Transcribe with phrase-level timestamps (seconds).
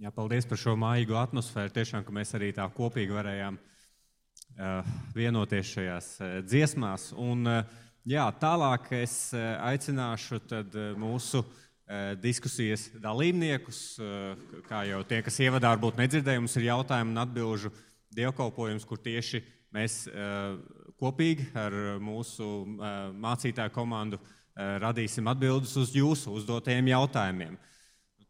[0.00, 1.74] Jā, paldies par šo mājīgo atmosfēru.
[1.76, 7.10] Tiešām, ka mēs arī tā kopīgi varējām uh, vienoties šajās uh, dziesmās.
[7.20, 7.74] Un, uh,
[8.08, 13.82] jā, tālāk es uh, aicināšu tad, uh, mūsu uh, diskusijas dalībniekus.
[14.00, 17.76] Uh, kā jau tie, kas ievadā varbūt nedzirdēja, mums ir jautājumu un atbilžu
[18.16, 19.44] dievkalpojums, kur tieši
[19.76, 20.56] mēs uh,
[20.96, 27.66] kopīgi ar mūsu uh, mācītāju komandu uh, radīsim atbildes uz jūsu uzdotajiem jautājumiem.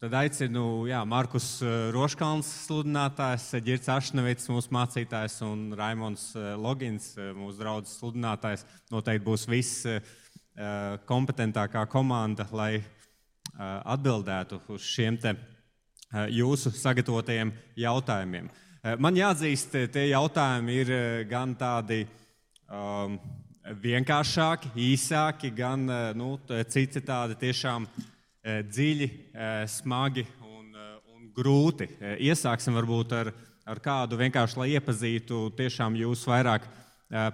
[0.01, 1.59] Tad aicinu jā, Markus
[1.93, 6.23] Roškalns, sludinātājs, Girts Ašnevits, mūsu mācītājs, un Raimons
[6.57, 8.63] Logins, mūsu draugs sludinātājs.
[8.89, 9.85] Noteikti būs viss
[11.05, 12.79] kompetentākā komanda, lai
[13.61, 15.35] atbildētu uz šiem te
[16.33, 18.49] jūsu sagatavotajiem jautājumiem.
[19.05, 20.95] Man jāatzīst, tie jautājumi ir
[21.29, 22.07] gan tādi
[22.73, 23.19] um,
[23.85, 25.85] vienkāršāki, īsāki, gan
[26.17, 26.39] nu,
[26.73, 27.85] citi tādi tiešām
[28.45, 29.09] dziļi,
[29.69, 30.75] smagi un,
[31.15, 31.89] un grūti.
[32.25, 33.33] Iesāksim varbūt ar,
[33.69, 36.69] ar kādu vienkārši, lai iepazītu tiešām jūs vairāk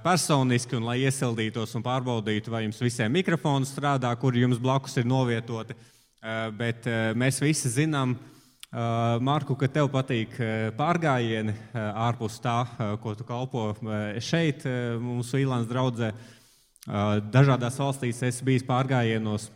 [0.03, 5.07] personiski un lai iesildītos un pārbaudītu, vai jums visiem mikrofoni strādā, kuri jums blakus ir
[5.09, 5.77] novietoti.
[6.57, 8.17] Bet mēs visi zinām,
[9.23, 10.35] Marku, ka tev patīk
[10.77, 12.65] pārgājieni ārpus tā,
[13.01, 13.71] ko tu kalpo
[14.21, 14.67] šeit,
[15.01, 16.11] mūsu īlāns draudzē.
[17.31, 19.49] Dažādās valstīs es biju pārgājienos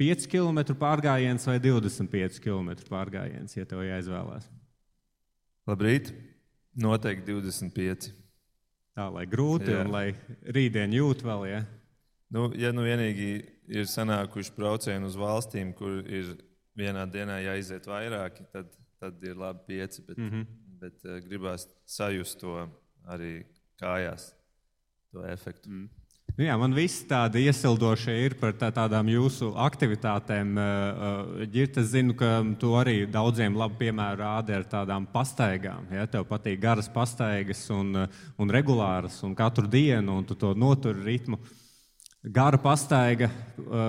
[0.00, 4.48] 5 km pārgājiens vai 25 km pārgājiens, ja tev jāizvēlās.
[5.68, 6.14] Labrīt!
[6.80, 8.08] Noteikti 25.
[8.96, 9.82] Tā lai grūti Jā.
[9.82, 10.06] un lai
[10.54, 11.44] rītdien jūt vēl.
[11.50, 11.60] Ja?
[12.32, 13.30] Nu, ja nu vienīgi
[13.70, 16.32] ir sanākuši braucieni uz valstīm, kur ir
[16.78, 18.70] vienā dienā jāiziet vairāki, tad,
[19.02, 20.04] tad ir labi pieci.
[20.06, 20.46] Bet, mm -hmm.
[20.80, 22.68] bet uh, gribās sajust to
[23.04, 23.44] arī
[23.82, 24.32] kājās,
[25.12, 25.68] to efektu.
[25.68, 25.99] Mm.
[26.36, 30.58] Nu jā, man viss tādi iesildošie ir par tā, tādām jūsu aktivitātēm.
[31.50, 35.88] Ģirta, es zinu, ka tu arī daudziem labi piemēru rādi ar tādām pastaigām.
[35.94, 36.06] Ja?
[36.10, 38.04] Tev patīk garas pastaigas un,
[38.38, 41.40] un regulāras un katru dienu, un tu to noturi ritmu.
[42.20, 43.30] Gara pastaiga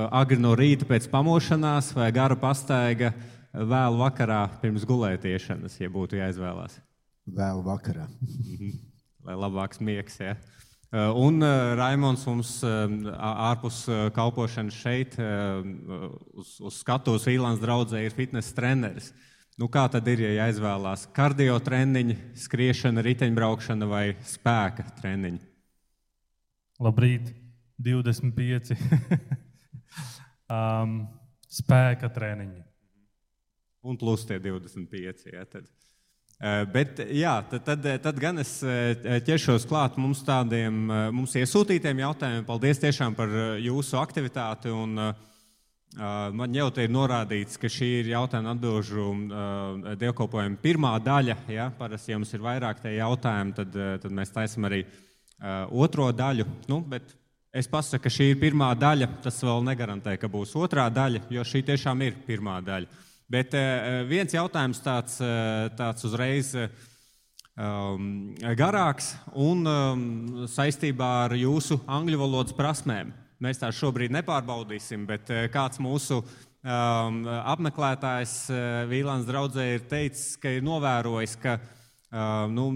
[0.10, 3.12] agri no rīta pēc pamošanās vai gara pastaiga
[3.52, 6.80] vēlu vakarā pirms gulētiešanas, ja būtu jāizvēlās?
[7.28, 8.08] Vēlu vakarā.
[9.28, 10.38] Lai labāks miegs, ja?
[10.91, 15.13] Uh, un uh, Raimons mums uh, ārpus kalpošanas šeit,
[16.35, 19.13] uz, uz skatuves Vīlāns draudzē, ir fitnesa treneris.
[19.56, 25.40] Nu, kā tad ir, ja jāizvēlās kardio treniņi, skriešana, riteņbraukšana vai spēka treniņi?
[26.81, 27.31] Labrīt,
[27.79, 28.75] 25.
[30.52, 30.97] um,
[31.62, 32.66] spēka treniņi.
[33.88, 35.29] Un plus tie 25.
[35.31, 35.72] Ja, tad.
[36.41, 41.35] Eh, bet, jā, tad, tad, tad gan es eh, ķeršos klāt mums tādiem eh, mums
[41.38, 42.47] iesūtītiem jautājumiem.
[42.47, 44.74] Paldies tiešām par jūsu aktivitāti.
[44.74, 44.97] Un,
[46.40, 49.06] man jau te ir norādīts, ka šī ir jautājuma atbildžu
[50.02, 51.35] dievkalpojuma pirmā daļa.
[51.52, 51.68] Ja?
[51.78, 54.85] Parasti, ja mums ir vairāk tie jautājumi, tad, tad mēs taisam arī
[55.84, 56.47] otro daļu.
[56.72, 57.12] Nu, bet
[57.53, 59.12] es pasaku, ka šī ir pirmā daļa.
[59.28, 63.03] Tas vēl negarantē, ka būs otrā daļa, jo šī tiešām ir pirmā daļa.
[63.31, 70.03] Bet uh, viens jautājums tāds, uh, tāds uzreiz um, garāks un um,
[70.52, 73.14] saistībā ar jūsu angļu valodas prasmēm.
[73.41, 78.36] Mēs tā šobrīd nepārbaudīsim, bet kāds mūsu um, apmeklētājs
[78.91, 81.56] Vīlāns draudzē ir teicis, ka ir novērojis, ka
[82.52, 82.68] nu,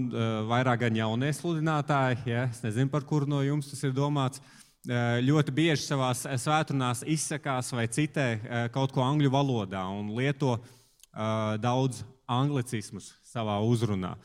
[0.48, 4.55] vairāk gan jaunie sludinātāji, ja, es nezinu, par kuru no jums tas ir domāts, uh,
[4.55, 4.55] Eh,
[4.86, 11.56] ļoti bieži savā svētdienās izsakās vai citē eh, kaut ko angļu valodā un lieto eh,
[11.58, 14.16] daudz anglicismus savā uzrunā.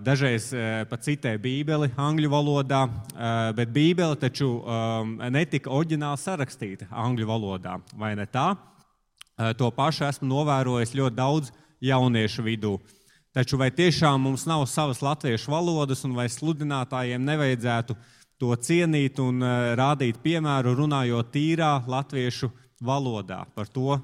[0.00, 0.46] Dažreiz
[0.88, 2.86] pat citē Bībeli angļu valodā,
[3.52, 4.46] bet Bībele taču
[5.28, 8.46] netika oriģināli sarakstīta angļu valodā, vai ne tā?
[9.60, 11.52] To pašu esmu novērojis ļoti daudz
[11.84, 12.78] jauniešu vidū.
[13.36, 19.18] Taču vai tiešām mums nav savas latviešu valodas, un vai sludinātājiem nevajadzētu uh, to cienīt
[19.22, 22.50] un uh, rādīt piemēru, runājot tīrā latviešu
[22.84, 23.42] valodā.
[23.54, 24.00] Par to uh,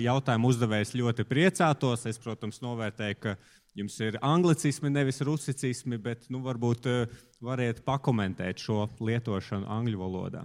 [0.00, 2.06] jautājumu uzdevējs ļoti priecātos.
[2.08, 3.36] Es, protams, novērtēju, ka
[3.76, 10.44] jums ir anglicismi, nevis rusicismi, bet nu, varbūt uh, variet pakomentēt šo lietošanu angļu valodā.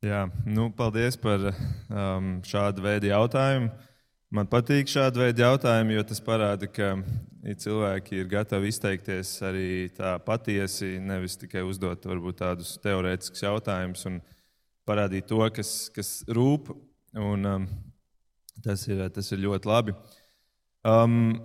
[0.00, 3.68] Jā, nu, paldies par um, šādu veidu jautājumu.
[4.30, 6.92] Man patīk šādi veidi jautājumi, jo tas parāda, ka
[7.42, 14.20] cilvēki ir gatavi izteikties arī tā patiesi, nevis tikai uzdot varbūt, tādus teorētiskus jautājumus un
[14.86, 16.70] parādīt to, kas, kas rūp.
[17.18, 17.66] Un, um,
[18.62, 19.96] tas, ir, tas ir ļoti labi.
[20.86, 21.40] Um,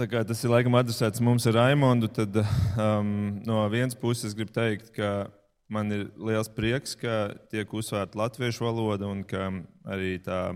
[0.00, 2.08] tas ir laikam adresēts mums ar Raimondu.
[2.16, 3.12] Tad um,
[3.44, 5.28] no vienas puses gribu teikt, ka
[5.68, 9.52] man ir liels prieks, ka tiek uzsvērta latviešu valoda un ka
[9.84, 10.46] arī tā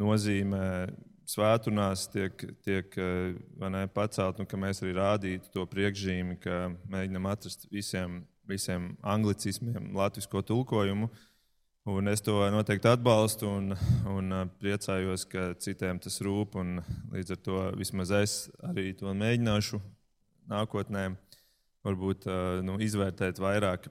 [0.00, 0.60] nozīme
[1.26, 7.66] svētdienās tiek, tiek ne, pacelt, nu, ka mēs arī rādītu to priekšzīmi, ka mēģinam atrast
[7.72, 11.10] visiem, visiem anglicismiem latviešu tulkojumu.
[11.86, 13.74] Un es to noteikti atbalstu un,
[14.10, 16.56] un priecājos, ka citiem tas rūp.
[17.12, 18.34] Līdz ar to vismaz es
[18.66, 19.78] arī to mēģināšu
[20.50, 21.12] nākotnē,
[21.86, 22.26] varbūt
[22.66, 23.86] nu, izvērtēt vairāk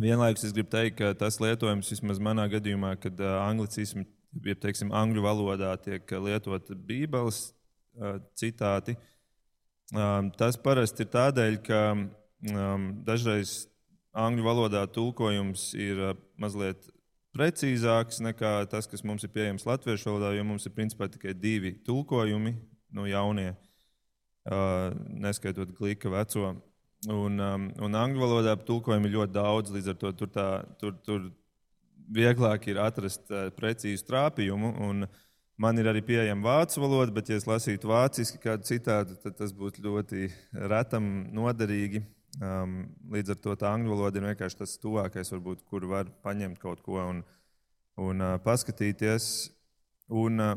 [0.00, 4.06] Vienlaikus es gribu teikt, ka tas lietojums vismaz manā gadījumā, kad anglicismi,
[4.46, 7.50] ja teiksim, angļu valodā tiek lietot Bībeles
[8.38, 8.96] citāti,
[10.38, 11.80] tas parasti ir tādēļ, ka
[13.06, 13.66] dažreiz
[14.16, 16.00] angļu valodā tulkojums ir
[16.40, 16.88] mazliet
[17.36, 21.76] precīzāks nekā tas, kas mums ir pieejams latviešu valodā, jo mums ir principā tikai divi
[21.86, 22.56] tulkojumi,
[22.96, 23.52] nu, jaunie,
[24.46, 26.56] neskaitot glīka veco.
[27.08, 30.98] Un, um, un angļu valodā tulkojumi ir ļoti daudz, līdz ar to tur, tā, tur,
[31.06, 31.30] tur
[32.10, 34.72] vieglāk ir atrast uh, precīzu trāpījumu.
[35.60, 39.52] Man ir arī pieejama vācu valoda, bet, ja es lasītu vāciski kādu citādu, tad tas
[39.52, 40.30] būtu ļoti
[40.72, 42.00] retam noderīgi.
[42.40, 46.60] Um, līdz ar to tā angļu valoda ir vienkārši tas tuvākais, varbūt, kur var paņemt
[46.62, 47.24] kaut ko un,
[48.00, 49.26] un uh, paskatīties.
[50.08, 50.54] Un, uh,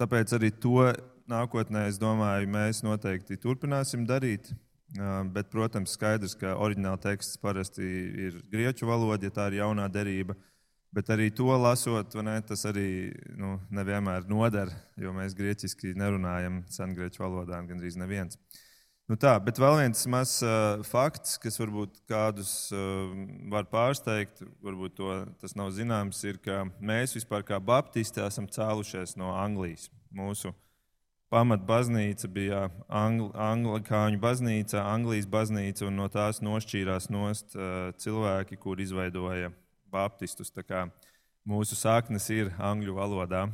[0.00, 0.86] tāpēc arī to
[1.28, 4.54] nākotnē, es domāju, mēs noteikti turpināsim darīt.
[4.96, 7.84] Bet, protams, skaidrs, ka oriģināla teksts parasti
[8.28, 10.36] ir grieķu valoda, ja tā ir jaunā derība.
[10.96, 17.20] Bet arī to lasot, ne, tas arī nu, nevienmēr noder, jo mēs grieķiski nerunājam sengrieķu
[17.20, 18.40] valodā, gandrīz neviens.
[19.08, 23.12] Nu tā, bet vēl viens mazs uh, fakts, kas varbūt kādus uh,
[23.52, 29.16] var pārsteigt, varbūt to, tas nav zināms, ir, ka mēs vispār kā baptisti esam cēlušies
[29.20, 29.88] no Anglijas.
[30.12, 30.56] Mūsu uh,
[31.32, 38.80] pamatbaznīca bija Angl Anglikāņu baznīca, Anglijas baznīca, un no tās nošķīrās nost uh, cilvēki, kur
[38.80, 39.52] izveidoja
[39.92, 40.52] baptistus.
[41.48, 43.46] Mūsu saknes ir angļu valodā.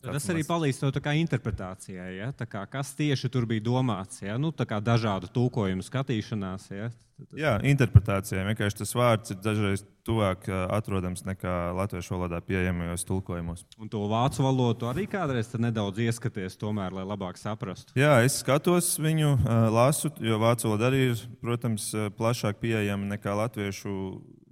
[0.00, 2.10] Tas, tas arī palīdz to interpretācijai.
[2.16, 2.32] Ja?
[2.32, 4.22] Kā, kas tieši tur bija domāts?
[4.24, 4.38] Ja?
[4.40, 6.70] Nu, dažādu tulkojumu skatīšanās.
[6.72, 6.90] Ja?
[7.36, 8.44] Jā, interpretācijai.
[8.50, 13.64] Vienkārši tas vārds ir dažreiz tuvāk atrodams nekā latviešu valodā pieejamajos tulkojumos.
[13.78, 17.94] Un to vācu valodu arī kādreiz nedaudz ieskaties, tomēr, lai labāk saprastu.
[17.98, 19.36] Jā, es skatos viņu,
[19.74, 23.94] lasu, jo vācu valoda arī ir, protams, plašāk pieejama nekā latviešu.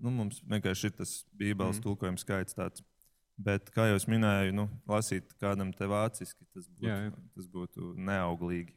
[0.01, 1.85] Nu, mums vienkārši ir tas Bībeles mm.
[1.85, 2.85] tulkojums skaits tāds.
[3.41, 7.13] Bet, kā jau minēju, nu, lasīt kādam te vāciski, tas būtu, jā, jā.
[7.37, 8.75] Tas būtu neauglīgi.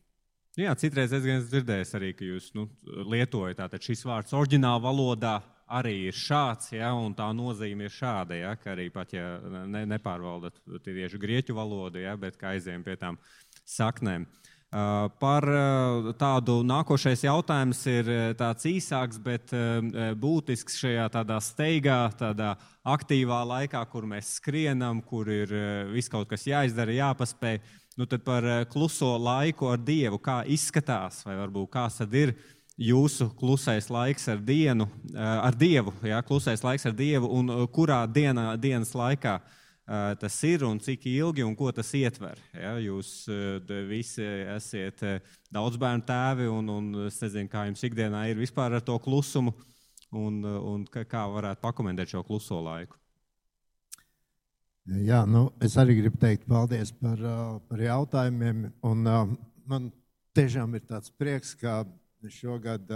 [0.59, 2.67] Jā, citreiz es esmu dzirdējis arī, ka jūs nu,
[3.09, 5.33] lietojat tātad šis vārds oriģinālā valodā
[5.73, 10.61] arī ir šāds, ja, un tā nozīme ir šāda, ja, arī pat, ja ne, nepārvaldat
[10.85, 13.17] tieši grieķu valodu, ja, bet kā aizējām pie tām
[13.65, 14.27] saknēm.
[14.27, 14.52] Uh,
[15.21, 19.53] par uh, tādu nākošais jautājums ir uh, tāds īsāks, bet
[20.17, 25.53] būtisks šajā tādā steigā, tādā aktīvā laikā, kur mēs skrienam, kur ir
[25.93, 27.61] viss kaut kas jāizdara, jāpaspēj.
[27.95, 32.33] Nu, tad par eh, kluso laiku ar Dievu, kā izskatās, vai varbūt kāds tad ir
[32.81, 37.67] jūsu klusais laiks ar, dienu, eh, ar Dievu, jā, klusais laiks ar Dievu, un eh,
[37.75, 39.37] kurā dienā, dienas laikā
[39.85, 42.39] tas ir un cik ilgi un ko tas ietver.
[42.55, 42.77] Ja?
[42.79, 43.27] Jūs
[43.89, 44.23] visi
[44.55, 45.03] esat
[45.51, 49.55] daudz bērnu tēvi, un, un es nezinu, kā jums ikdienā ir vispār ar to klusumu,
[50.15, 52.99] un, un kā varētu pakomentēt šo kluso laiku.
[54.83, 57.19] Jā, nu, es arī gribu teikt paldies par,
[57.69, 58.65] par jautājumiem.
[58.83, 59.05] Un,
[59.69, 59.85] man
[60.35, 61.85] tiešām ir tāds prieks, ka
[62.27, 62.91] šogad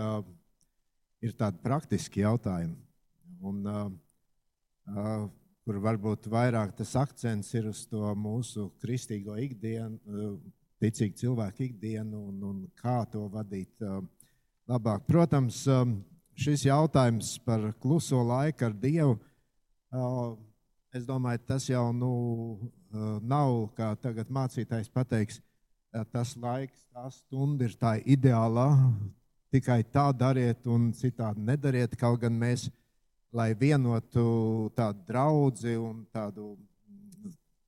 [1.24, 2.75] ir tādi praktiski jautājumi.
[3.39, 3.63] Un,
[5.67, 10.00] kur varbūt vairāk tas akcents ir uz to mūsu kristīgo ikdienu,
[10.79, 13.83] ticīgu cilvēku ikdienu un, un kā to vadīt
[14.69, 15.03] labāk.
[15.09, 15.65] Protams,
[16.39, 19.17] šis jautājums par kluso laiku ar Dievu
[20.95, 22.13] es domāju, tas jau nu,
[23.27, 25.41] nav, kā tagad mācītājs pateiks,
[26.13, 28.71] tas laiks, tā stunda ir tā ideālā.
[29.47, 31.93] Tikai tā dariet, un citādi nedariet.
[31.95, 32.65] Kaut gan mēs,
[33.34, 36.55] lai vienotu tādu draugu un tādu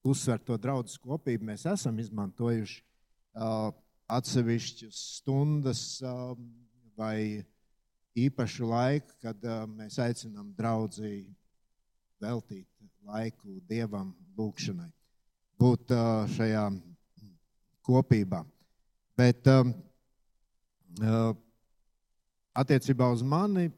[0.03, 3.69] uzsverto draugu kopību, mēs esam izmantojuši uh,
[4.09, 6.33] atsevišķas stundas uh,
[6.97, 7.43] vai
[8.19, 11.11] īpašu laiku, kad uh, mēs aicinām draugu
[12.19, 12.67] veltīt
[13.09, 14.89] laiku dievam, lūgšanai,
[15.59, 15.91] būt
[16.35, 16.65] šajā
[17.87, 18.43] kopībā.
[19.17, 19.47] Bet
[22.59, 23.69] attiecībā uz mani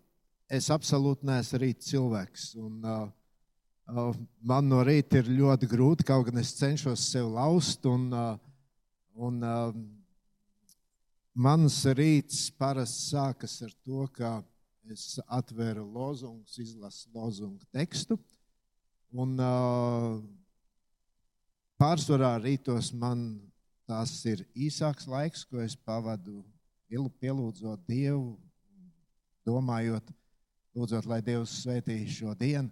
[0.51, 2.51] es absolūti neesmu rīt cilvēks.
[2.59, 2.83] Un,
[4.51, 7.87] man no rīta ir ļoti grūti, kaut gan es cenšos sev laust.
[7.89, 8.09] Un,
[9.15, 9.39] un,
[11.33, 14.39] mans rīts parasti sākas ar to, ka
[14.91, 18.17] es atveru lozungus, izlasu lozungu tekstu.
[19.11, 20.19] Un uh,
[21.79, 23.41] pārsvarā rītos man
[23.87, 26.43] tas ir īsāks laiks, ko es pavadu
[26.91, 28.35] pielūdzot Dievu,
[29.47, 30.11] domājot,
[30.77, 32.71] lūdzot, lai Dievs svētī šo dienu.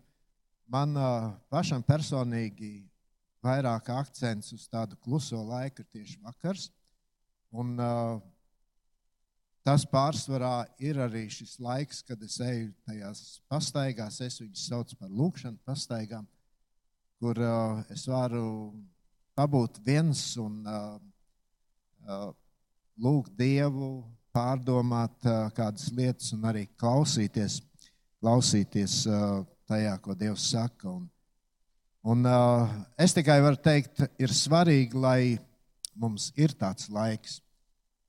[0.70, 1.12] Man ā,
[1.50, 2.84] pašam personīgi
[3.44, 6.68] vairāk akcents uz tādu kluso laiku ir tieši vakars.
[7.50, 8.20] Un, ā,
[9.66, 15.10] tas pārsvarā ir arī šis laiks, kad es eju tajās pastaigās, es viņus saucu par
[15.10, 16.28] lūkšanu pastaigām,
[17.20, 18.72] kur uh, es varu
[19.38, 20.96] pabūt viens un uh,
[22.06, 22.30] uh,
[23.00, 24.04] lūgt Dievu,
[24.36, 27.60] pārdomāt uh, kādas lietas un arī klausīties,
[28.20, 29.04] klausīties
[29.70, 30.92] tajā, ko Dievs saka.
[30.92, 31.08] Un,
[32.04, 32.26] un,
[33.00, 35.22] es tikai varu teikt, ir svarīgi, lai
[36.00, 37.40] mums ir tāds laiks.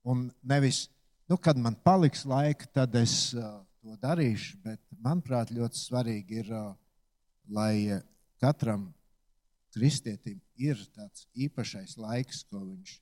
[0.07, 0.85] Un nevis,
[1.29, 4.57] nu, kad man paliks laika, tad es to darīšu.
[4.65, 6.51] Bet, manuprāt, ļoti svarīgi ir,
[7.51, 8.01] lai
[8.41, 8.89] katram
[9.71, 12.97] kristietim ir tāds īpašais laiks, ko viņš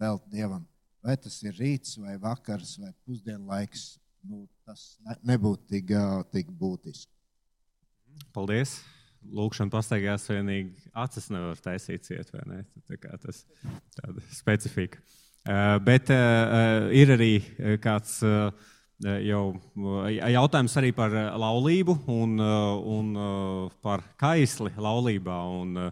[0.00, 0.66] veltīja Dievam.
[1.00, 3.94] Vai tas ir rīts, vai vakars, vai pusdienlaiks,
[4.28, 5.92] nu, tas ne, nebūtu tik,
[6.34, 7.12] tik būtiski.
[8.34, 8.80] Paldies!
[9.20, 12.60] Lūkšana pastaigās vienīgi acis nevar taisīt ciet, vai ne?
[12.88, 13.42] Tā kā tas
[13.98, 15.02] tāda specifika.
[15.44, 17.34] Uh, bet uh, ir arī
[17.84, 18.48] kāds uh,
[19.24, 19.42] jau
[20.08, 23.12] jautājums arī par laulību un, un
[23.84, 25.36] par kaisli laulībā.
[25.60, 25.86] Un,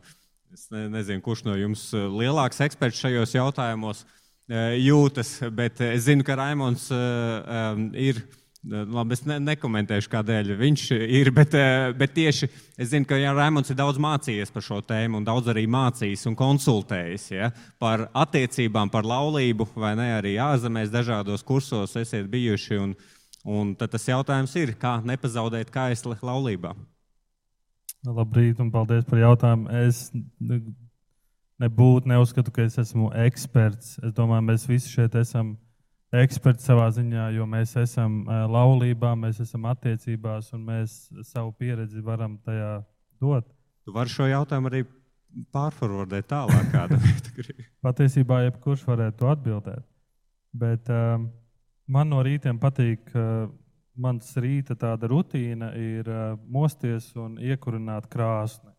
[0.53, 4.18] es ne, nezinu, kurš no jums lielāks eksperts šajos jautājumos uh,
[4.49, 8.25] jūtas, bet es zinu, ka Raimons um, ir.
[8.69, 13.31] Labi, es ne, nekomentēšu, kādēļ viņš ir, bet, eh, bet tieši es zinu, ka ja
[13.33, 18.09] Raimons ir daudz mācījies par šo tēmu, un daudz arī mācījis un konsultējis ja, par
[18.19, 22.81] attiecībām, par laulību, vai ne arī ārzemēs, dažādos kursos esat bijuši.
[22.83, 22.97] Un,
[23.47, 26.75] un tad tas jautājums ir, kā nepazaudēt kaisli laulībā.
[28.09, 29.71] Labrīt, un paldies par jautājumu.
[29.87, 30.09] Es
[31.63, 33.97] nebūtu, neuzskatu, ka es esmu eksperts.
[34.05, 35.57] Es domāju, mēs visi šeit esam
[36.15, 42.39] eksperti savā ziņā, jo mēs esam laulībā, mēs esam attiecībās, un mēs savu pieredzi varam
[42.47, 42.79] tajā
[43.21, 43.51] dot.
[43.85, 44.85] Tu vari šo jautājumu arī
[45.53, 46.99] pārformulēt tālāk, kāda
[47.45, 47.67] ir.
[47.85, 49.85] Patiesībā jebkurš varētu atbildēt.
[50.59, 51.29] Bet um,
[51.91, 53.49] man no rītiem patīk, uh,
[53.99, 58.73] mans rīta tāda rutīna ir uh, mosties un iekurināt krāsni.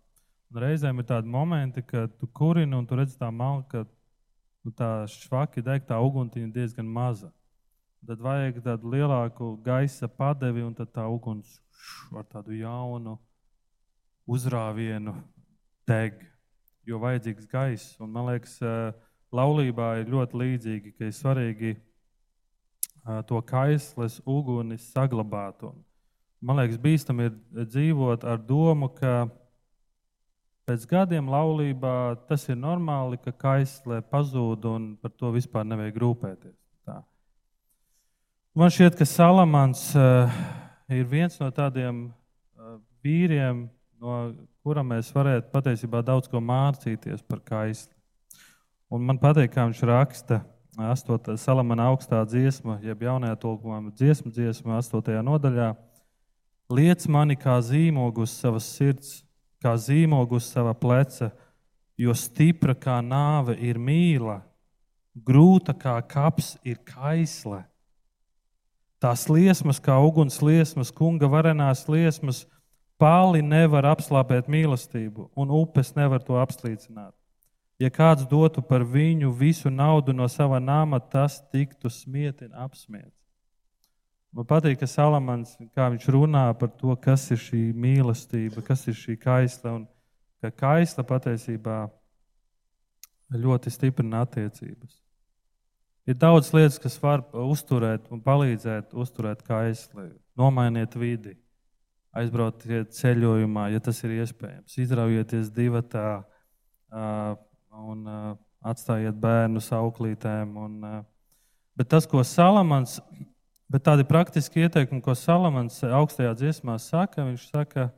[0.49, 4.73] Un reizēm ir tādi momenti, kad tu kurini un tu redz tā malka, ka nu,
[4.73, 7.29] tā švaki degtā uguntiņa diezgan maza.
[8.07, 11.59] Tad vajag tādu lielāku gaisa padevi, un tad tā uguns
[12.15, 13.17] ar tādu jaunu
[14.29, 15.13] uzrāvienu
[15.89, 16.17] deg,
[16.87, 17.97] jo vajadzīgs gaiss.
[18.01, 18.93] Un, man liekas, eh,
[19.35, 25.61] laulībā ir ļoti līdzīgi, ka ir svarīgi eh, to kaisles uguni saglabāt.
[25.67, 25.77] Un,
[26.41, 27.37] man liekas, bīstami ir
[27.67, 29.27] dzīvot ar domu, ka
[30.69, 31.93] pēc gadiem laulībā
[32.29, 36.57] tas ir normāli, ka kaislē pazūd un par to vispār nevajag rūpēties.
[36.85, 36.99] Tā.
[38.53, 40.29] Man šķiet, ka Salamans uh,
[40.93, 43.63] ir viens no tādiem uh, vīriem,
[43.97, 44.19] no
[44.61, 47.95] kura mēs varētu patiesībā daudz ko mācīties par kaisli.
[48.93, 50.43] Un man patīk, kā viņš raksta
[50.77, 51.33] 8.
[51.41, 55.17] salamana augstā dziesma, jeb jaunajā tulkumā dziesmu dziesma 8.
[55.25, 55.73] nodaļā.
[56.69, 59.17] Liec mani kā zīmogu uz savas sirds,
[59.63, 61.31] kā zīmogu uz sava pleca,
[61.99, 64.39] jo stipra kā nāve ir mīla,
[65.15, 67.63] grūta kā kaps ir kaisle.
[68.99, 72.43] Tās liesmas, kā uguns liesmas, kunga varenās liesmas,
[72.99, 77.15] pāli nevar apslāpēt mīlestību, un upes nevar to apslīcināt.
[77.79, 83.18] Ja kāds dotu par viņu visu naudu no sava nama, tas tiktu smietin apsmiets.
[84.35, 85.55] Man patīk, ka Salamans,
[86.13, 89.87] runā par to, kas ir šī mīlestība, kas ir šī kaisla, un
[90.43, 91.79] ka kaisla patiesībā
[93.33, 94.99] ļoti stiprina attiecības.
[96.09, 100.07] Ir daudz lietas, kas var uzturēt un palīdzēt uzturēt kaisli.
[100.39, 101.35] Nomainiet vidi,
[102.17, 104.77] aizbrauciet ceļojumā, ja tas ir iespējams.
[104.81, 106.23] Izraujieties divatā
[106.89, 108.07] un
[108.65, 110.55] atstājiet bērnu auklītēm.
[110.57, 110.79] Un,
[111.77, 112.97] bet tas, ko Salamans,
[113.69, 117.89] bet tādi praktiski ieteikumi, ko Salamans augstajā dziesmā saka, viņš saka,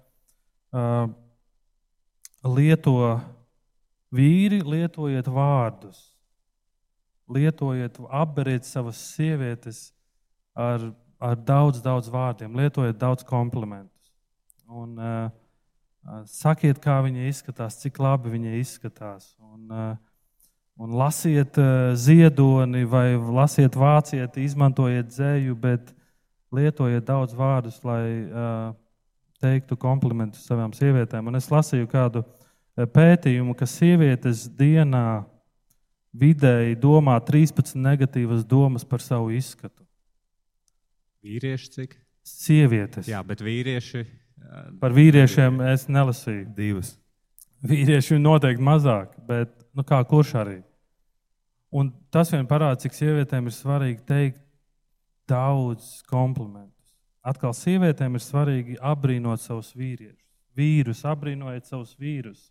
[0.76, 1.10] uh,
[2.46, 2.96] lieto
[4.12, 6.12] vīri, lietojiet vārdus
[7.32, 9.92] lietojiet, apberiet savas sievietes
[10.56, 14.12] ar, ar daudz, daudz vārdiem, lietojiet daudz komplimentus.
[14.72, 19.34] Un, uh, sakiet, kā viņa izskatās, cik labi viņa izskatās.
[19.44, 19.92] Un, uh,
[20.80, 25.92] un lasiet uh, ziedoni, vai lasiet vāciet, izmantojiet dzēju, bet
[26.52, 28.72] lietojiet daudz vārdus, lai uh,
[29.42, 31.28] teiktu komplimentus savām sievietēm.
[31.28, 32.24] Un es lasīju kādu
[32.76, 35.24] pētījumu, ka sievietes dienā
[36.12, 39.84] vidēji domā 13 negatīvas domas par savu izskatu.
[41.22, 41.96] Vīrieši cik?
[42.26, 43.08] Sievietes.
[43.10, 44.04] Jā, bet vīrieši.
[44.82, 46.48] Par vīriešiem es nelasīju.
[46.58, 46.96] Divas.
[47.66, 50.60] Vīrieši ir noteikti mazāk, bet nu, kā kurš arī.
[51.72, 54.42] Un tas vien parāda, cik sievietēm ir svarīgi teikt
[55.32, 56.92] daudz komplimentus.
[57.24, 60.18] Atkal sievietēm ir svarīgi apbrīnot savus vīriešus.
[60.58, 62.50] Vīrus, apbrīnojiet savus vīrus.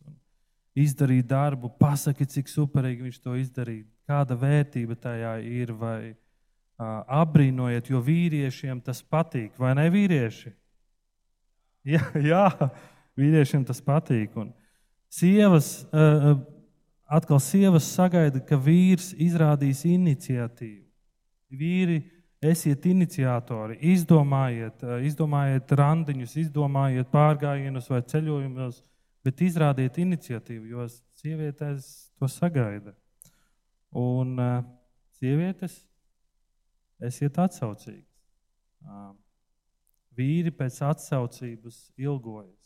[0.78, 5.74] Izdarīt darbu, pasakiet, cik superīgi viņš to izdarīja, kāda vērtība tajā ir.
[5.76, 10.54] Vai uh, apbrīnojiet, jo vīriešiem tas patīk, vai ne vīrieši?
[11.90, 12.46] Jā, jā
[13.20, 14.38] vīriešiem tas patīk.
[14.40, 14.54] Un
[15.12, 16.38] sievas, uh,
[17.10, 20.86] atkal sievas sagaida, ka vīrs izrādīs iniciatīvu.
[21.50, 21.98] Vīri
[22.40, 28.78] Esiet iniciatori, izdomājiet, eh, izdomājiet randiņus, izdomājiet pārgājienus vai ceļojumus,
[29.22, 30.86] bet izrādiet iniciatīvu, jo
[31.20, 32.94] sievietes to sagaida.
[33.92, 34.62] Un uh,
[35.18, 35.74] sievietes,
[37.02, 38.06] esiet atsaucīgas.
[40.16, 42.59] Vīri pēc atsaucības ilgojas.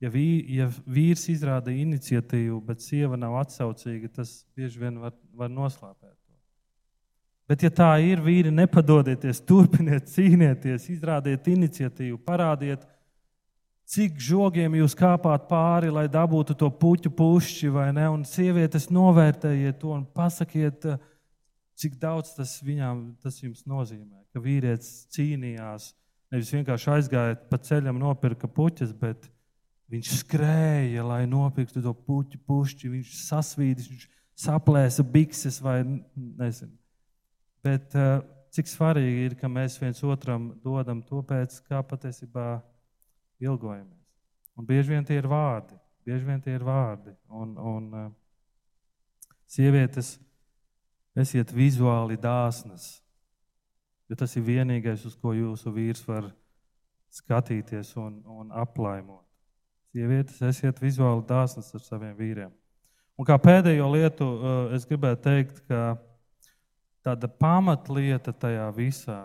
[0.00, 5.52] Ja, vī, ja vīrs izrāda iniciatīvu, bet sieva nav atsaucīga, tas bieži vien var, var
[5.52, 6.16] noslēpēt.
[7.50, 12.84] Bet, ja tā ir, vīri, nepadodieties, turpiniet cīnīties, izrādiet iniciatīvu, parādiet,
[13.90, 18.06] cik žogiem jūs kāpāt pāri, lai dabūtu to puķu pušķi, vai ne?
[18.14, 20.86] Un sievietes novērtējiet to un pasakiet,
[21.74, 24.22] cik daudz tas viņām tas jums nozīmē.
[24.30, 25.90] Ka vīrietis cīnījās,
[26.30, 29.26] nevis vienkārši aizgāja pa ceļam, nopirka puķes, bet
[29.90, 32.92] viņš skrēja, lai nopirktu to puķu pušķi.
[32.94, 34.06] Viņš sasvīdis, viņš
[34.38, 35.80] saplēsa bikses vai
[36.14, 36.76] nezinu.
[37.64, 38.22] Bet uh,
[38.54, 42.62] cik svarīgi ir, ka mēs viens otram dodam to pēc, kā patiesībā
[43.42, 43.98] ilgojamies.
[44.56, 45.76] Un bieži vien tie ir vārdi.
[46.06, 47.12] Bieži vien tie ir vārdi.
[47.28, 48.10] Un, un uh,
[49.50, 50.18] sievietes,
[51.18, 53.00] esiet vizuāli dāsnas.
[54.10, 56.30] Jo tas ir vienīgais, uz ko jūsu vīrs var
[57.14, 59.29] skatīties un, un aplaimot.
[59.90, 62.52] Sievietes, esiet vizuāli dāsnas ar saviem vīriem.
[63.18, 65.96] Un kā pēdējo lietu, uh, es gribētu teikt, ka
[67.04, 69.18] tāda pamatlieta tajā visā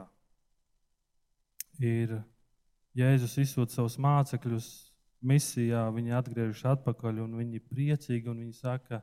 [1.78, 2.18] ir
[2.96, 4.70] Jēzus izsūta savus mācekļus
[5.26, 9.02] misijā, viņi atgriežas atpakaļ un viņi ir priecīgi un viņi saka,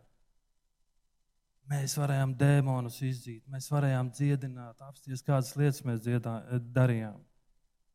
[1.70, 6.40] mēs varējām dēmonus izdzīt, mēs varējām dziedināt, apsties, kādas lietas mēs dziedā,
[6.74, 7.20] darījām.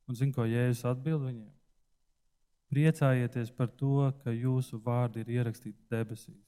[0.07, 1.56] Un zinu, ko Jēzus atbild viņiem?
[2.67, 6.43] Priecājieties par to, ka jūsu vārdi ir ierakstīti debesīs.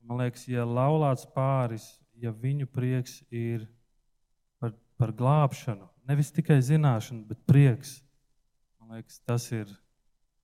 [0.00, 1.90] Man liekas, ja laulāts pāris
[2.22, 3.66] ja viņu prieks ir
[4.60, 7.98] par, par glābšanu, nevis tikai zināšanu, bet prieks.
[8.80, 9.70] Man liekas, tas ir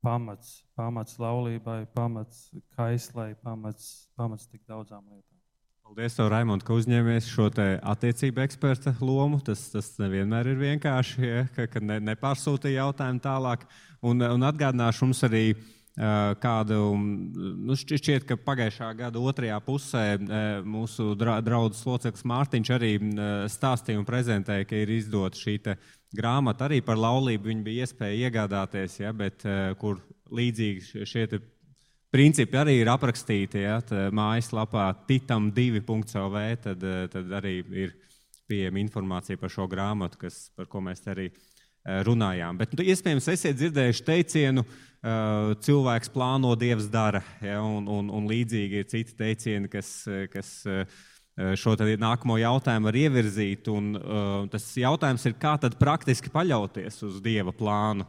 [0.04, 5.33] pamats, pamats laulībai, pamats kaislai, pamats, pamats tik daudzām lietām.
[5.94, 9.38] Paldies, Raimond, ka uzņēmies šo attiecību eksperta lomu.
[9.46, 13.62] Tas, tas nevienmēr ir vienkārši, ja, ka, ka ne, nepārsūtīja jautājumu tālāk.
[14.02, 20.04] Un, un atgādināšu mums arī uh, kādu, nu šķiet, ka pagājušā gada otrajā pusē
[20.66, 22.92] mūsu draugs loceklis Mārtiņš arī
[23.54, 25.60] stāstīja un prezentēja, ka ir izdota šī
[26.10, 27.52] grāmata arī par laulību.
[27.52, 29.46] Viņa bija iespēja iegādāties, ja, bet
[29.78, 30.02] kur
[30.34, 31.28] līdzīgi šie
[32.14, 33.80] principi arī ir aprakstīti ja,
[34.14, 37.98] mājaslapā titam2.lv, tad, tad arī ir
[38.46, 41.28] pieejama informācija par šo grāmatu, kas, par ko mēs arī
[41.84, 42.56] runājām.
[42.60, 47.20] Bet, nu, iespējams, esat dzirdējuši teicienu, uh, Eh, cilvēks plāno, Dievs dara.
[47.44, 49.90] Ja, un, un, un līdzīgi ir citi teicieni, kas,
[50.32, 51.02] kas eh,
[51.60, 53.68] šo nākamo jautājumu var ievirzīt.
[53.68, 58.06] Un, uh, tas jautājums ir, kā tad praktiski paļauties uz Dieva plānu.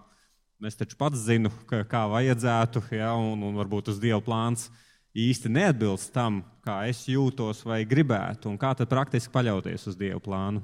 [0.64, 4.70] Es taču pats zinu, ka, kā vajadzētu, ja, un, un varbūt tas Dieva plāns
[5.16, 10.22] īsti neatbilst tam, kā es jūtos vai gribētu, un kā tad praktiski paļauties uz Dieva
[10.24, 10.64] plānu.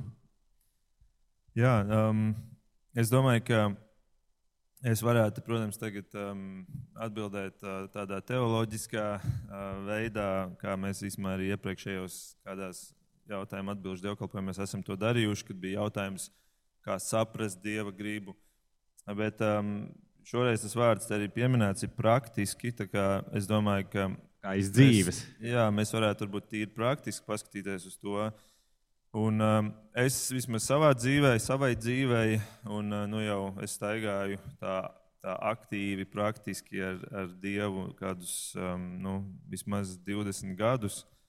[1.60, 2.30] Jā, um,
[2.96, 3.64] es domāju, ka
[4.82, 6.64] Es varētu, protams, tagad um,
[6.98, 12.80] atbildēt uh, tādā teoloģiskā uh, veidā, kā mēs īstenībā arī iepriekšējos kādās
[13.30, 16.32] jautājumu atbildžu dievkalpojumos esam to darījuši, kad bija jautājums,
[16.82, 18.34] kā saprast dieva gribu.
[19.18, 19.90] Bet um,
[20.28, 22.74] šoreiz tas vārds arī pieminēts ir praktiski.
[23.36, 24.08] Es domāju, ka
[24.42, 25.22] kā iz dzīves.
[25.26, 28.30] Mēs, jā, mēs varētu varbūt tīri praktiski paskatīties uz to.
[29.18, 32.40] Un, um, es vismaz savā dzīvē, savai dzīvei,
[32.72, 34.78] un uh, nu, jau es staigāju tā,
[35.20, 39.18] tā aktīvi, praktiski ar, ar Dievu kādus um, nu,
[39.52, 41.02] vismaz 20 gadus.
[41.02, 41.21] Uh,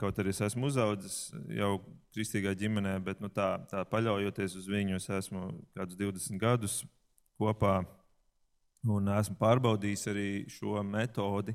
[0.00, 1.78] kaut arī es esmu uzaugusi jau
[2.14, 6.80] kristīgā ģimenē, bet nu, tā, tā paļaujoties uz viņu, es esmu kādus 20 gadus
[7.38, 7.82] kopā.
[8.88, 11.54] un esmu pārbaudījis arī šo metodi.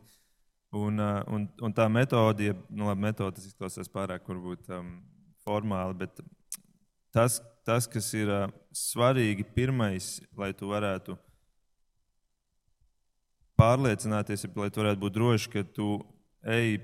[0.73, 0.97] Un,
[1.29, 4.95] un, un tā metode, ja, nu, labi, metode tas izklausās pārāk varbūt, um,
[5.45, 6.23] formāli, bet
[7.13, 11.17] tas, tas, kas ir uh, svarīgi, pirmais, lai tu varētu
[13.59, 15.91] pārliecināties, lai tu varētu būt droši, ka tu
[16.41, 16.79] ej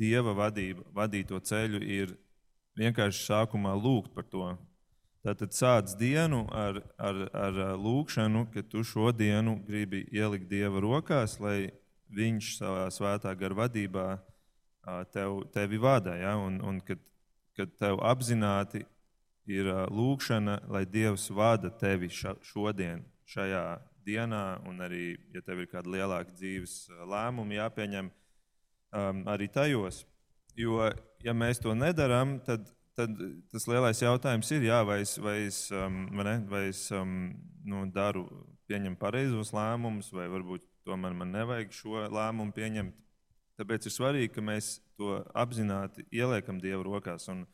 [0.00, 2.14] dieva vadība, vadīto ceļu, ir
[2.78, 4.50] vienkārši sākumā lūgt par to.
[5.22, 11.38] Tātad sāc dienu ar, ar, ar lūgšanu, ka tu šo dienu gribi ielikt dieva rokās,
[11.38, 11.70] lai
[12.12, 14.06] viņš savā svētā gara vadībā
[15.14, 16.16] tev, tevi vada.
[16.18, 16.34] Ja?
[16.36, 16.98] Un, un kad,
[17.56, 18.82] kad tev apzināti
[19.46, 23.64] ir lūkšana, lai Dievs vada tevi ša, šodien, šajā
[24.06, 28.10] dienā, un arī, ja tev ir kāda lielāka dzīves lēmuma jāpieņem,
[28.92, 30.02] um, arī tajos.
[30.58, 30.90] Jo,
[31.24, 32.66] ja mēs to nedarām, tad,
[32.98, 33.16] tad
[33.52, 37.32] tas lielais jautājums ir, jā, vai es, vai es, um, vai ne, vai es um,
[37.64, 38.26] nu, daru,
[38.68, 42.98] pieņemu pareizos lēmumus, vai varbūt tomēr man nevajag šo lēmumu pieņemt.
[43.60, 47.28] Tāpēc ir svarīgi, ka mēs to apzināti ieliekam Dieva rokās.
[47.30, 47.44] Un,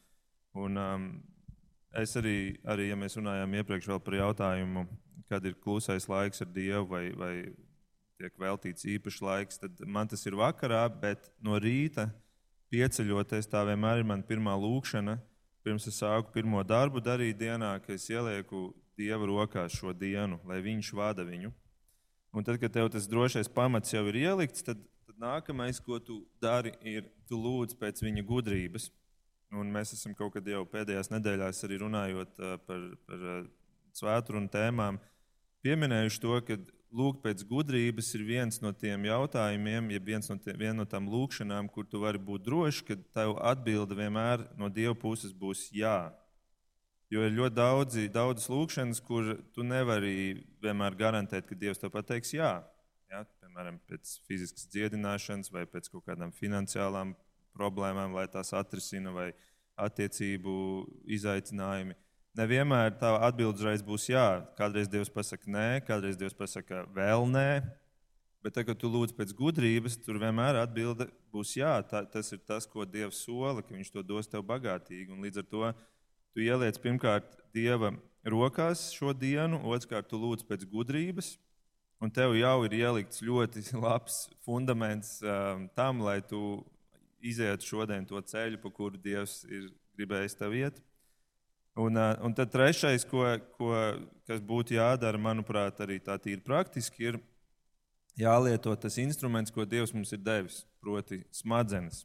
[0.56, 1.08] un, um,
[1.98, 4.86] es arī, arī, ja mēs runājām iepriekš par jautājumu,
[5.28, 7.32] kad ir klusais laiks ar Dievu vai, vai
[8.18, 12.08] tiek veltīts īpašs laiks, tad man tas ir vakarā, bet no rīta
[12.72, 15.18] pieceļoties, tā vienmēr ir mana pirmā lūkšana.
[15.64, 20.58] Pirms es sāku pirmo darbu darīt dienā, ka es ielieku Dieva rokās šo dienu, lai
[20.64, 21.52] Viņš vada viņu.
[22.34, 26.24] Un tad, kad tev tas drošais pamats jau ir ielikts, tad, tad nākamais, ko tu
[26.42, 28.88] dari, ir tu lūdz pēc viņa gudrības.
[29.54, 33.22] Un mēs esam kaut kad jau pēdējās nedēļās arī runājot par, par
[33.96, 34.98] svētkrunu tēmām,
[35.64, 36.58] pieminējuši to, ka
[36.94, 41.08] lūgt pēc gudrības ir viens no tiem jautājumiem, ja viens no, tiem, viena no tām
[41.10, 46.10] lūkšanām, kur tu vari būt drošs, ka tev atbilde vienmēr no Dieva puses būs jā.
[47.12, 52.34] Jo ir ļoti daudzi, daudzas lūkšanas, kur tu nevari vienmēr garantēt, ka Dievs tev pateiks
[52.36, 52.58] jā.
[53.08, 53.22] Ja?
[53.40, 57.14] Piemēram, pēc fiziskas dziedināšanas vai pēc kaut kādām finansiālām
[57.56, 59.30] problēmām, lai tās atrisina, vai
[59.78, 60.52] attiecību
[61.16, 61.96] izaicinājumi
[62.38, 64.26] nevienmēr tā atbilde uzreiz būs jā.
[64.58, 67.50] Kādreiz Dievs pasakā nē, kādreiz Dievs pasakā vēl nē.
[68.44, 71.74] Bet, tad, kad tu lūdz pēc gudrības, tur vienmēr atbilde būs jā.
[71.90, 75.10] Tā, tas ir tas, ko Dievs sola, ka Viņš to dos tev bagātīgi.
[75.10, 75.72] Un līdz ar to
[76.32, 81.34] tu ieliec pirmkārt Dieva rokās šo dienu, otrkārt tu lūdz pēc gudrības.
[81.98, 86.62] Un tev jau ir ielikts ļoti labs fundaments um, tam, lai tu
[87.18, 90.78] izietu šodien to ceļu, pa kuru Dievs ir gribējis tev iet.
[91.78, 93.22] Un, un tad trešais, ko,
[93.54, 93.70] ko,
[94.26, 97.18] kas būtu jādara, manuprāt, arī tā tīri praktiski, ir
[98.18, 102.02] jālieto tas instruments, ko Dievs mums ir devis, proti, smadzenes.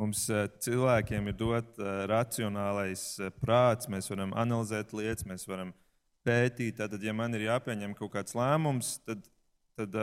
[0.00, 0.24] Mums
[0.66, 1.78] cilvēkiem ir dots
[2.10, 3.06] racionālais
[3.38, 5.70] prāts, mēs varam analizēt lietas, mēs varam
[6.26, 6.80] pētīt.
[6.80, 9.22] Tad, ja man ir jāpieņem kaut kāds lēmums, tad,
[9.78, 9.98] tad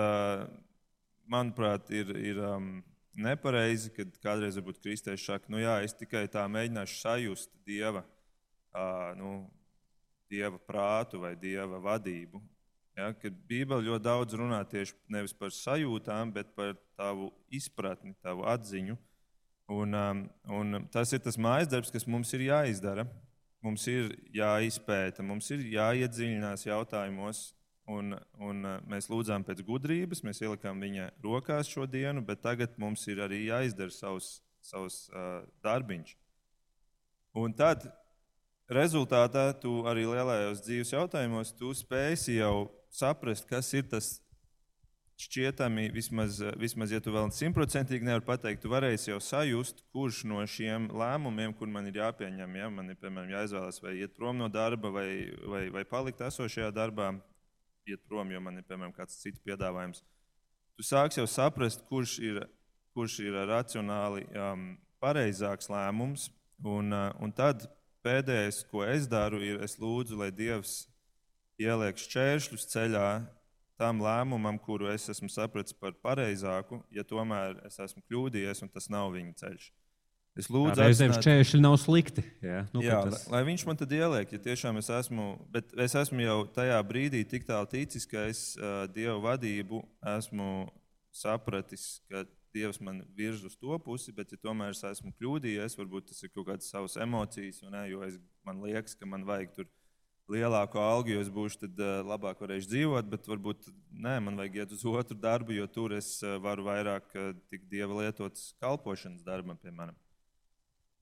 [1.27, 2.45] manuprāt, ir, ir
[3.19, 8.07] nepareizi, kad kādreiz varbūt kristieši saka, nu jā, es tikai tā mēģināšu sajust Dieva
[9.19, 9.39] nu,
[10.29, 12.41] dieva prātu vai dieva vadību.
[12.97, 18.47] Ja, kad Bībele ļoti daudz runā tieši nevis par sajūtām, bet par tavu izpratni, tavu
[18.49, 18.97] atziņu.
[19.69, 19.93] Un,
[20.47, 23.05] un tas ir tas mājas darbs, kas mums ir jāizdara.
[23.65, 27.39] Mums ir jāizpēta, mums ir jāiedziļinās jautājumos,
[27.89, 33.03] un, un mēs lūdzām pēc gudrības, mēs ielikām viņa rokās šo dienu, bet tagad mums
[33.09, 36.13] ir arī jāizdara savs, savs uh, darbiņš.
[37.37, 37.89] Un tad
[38.69, 44.17] rezultātā tu arī lielajos dzīves jautājumos spēsi jau saprast, kas ir tas
[45.17, 50.43] šķietami, vismaz, vismaz ja tu vēl simtprocentīgi nevari pateikt, tu varēsi jau sajust, kurš no
[50.45, 54.49] šiem lēmumiem, kur man ir jāpieņem, ja man ir piemēram jāizvēlas vai iet prom no
[54.53, 55.07] darba, vai,
[55.49, 57.15] vai, vai palikt esošajā darbā,
[57.89, 60.03] iet prom, jo man ir piemēram kāds cits piedāvājums.
[60.77, 62.43] Tu sāksi jau saprast, kurš ir,
[62.93, 64.69] kurš ir racionāli um,
[65.01, 66.29] pareizāks lēmums,
[66.61, 67.65] un, uh, un tad
[68.07, 70.85] pēdējais, ko es daru, ir es lūdzu, lai Dievs
[71.59, 73.09] ieliek šķēršļus ceļā
[73.77, 78.89] tam lēmumam, kuru es esmu sapratis par pareizāku, ja tomēr es esmu kļūdījies un tas
[78.93, 79.67] nav viņa ceļš.
[80.37, 81.17] Es lūdzu, lai apzināt...
[81.25, 82.23] šķēršļi nav slikti.
[82.45, 83.23] Jā, nu, jā tas...
[83.25, 86.77] lai, lai viņš man tad ieliek, ja tiešām es esmu, bet es esmu jau tajā
[86.85, 89.81] brīdī tik tālu ticis, ka es uh, Dievu vadību
[90.13, 90.67] esmu
[91.13, 92.21] sapratis, ka
[92.57, 96.33] Dievs man virz uz to pusi, bet, ja tomēr es esmu kļūdījies, varbūt tas ir
[96.33, 98.17] kaut kādas savas emocijas, ne, jo es,
[98.47, 99.69] man liekas, ka man vajag tur
[100.31, 104.59] lielāku algu, jo es būšu tad, uh, labāk varēšu dzīvot, bet varbūt nē, man vajag
[104.59, 109.23] iet uz otru darbu, jo tur es uh, varu vairāk uh, tik dieva lietots kalpošanas
[109.27, 109.95] darbam, piemēram.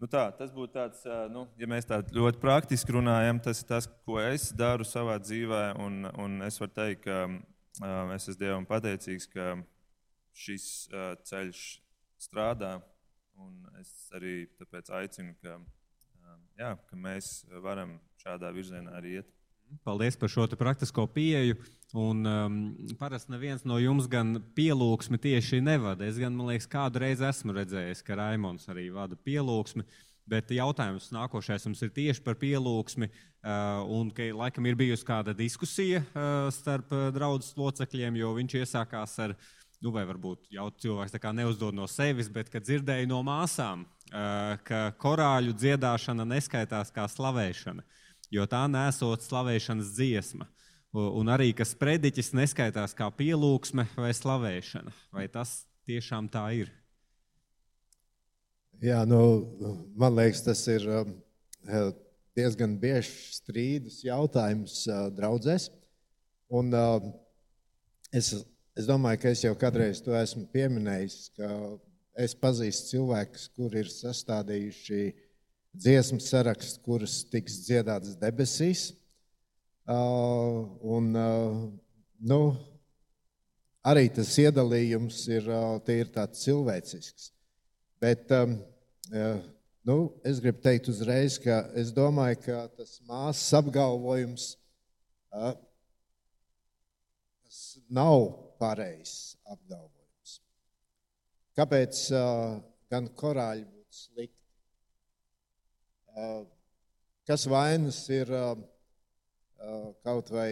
[0.01, 3.85] Nu tā, tas būtu tāds, nu, ja mēs tā ļoti praktiski runājam, tas ir tas,
[4.03, 5.61] ko es daru savā dzīvē.
[5.79, 7.21] Un, un es varu teikt, ka
[8.11, 9.53] es esmu Dievam pateicīgs, ka
[10.35, 11.63] šis uh, ceļš
[12.21, 12.77] strādā.
[13.81, 19.31] Es arī tāpēc aicinu, ka, um, jā, ka mēs varam šādā virzienā arī iet.
[19.83, 21.57] Paldies par šo praktisko pieeju.
[21.95, 22.55] Un, um,
[22.99, 26.07] parasti neviens no jums gan pielūgsmi tieši nevada.
[26.07, 29.85] Es gan, man liekas, kādu reizi esmu redzējis, ka Raimons arī vada pielūgsmi.
[30.25, 33.09] Bet jautājums nākošais mums ir tieši par pielūgsmi.
[33.45, 38.57] Uh, un ka laikam ir bijusi kāda diskusija uh, starp uh, draugu locekļiem, jo viņš
[38.63, 39.35] iesākās ar,
[39.83, 43.85] nu, vai varbūt jau cilvēks neuzdod no sevis, bet kad dzirdēju no māsām,
[44.63, 47.83] ka korāļu dziedāšana neskaitās kā slavēšana,
[48.31, 50.47] jo tā nesot slavēšanas dziesma.
[50.95, 54.93] Un arī, ka sprediķis neskaitās kā pielūgsme vai slavēšana.
[55.11, 56.71] Vai tas tiešām tā ir?
[58.83, 59.19] Jā, nu,
[59.95, 61.11] man liekas, tas ir um,
[62.35, 64.83] diezgan bieži strīdus jautājums
[65.17, 65.69] draudzēs.
[66.55, 66.71] Un,
[68.15, 68.31] es,
[68.75, 71.49] es domāju, ka es jau kādreiz to esmu pieminējis, ka
[72.19, 75.01] es pazīstu cilvēkus, kuri ir sastādījuši
[75.75, 78.89] dziesmu sarakstu, kuras tiks dziedātas debesīs.
[79.85, 81.11] Uh, un,
[82.25, 82.39] nu,
[83.85, 85.49] arī tas iedalījums ir,
[85.93, 87.29] ir tāds cilvēcisks.
[88.01, 88.57] Bet um,
[89.85, 94.55] nu, es gribu teikt uzreiz, ka es domāju, ka tas māsas apgalvojums
[95.35, 95.53] uh,
[97.45, 97.61] tas
[97.93, 100.39] nav pareizs apgalvojums.
[101.57, 102.57] Kāpēc uh,
[102.91, 104.41] gan korāļi būtu slikti?
[106.15, 106.43] Uh,
[107.27, 110.49] kas vainas ir uh, uh, kaut vai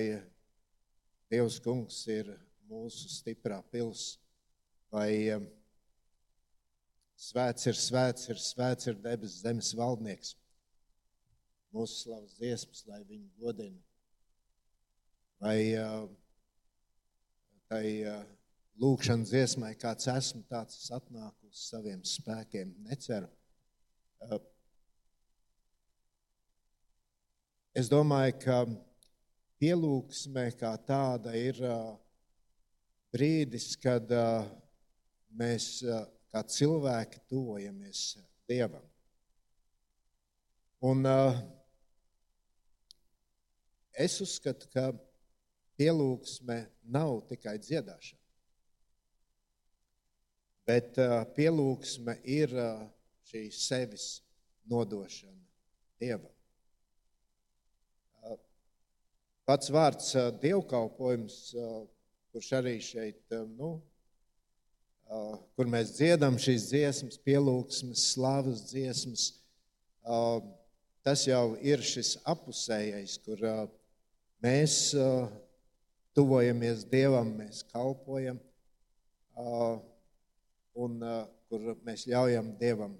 [1.31, 2.27] Dievs kungs ir
[2.69, 4.13] mūsu stiprā pils
[4.93, 5.45] vai uh,
[7.23, 10.33] Svēts ir svēts, ir svēts, ir debesu zemes valdnieks.
[11.73, 13.79] Mūsu slavas dziesmas, lai viņu godina.
[15.43, 15.57] Vai
[17.73, 18.05] tai
[18.81, 23.29] lūkšanas dziesmai, kāds esmu, tāds es atnāku uz saviem spēkiem, neceru.
[27.73, 28.57] Es domāju, ka
[29.57, 31.57] pielūgsme kā tāda ir
[33.15, 34.11] brīdis, kad
[35.33, 35.79] mēs
[36.29, 38.03] kā cilvēki tuvojamies
[38.49, 38.85] Dievam.
[40.83, 41.07] Un,
[44.05, 44.91] es uzskatu, ka
[45.83, 46.61] pielūgsme
[46.95, 48.21] nav tikai dziedāšana,
[50.63, 50.95] bet
[51.35, 52.55] pielūgsme ir
[53.27, 54.05] šī sevis
[54.71, 55.41] nodošana
[55.99, 56.31] Dievam.
[59.43, 61.37] Pats vārds dievkalpojums,
[62.31, 63.73] kurš arī šeit nu,
[65.57, 69.25] kur mēs dziedam šīs dziesmas, pielūgsmes, slavas dziesmas.
[71.03, 73.43] Tas jau ir šis apusējais, kur
[74.43, 74.95] mēs
[76.17, 78.39] tuvojamies Dievam, mēs kalpojam
[80.83, 80.99] un
[81.49, 82.93] kur mēs ļaujam Dievam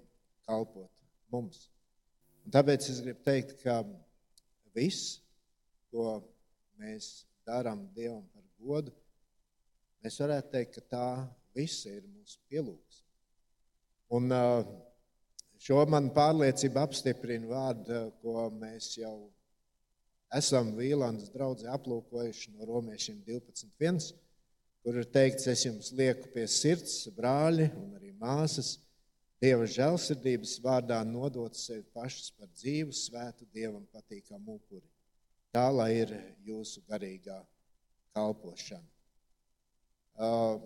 [0.46, 0.90] kalpot
[1.32, 1.68] mums.
[2.44, 3.80] Un tāpēc es gribu teikt, ka
[4.76, 5.20] viss,
[5.90, 6.18] ko
[6.80, 8.92] mēs darām Dievam par godu,
[10.04, 11.08] mēs varētu teikt, ka tā
[11.54, 13.04] Viss ir mūsu pielūgs.
[14.14, 14.32] Un
[15.62, 19.14] šo man pārliecību apstiprina vārdu, ko mēs jau
[20.38, 24.12] esam Vīlandes draudzē aplūkojuši no romiešiem 12.1,
[24.84, 28.78] kur ir teikts, es jums lieku pie sirds, brāļi un arī māsas,
[29.44, 34.86] Dieva žēlsirdības vārdā nodot sevi pašus par dzīvu, svētu, Dievam patīkamu upuri.
[35.52, 36.14] Tā lai ir
[36.46, 37.36] jūsu garīgā
[38.16, 38.86] kalpošana.
[40.14, 40.62] Uh,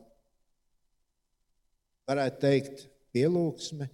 [2.06, 2.84] varētu teikt,
[3.16, 3.88] pielūgsme.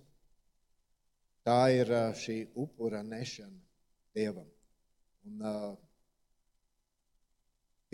[1.49, 3.63] Tā ir šī upura nešana
[4.17, 4.54] Dievam.
[5.25, 5.73] Un, uh,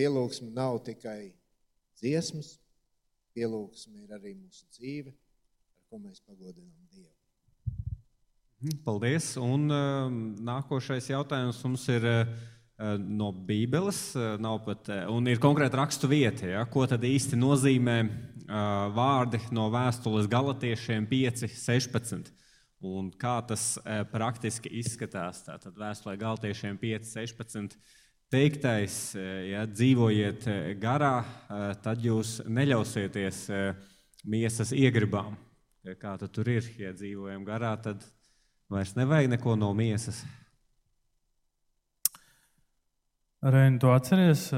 [0.00, 1.32] pielūgsme nav tikai
[2.00, 2.56] dziesmas,
[3.36, 7.12] pielūgsme ir arī mūsu dzīve, ar ko mēs pagodinām Dievu.
[8.60, 9.34] Mhm, paldies.
[9.40, 10.08] Un uh,
[10.44, 12.32] nākošais jautājums mums ir uh,
[12.98, 14.02] no Bībeles.
[14.18, 16.66] Uh, pat, uh, un ir konkrēta rakstu vieta, ja?
[16.68, 18.02] ko tad īsti nozīmē
[18.90, 22.32] vārdi no vēstules galotiešiem 5, 16.
[22.80, 23.74] Un kā tas
[24.12, 25.42] praktiski izskatās?
[25.44, 27.76] Tātad vēstulē galotiešiem 5, 16.
[28.30, 28.94] Teiktais,
[29.50, 30.46] ja dzīvojiet
[30.80, 31.24] garā,
[31.82, 33.42] tad jūs neļausieties
[34.30, 35.34] miesas iegribām.
[36.00, 38.06] Kā tur ir, ja dzīvojam garā, tad
[38.70, 40.22] vairs nevajag neko no miesas.
[43.42, 44.48] Reini, tu atceries,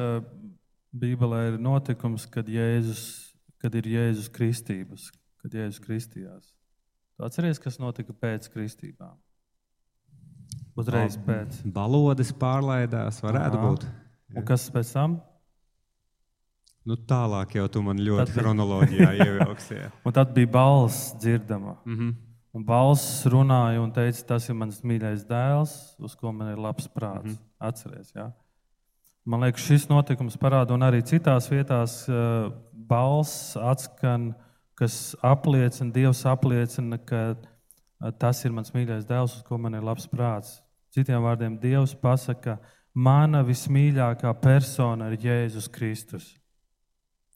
[0.93, 3.33] Bībelē ir notikums, kad Jēzus
[3.63, 5.07] kad ir Jēzus kristības,
[5.39, 6.51] kad Jēzus kristījās.
[7.23, 9.13] Tu atceries, kas notika pēc kristībām?
[10.75, 11.61] Uzreiz pēc.
[11.71, 13.69] Balodas pārlaidās, varētu Aha.
[13.69, 13.85] būt.
[14.35, 15.21] Un kas pēc tam?
[16.83, 19.75] Nu, tālāk jau tu man ļoti Tad bija- chronoloģijā ievilksi.
[19.79, 19.93] jā.
[20.05, 21.77] Un tad bija balss dzirdama.
[21.87, 22.15] Mm -hmm.
[22.55, 26.89] Un balss runāja un teica, tas ir mans mīļais dēls, uz ko man ir labs
[26.89, 27.23] prāts.
[27.25, 27.39] Mm -hmm.
[27.61, 28.33] Atcerieties, jā.
[29.25, 34.35] Man liekas, šis notikums parāda, un arī citās vietās uh, balss atskan,
[34.79, 37.35] kas apliecina, Dievs apliecina, ka
[38.19, 40.61] tas ir mans mīļais dēls, uz ko man ir labs prāts.
[40.93, 42.59] Citiem vārdiem, Dievs pasaka,
[42.93, 46.29] mana vismīļākā persona ir Jēzus Kristus.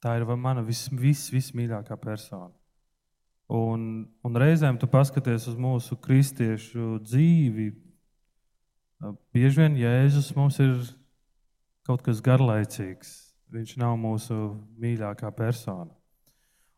[0.02, 2.52] Tā ir mana vis, vis, vismīļākā persona.
[3.46, 7.70] Un, un reizēm tu paskaties uz mūsu kristiešu dzīvi.
[9.32, 10.74] Bieži vien Jēzus mums ir
[11.86, 13.14] kaut kas garlaicīgs.
[13.54, 14.34] Viņš nav mūsu
[14.82, 15.95] mīļākā persona.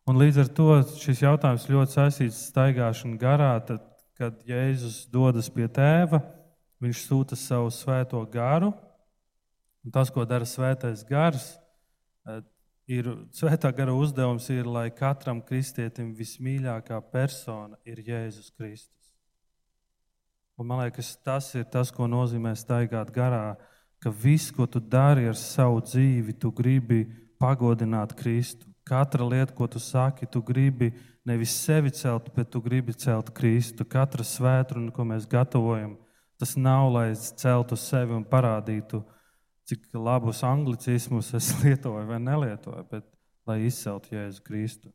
[0.09, 0.65] Un līdz ar to
[0.97, 3.51] šis jautājums ļoti saistīts ar staigāšanu garā.
[3.61, 3.83] Tad,
[4.17, 6.23] kad Jēzus dodas pie tēva,
[6.81, 8.71] viņš sūta savu svēto garu.
[9.85, 11.51] Un tas, ko dara svētais gars,
[12.25, 12.41] eh,
[12.89, 19.13] ir svētā gara uzdevums, ir, lai katram kristietim vismīļākā persona ir Jēzus Kristus.
[20.57, 23.59] Un man liekas, tas ir tas, ko nozīmē staigāt garā,
[24.01, 27.05] ka viss, ko tu dari ar savu dzīvi, tu gribi
[27.39, 28.68] pagodināt Kristu.
[28.89, 30.89] Katra lieta, ko tu saki, tu gribi
[31.29, 33.85] nevis sevi celt, bet tu gribi celt Kristu.
[33.85, 35.93] Katra svētdiena, ko mēs gatavojam,
[36.41, 39.03] tas nav, lai celtu sevi un parādītu,
[39.69, 43.05] cik labus anglicismus es lietoju vai nelietoju, bet
[43.49, 44.91] lai izceltu Jēzu Kristu.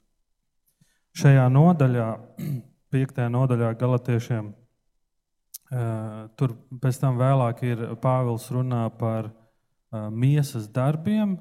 [1.14, 2.10] Šajā nodaļā,
[2.94, 11.38] piektajā nodaļā, Galatiešiem, eh, tur pēc tam vēlāk ir Pāvils runā par eh, miesas darbiem,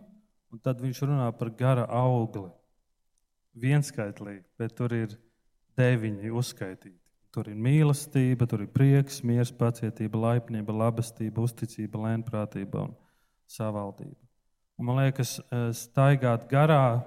[0.54, 2.52] un tad viņš runā par gara augli.
[3.58, 5.16] Vienskaitlīgi, bet tur ir
[5.78, 7.00] deviņi uzskaitīti.
[7.34, 12.94] Tur ir mīlestība, tur ir prieks, miers, pacietība, laipnība, labestība, uzticība, lēnprātība un
[13.50, 14.20] savaldība.
[14.78, 17.04] Un man liekas, eh, staigāt garā,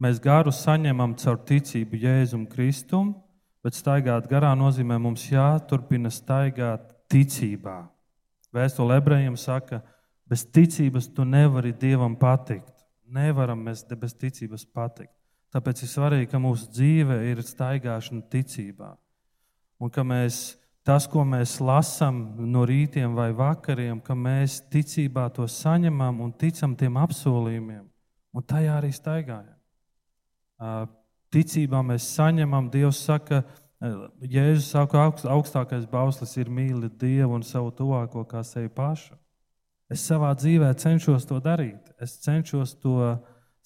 [0.00, 3.14] mēs garu saņemam caur ticību Jēzum Kristum,
[3.62, 7.88] bet staigāt garā nozīmē mums jāturpina staigāt ticībā.
[8.52, 9.82] Vēstule ebrejiem saka,
[10.32, 12.72] bez ticības tu nevari Dievam patikt.
[13.12, 15.12] Nevaram mēs bez ticības patikt.
[15.52, 18.94] Tāpēc ir svarīgi, ka mūsu dzīve ir staigāšana ticībā.
[19.82, 25.44] Un ka mēs, tas, ko mēs lasām no rītiem vai vakariem, ka mēs ticībā to
[25.44, 27.84] saņemam un ticam tiem apsolījumiem,
[28.32, 29.58] un tajā arī staigājam.
[31.32, 33.42] Ticībā mēs saņemam, Dievs saka,
[34.22, 39.18] Jēzus saka, augst- augstākais bauslis ir mīlēt Dievu un savu tuvāko kā sevi pašu.
[39.92, 42.96] Es savā dzīvē cenšos to darīt, es cenšos to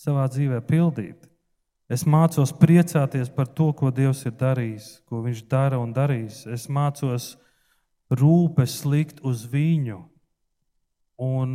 [0.01, 1.29] savā dzīvē pildīt.
[1.87, 6.43] Es mācos priecāties par to, ko Dievs ir darījis, ko Viņš dara un darīs.
[6.51, 7.37] Es mācos
[8.11, 10.01] rūpes likt uz viņu
[11.23, 11.53] un,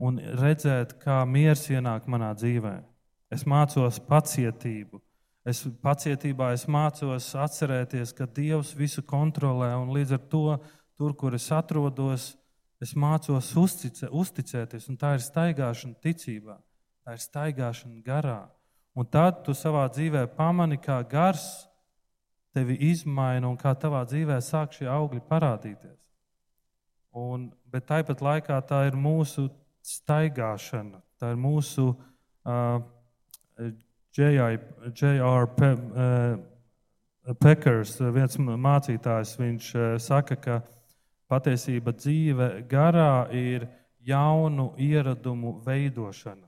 [0.00, 2.78] un redzēt, kā miers ienāk manā dzīvē.
[3.32, 5.02] Es mācos pacietību.
[5.46, 10.46] Es pacietībā es mācos atcerēties, ka Dievs visu kontrolē, un līdz ar to,
[10.98, 12.32] tur, kur es atrodos,
[12.82, 14.88] es mācos uzticē, uzticēties.
[14.90, 16.58] Un tā ir staigāšana ticībā,
[17.06, 18.42] tā ir staigāšana garā.
[18.96, 21.66] Un tad tu savā dzīvē pamani, kā gars
[22.56, 25.98] tevi izmaina un kā tavā dzīvē sāk šie augļi parādīties.
[27.16, 29.48] Un, bet tāpat laikā tā ir mūsu
[29.84, 32.80] staigāšana, tā ir mūsu uh,
[34.16, 35.46] J.R.
[35.56, 40.58] Pe, uh, Pekers, viens mācītājs, viņš uh, saka, ka
[41.30, 43.68] patiesība dzīve garā ir
[44.06, 46.46] jaunu ieradumu veidošana.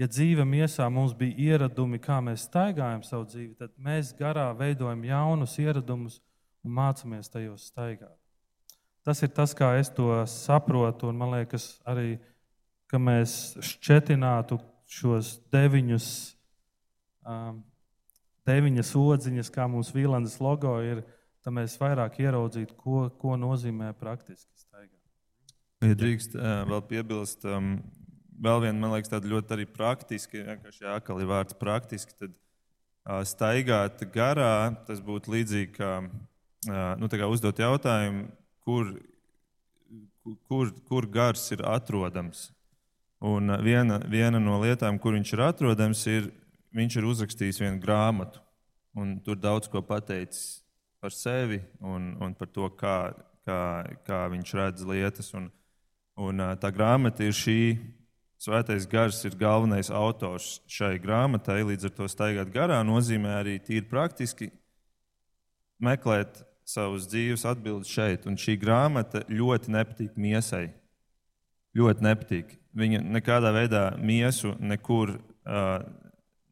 [0.00, 5.02] Ja dzīve miesā mums bija ieradumi, kā mēs staigājam savu dzīvi, tad mēs garā veidojam
[5.04, 6.20] jaunus ieradumus
[6.64, 8.16] un mācāmies tajos staigāt.
[9.04, 12.18] Tas ir tas, kā es to saprotu, un man liekas, arī,
[12.96, 14.58] mēs šķetinātu
[14.90, 16.08] šos deviņus,
[17.28, 17.60] um,
[18.48, 21.04] deviņas odziņas, kā mums Vīlandes logo ir,
[21.44, 24.98] tad mēs vairāk ieraudzītu, ko, ko nozīmē praktiski staigāt.
[25.80, 27.72] Ja drīkst ā, vēl piebilst, um,
[28.40, 32.34] vēl viena, man liekas, tāda ļoti arī praktiski, vienkārši jākali vārds praktiski, tad
[33.08, 35.94] ā, staigāt garā, tas būtu līdzīgi kā,
[36.68, 38.28] ā, nu, kā uzdot jautājumu,
[38.66, 38.92] kur,
[40.50, 42.50] kur, kur gars ir atrodams.
[43.20, 46.30] Un viena, viena no lietām, kur viņš ir atrodams, ir,
[46.76, 48.40] viņš ir uzrakstījis vienu grāmatu,
[48.96, 50.60] un tur daudz ko pateicis
[51.00, 52.98] par sevi un, un par to, kā,
[53.46, 53.62] kā,
[54.06, 55.32] kā viņš redz lietas.
[55.38, 55.48] Un,
[56.20, 57.60] Un, tā grāmata ir šī.
[58.40, 61.60] Svētais gars ir galvenais autors šai grāmatai.
[61.68, 64.48] Līdz ar to staigāt garā nozīmē arī tīri praktiski
[65.80, 68.24] meklēt savus dzīves atbildes šeit.
[68.28, 70.70] Un šī grāmata ļoti nepatīk miesai.
[71.76, 72.56] Ļoti nepatīk.
[72.76, 75.84] Viņa nekādā veidā miesu nekur uh,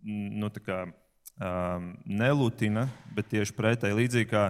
[0.05, 0.84] nu, kā,
[1.39, 4.49] um, nelutina, bet tieši pretēji līdzīgi kā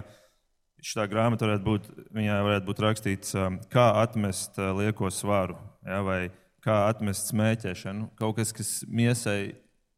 [0.85, 6.01] šī grāmata varētu būt, viņā varētu būt rakstīts, um, kā atmest uh, lieko svaru, ja,
[6.05, 6.21] vai
[6.63, 8.11] kā atmest smēķēšanu.
[8.19, 9.55] Kaut kas, kas miesai,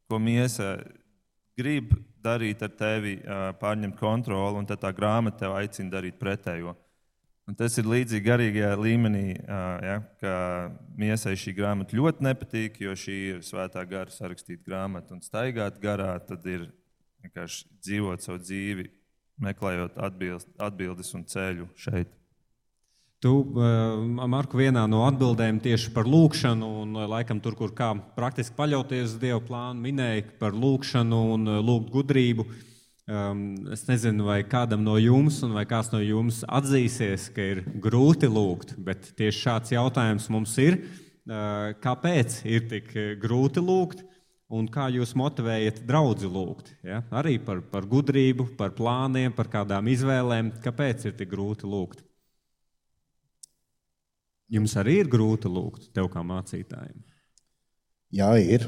[0.10, 0.76] ko miesa
[1.58, 6.76] grib darīt ar tevi, uh, pārņemt kontroli, un tad tā grāmata tev aicina darīt pretējo.
[7.50, 10.34] Un tas ir līdzīgi garīgajā līmenī, ja, ka
[10.96, 15.18] miesai šī grāmata ļoti nepatīk, jo šī ir svētā gara sarakstīta grāmata.
[15.18, 16.70] Un staigāt garā, tad ir
[17.26, 18.88] vienkārši dzīvot savu dzīvi,
[19.42, 22.12] meklējot atbild, atbildes un ceļu šeit.
[23.22, 23.32] Tu,
[24.18, 29.20] Marku, vienā no atbildēm tieši par lūkšanu, un laikam tur, kur kā praktiski paļauties uz
[29.22, 32.48] Dieva plānu, minēji par lūkšanu un lūgt gudrību.
[33.12, 33.44] Um,
[33.74, 38.74] es nezinu, vai kādam no jums, vai kāds no jums atzīsies, ka ir grūti lūgt,
[38.82, 40.80] bet tieši šāds jautājums mums ir.
[41.30, 42.90] Uh, kāpēc ir tik
[43.22, 44.02] grūti lūgt,
[44.52, 46.74] un kā jūs motivējat draugu lūgt?
[46.84, 47.02] Ja?
[47.16, 50.52] Arī par, par gudrību, par plāniem, par kādām izvēlēm.
[50.64, 52.04] Kāpēc ir tik grūti lūgt?
[54.52, 56.99] Jums arī ir grūti lūgt, tev kā mācītājiem.
[58.12, 58.68] Jā, ir.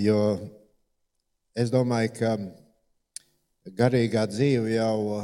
[0.00, 0.16] Jo
[1.52, 2.32] es domāju, ka
[3.76, 5.20] garīgā dzīve jau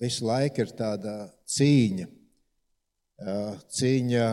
[0.00, 1.16] visu laiku ir tāda
[1.50, 2.06] cīņa.
[3.80, 4.30] Cīņa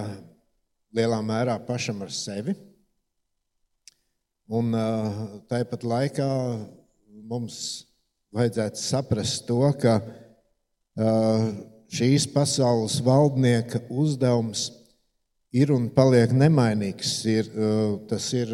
[0.95, 2.53] lielā mērā pašam ar sevi.
[4.47, 4.71] Un
[5.51, 6.27] tāpat laikā
[7.27, 7.57] mums
[8.31, 9.97] vajadzētu saprast to, ka
[11.91, 14.69] šīs pasaules valdnieka uzdevums
[15.51, 17.11] ir un paliek nemainīgs.
[17.27, 17.49] Ir,
[18.07, 18.53] tas ir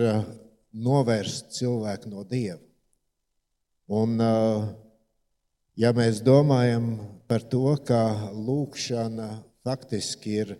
[0.74, 2.58] novērst cilvēku no dieva.
[3.94, 4.18] Un,
[5.78, 6.96] ja mēs domājam
[7.30, 9.30] par to, ka lūkšana
[9.62, 10.58] faktiski ir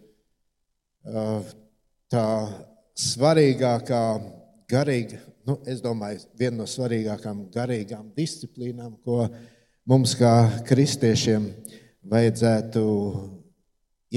[2.14, 2.28] tā
[2.94, 4.06] svarīgākā
[4.70, 9.28] garīga, nu, es domāju, viena no svarīgākām garīgām disciplīnām, ko
[9.90, 10.34] mums kā
[10.68, 11.50] kristiešiem
[12.12, 12.84] vajadzētu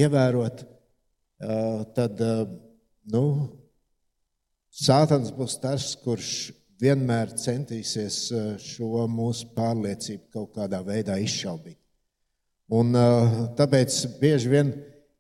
[0.03, 0.67] ievērot,
[1.97, 2.27] tad
[3.13, 3.25] nu,
[4.77, 6.51] Sātans būs tas, kurš
[6.83, 8.19] vienmēr centīsies
[8.61, 11.79] šo mūsu pārliecību kaut kādā veidā izšaubīt.
[12.77, 12.93] Un,
[13.57, 14.75] tāpēc bieži vien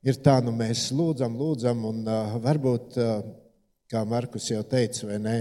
[0.04, 2.02] ir tā, nu mēs lūdzam, lūdzam, un
[2.44, 2.98] varbūt,
[3.90, 5.36] kā Markus jau teica, vai ne,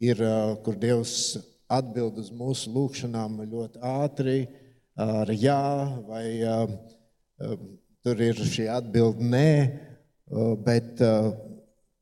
[0.00, 0.22] ir,
[0.64, 1.38] kur Dievs
[1.68, 4.38] atbild uz mūsu lūgšanām ļoti ātri
[4.98, 5.60] ar jā,
[6.08, 6.24] vai
[8.02, 9.50] tur ir šī atbilde nē,
[10.64, 11.02] bet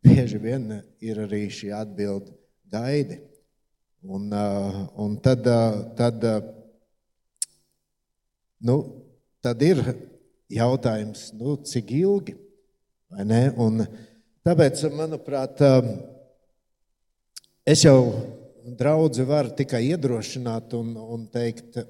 [0.07, 0.69] bieži vien
[1.03, 2.37] ir arī šī atbilde
[2.71, 3.19] gaidi.
[4.07, 6.43] Un, uh, un tad, uh, tad, uh,
[8.63, 8.77] nu,
[9.43, 9.81] tad ir
[10.53, 12.37] jautājums, nu, cik ilgi.
[13.11, 13.83] Un
[14.47, 15.61] tāpēc, manuprāt,
[17.67, 17.99] es jau
[18.79, 21.81] draugu varu tikai iedrošināt un, un teikt,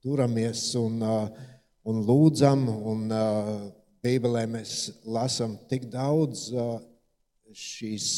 [0.00, 1.02] turamies un,
[1.84, 2.64] un lūdzam.
[2.92, 3.10] Un,
[4.06, 6.44] Bībelē mēs lasām tik daudz
[7.50, 8.10] šīs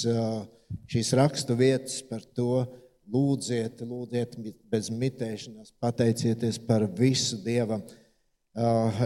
[0.89, 2.67] šīs rakstu vietas par to,
[3.09, 4.37] lūdziet, lūdziet
[4.69, 7.81] bez mitēšanās, pateicieties par visu Dievam.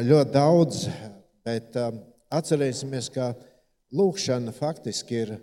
[0.03, 0.87] Ļoti daudz,
[1.47, 1.77] bet
[2.33, 3.31] atcerēsimies, ka
[3.93, 5.35] lūkšana faktiski ir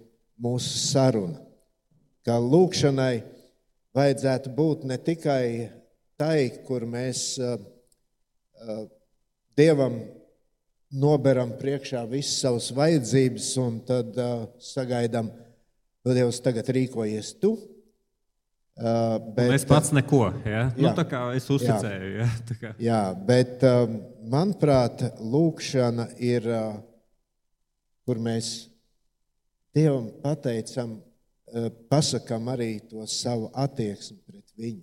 [0.42, 1.40] mūsu saruna.
[2.26, 3.24] Ka lūkšanai
[3.96, 5.44] vajadzētu būt ne tikai
[6.20, 7.40] tai, kur mēs
[9.56, 10.02] Dievam
[10.92, 14.18] noberam priekšā visas savas vajadzības un tad
[14.64, 15.50] sagaidām, ka
[16.06, 17.58] Nu, Dievs, tagad rīkojies tu.
[18.80, 20.22] Uh, bet, un es pats neko.
[20.48, 20.70] Ja?
[20.72, 22.12] Nu, jā, nu, tā kā es uzticēju.
[22.16, 22.28] Jā,
[22.64, 22.72] ja?
[22.80, 23.98] jā bet um,
[24.32, 26.80] manuprāt, lūkšana ir, uh,
[28.10, 28.66] kur mēs
[29.70, 34.82] Dievam pateicam, uh, pasakām arī to savu attieksmi pret viņu.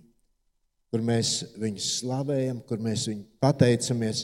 [0.87, 4.21] Kur mēs viņu slavējam, kur mēs viņu pateicamies,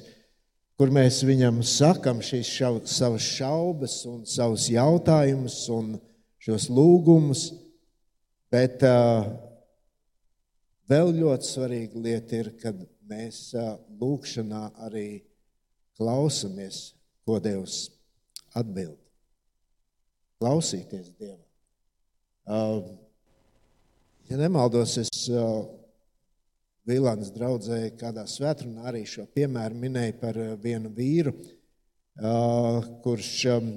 [0.80, 5.60] kur mēs viņam sakam šīs šau, savas šaubas un savus jautājumus.
[5.76, 5.98] Un,
[6.44, 7.44] šos lūgumus,
[8.52, 9.30] bet uh,
[10.92, 15.08] vēl ļoti svarīga lieta ir, kad mēs uh, lūkšanā arī
[16.00, 16.90] klausamies,
[17.24, 17.86] ko Dievs
[18.58, 19.00] atbild.
[20.42, 21.40] Klausīties Dievam.
[22.44, 22.82] Uh,
[24.28, 25.64] ja nemaldos, es uh,
[26.84, 31.32] Vīlānas draudzēji kādā svētdienā arī šo piemēru minēju par vienu vīru,
[32.20, 33.70] uh, kurš um,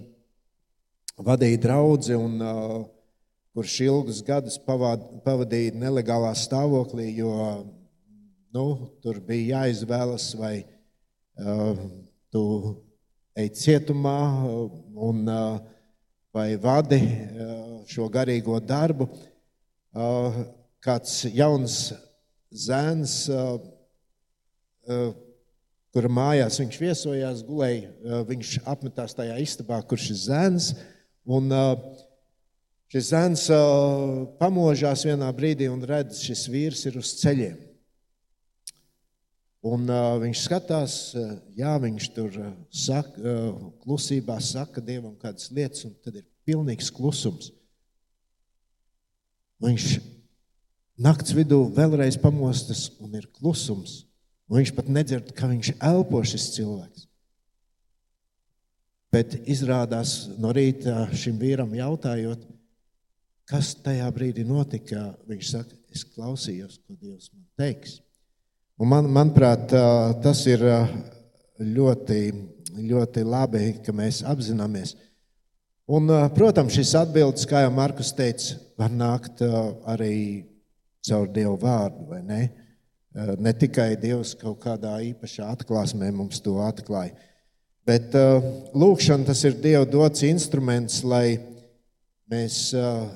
[1.23, 2.81] vadīja draugu, un uh,
[3.55, 7.31] kurš ilgus gadus pavad, pavadīja nelegālā stāvoklī, jo
[8.57, 8.67] nu,
[9.05, 11.79] tur bija jāizvēlas, vai uh,
[12.35, 12.43] tu
[13.37, 14.19] ej cietumā,
[14.97, 15.77] un, uh,
[16.37, 17.01] vai vadi
[17.89, 19.09] šo garīgo darbu.
[20.85, 21.77] Kāds jauns
[22.53, 23.15] zēns,
[25.97, 30.69] kura mājās viņš viesojās, gulēja, viņš apmetās tajā istabā, kur šis zēns.
[31.25, 31.49] Un
[32.93, 33.47] šis zēns
[34.37, 37.57] pamožās vienā brīdī un redz, šis vīrs ir uz ceļiem.
[39.67, 45.49] Un, uh, viņš skatās, uh, jā, viņš tur uh, saka, uh, klusībā saka dievam kādas
[45.51, 47.51] lietas, un tad ir pilnīgs klusums.
[49.65, 49.97] Viņš
[51.03, 54.05] naktas vidū vēlreiz pamostas, un ir klusums.
[54.47, 57.09] Un viņš pat nedzird, ka viņš elpo šis cilvēks.
[59.11, 62.43] Bet izrādās no rīta šim vīram jautājot,
[63.49, 68.01] kas tajā brīdī notika, viņš saka, es klausījos, ko Dievs man teiks.
[68.77, 69.71] Un man, manuprāt,
[70.21, 70.61] tas ir
[71.65, 72.19] ļoti,
[72.77, 74.93] ļoti labi, ka mēs apzināmies.
[75.89, 79.41] Un, protams, šis atbildes, kā jau Markus teica, var nākt
[79.89, 80.19] arī
[81.09, 82.43] caur Dievu vārdu, vai ne?
[83.41, 87.17] Ne tikai Dievs kaut kādā īpašā atklāsmē mums to atklāja.
[87.89, 88.13] Bet
[88.77, 91.39] lūkšana tas ir Dieva dots instruments, lai
[92.29, 92.75] mēs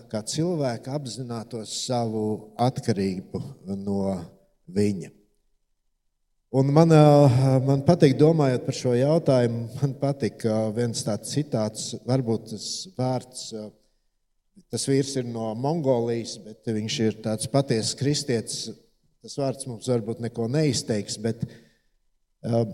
[0.08, 3.44] kā cilvēki apzinātos savu atkarību
[3.76, 4.14] no
[4.70, 5.19] Viņa.
[6.50, 6.90] Un man,
[7.62, 10.42] man patīk, domājot par šo jautājumu, man patīk
[10.74, 13.44] viens tāds citāts, varbūt tas vārds,
[14.66, 18.66] tas vīrs ir no Mongolijas, bet viņš ir tāds patiesas kristietis.
[19.22, 22.64] Tas vārds mums varbūt neko neizteiks, bet uh,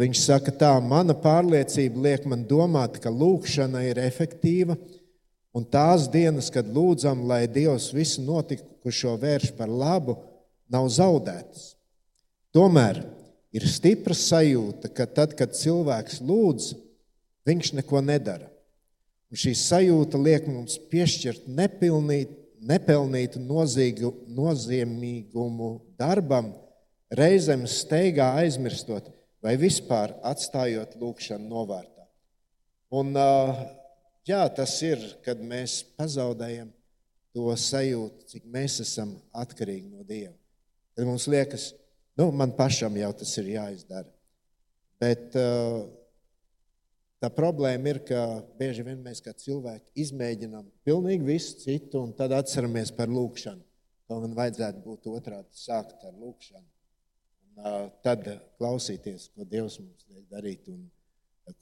[0.00, 4.78] viņš saka tā, mana pārliecība liek man domāt, ka lūkšana ir efektīva,
[5.52, 10.22] un tās dienas, kad lūdzam, lai Dievs visu notikušo vērš par labu,
[10.72, 11.74] nav zaudētas.
[12.58, 13.04] Tomēr
[13.54, 16.72] ir stipra sajūta, ka tad, kad cilvēks lūdz,
[17.46, 18.48] viņš neko nedara.
[19.30, 26.50] Un šī sajūta liek mums piešķirt nepilnīt, nepelnītu nozīgu, nozīmīgumu darbam,
[27.14, 29.06] reizēm steigā aizmirstot
[29.44, 32.08] vai vispār atstājot lūkšanu novārtā.
[32.90, 33.14] Un,
[34.26, 36.72] jā, tas ir, kad mēs pazaudējam
[37.36, 40.34] to sajūtu, cik mēs esam atkarīgi no Dieva.
[40.98, 41.87] Kad mums liekas, ka
[42.18, 44.08] Nu, man pašam jau tas ir jāizdara.
[44.98, 45.84] Bet uh,
[47.22, 48.22] tā problēma ir, ka
[48.58, 53.62] bieži vien mēs kā cilvēki izmēģinām pilnīgi visu citu, un tad atceramies par lūkšanu.
[54.10, 56.66] To man vajadzētu būt otrādi, sākt ar lūkšanu.
[56.66, 58.26] Un, uh, tad
[58.58, 60.88] klausīties, ko Dievs mums liek darīt un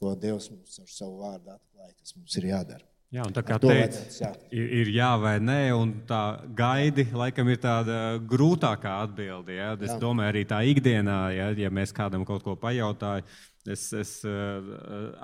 [0.01, 2.96] ko Dievs mums ar savu vārdu atklāja, kas mums ir jādara.
[3.07, 7.59] Jā, un tā kā teica, ir, ir jā vai nē, un tā gaidi, laikam, ir
[7.63, 9.53] tāda grūtākā atbilde.
[9.55, 9.69] Ja?
[9.79, 9.99] Es jā.
[10.01, 13.23] domāju, arī tā ikdienā, ja, ja mēs kādam kaut ko pajautājam,
[13.63, 14.73] es, es uh,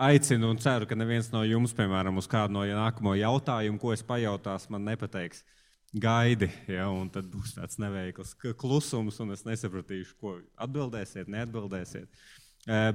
[0.07, 4.03] aicinu un ceru, ka neviens no jums, piemēram, uz kādu no nākamo jautājumu, ko es
[4.07, 5.43] pajautāšu, man nepateiks.
[5.93, 12.07] Gaidi, ja, un tad būs tāds neveikls klusums, un es nesapratīšu, ko atbildēsiet, neatbildēsiet.
[12.07, 12.42] Uh, Eh,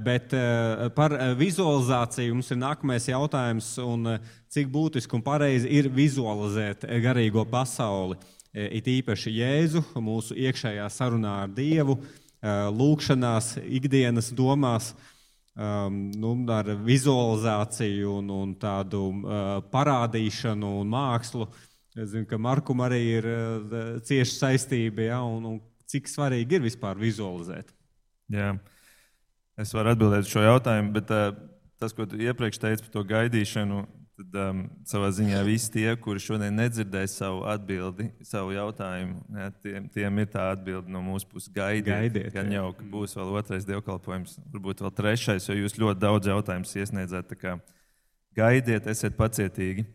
[0.01, 4.15] bet eh, par eh, vizualizāciju mums ir nākamais jautājums, un
[4.49, 8.17] cik būtiski un pareizi ir vizualizēt garīgo pasauli.
[8.49, 11.99] It īpaši Jēzu, mūsu iekšējā sarunā ar Dievu,
[12.73, 14.87] lūkšanās, ikdienas domās,
[15.53, 19.03] ehm, nu, ar vizualizāciju un, un tādu
[19.69, 21.45] parādīšanu un mākslu.
[21.93, 23.29] Es zinu, ka Markum arī ir
[24.09, 27.69] cieša saistība, ja, un, un cik svarīgi ir vispār vizualizēt.
[28.33, 28.57] Yeah.
[29.59, 31.33] Es varu atbildēt uz šo jautājumu, bet uh,
[31.81, 33.81] tas, ko tu iepriekš teici par to gaidīšanu,
[34.19, 39.87] tad um, savā ziņā visi tie, kuri šodien nedzirdēs savu atbildi, savu jautājumu, ja, tiem,
[39.95, 41.91] tiem ir tā atbilde no mūsu puses gaidiet.
[41.91, 46.31] gaidiet gan jau, ka būs vēl otrais dievkalpojums, varbūt vēl trešais, jo jūs ļoti daudz
[46.31, 47.35] jautājumus iesniedzat.
[48.39, 49.87] Gaidiet, esiet pacietīgi.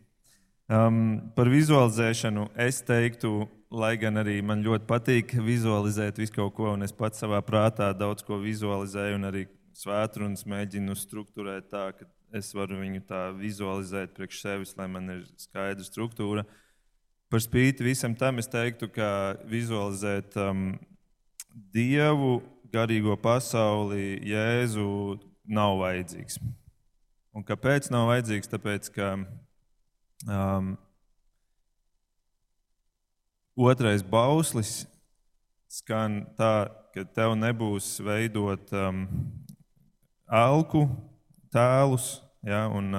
[0.72, 3.44] Um, par vizualizēšanu es teiktu,
[3.74, 7.90] lai gan arī man ļoti patīk vizualizēt visu kaut ko, un es pats savā prātā
[7.96, 9.44] daudz ko vizualizēju, un arī
[9.74, 15.22] svētrunas mēģinu struktūrēt tā, ka es varu viņu tā vizualizēt priekš sevis, lai man ir
[15.40, 16.46] skaidra struktūra.
[17.30, 19.08] Par spīti visam tam es teiktu, ka
[19.50, 20.74] vizualizēt um,
[21.74, 22.40] Dievu,
[22.74, 24.88] garīgo pasauli, Jēzu
[25.46, 26.38] nav vajadzīgs.
[27.34, 28.50] Un kāpēc nav vajadzīgs?
[28.50, 29.14] Tāpēc, ka
[30.28, 30.78] Um,
[33.56, 34.84] otrais bauslis
[35.70, 39.04] skan tā, ka tev nebūs veidot um,
[40.30, 40.86] alku
[41.54, 42.20] tēlus.
[42.44, 42.92] Ja, un,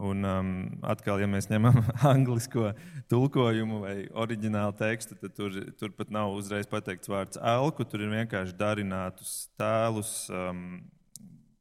[0.00, 0.52] un um,
[0.88, 1.82] atkal, ja mēs ņemam
[2.14, 2.72] anglisko
[3.12, 7.86] tulkojumu vai oriģinālu tekstu, tad tur, tur pat nav uzreiz pateikts vārds elku.
[7.86, 10.80] Tur ir vienkārši darinātus tēlus, um,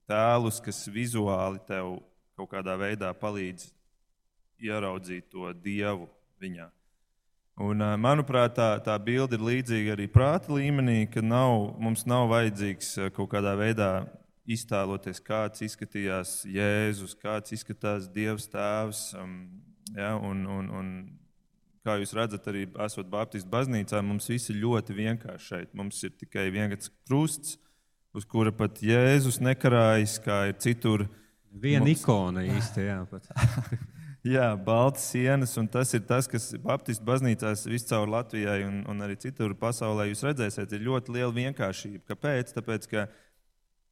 [0.10, 2.00] tēlus kas vizuāli tev
[2.40, 3.70] kaut kādā veidā palīdz
[4.62, 6.08] ieraudzīt to dievu
[6.42, 6.72] viņā.
[7.62, 12.96] Un, manuprāt, tā, tā bilde ir līdzīga arī prāta līmenī, ka nav, mums nav vajadzīgs
[13.14, 13.92] kaut kādā veidā
[14.50, 19.04] iztēloties, kāds izskatījās Jēzus, kāds izskatās Dievs Tēvs.
[19.20, 19.36] Um,
[19.96, 20.92] ja, un, un, un,
[21.86, 25.74] kā jūs redzat, arī esot Baptistu baznīcā, mums viss ir ļoti vienkārši šeit.
[25.78, 27.58] Mums ir tikai viens krusts,
[28.18, 31.08] uz kura pat Jēzus nekarājas, kā ir citur.
[31.52, 32.02] Viena mums...
[32.02, 32.88] ikona īsti,
[34.28, 34.52] jā.
[34.66, 39.56] Baltas sienas, un tas ir tas, kas Baptistu baznīcās viscaur Latvijai un, un arī citur
[39.58, 42.06] pasaulē jūs redzēsiet, ir ļoti liela vienkāršība.
[42.12, 42.54] Kāpēc?
[42.58, 43.08] Tāpēc, ka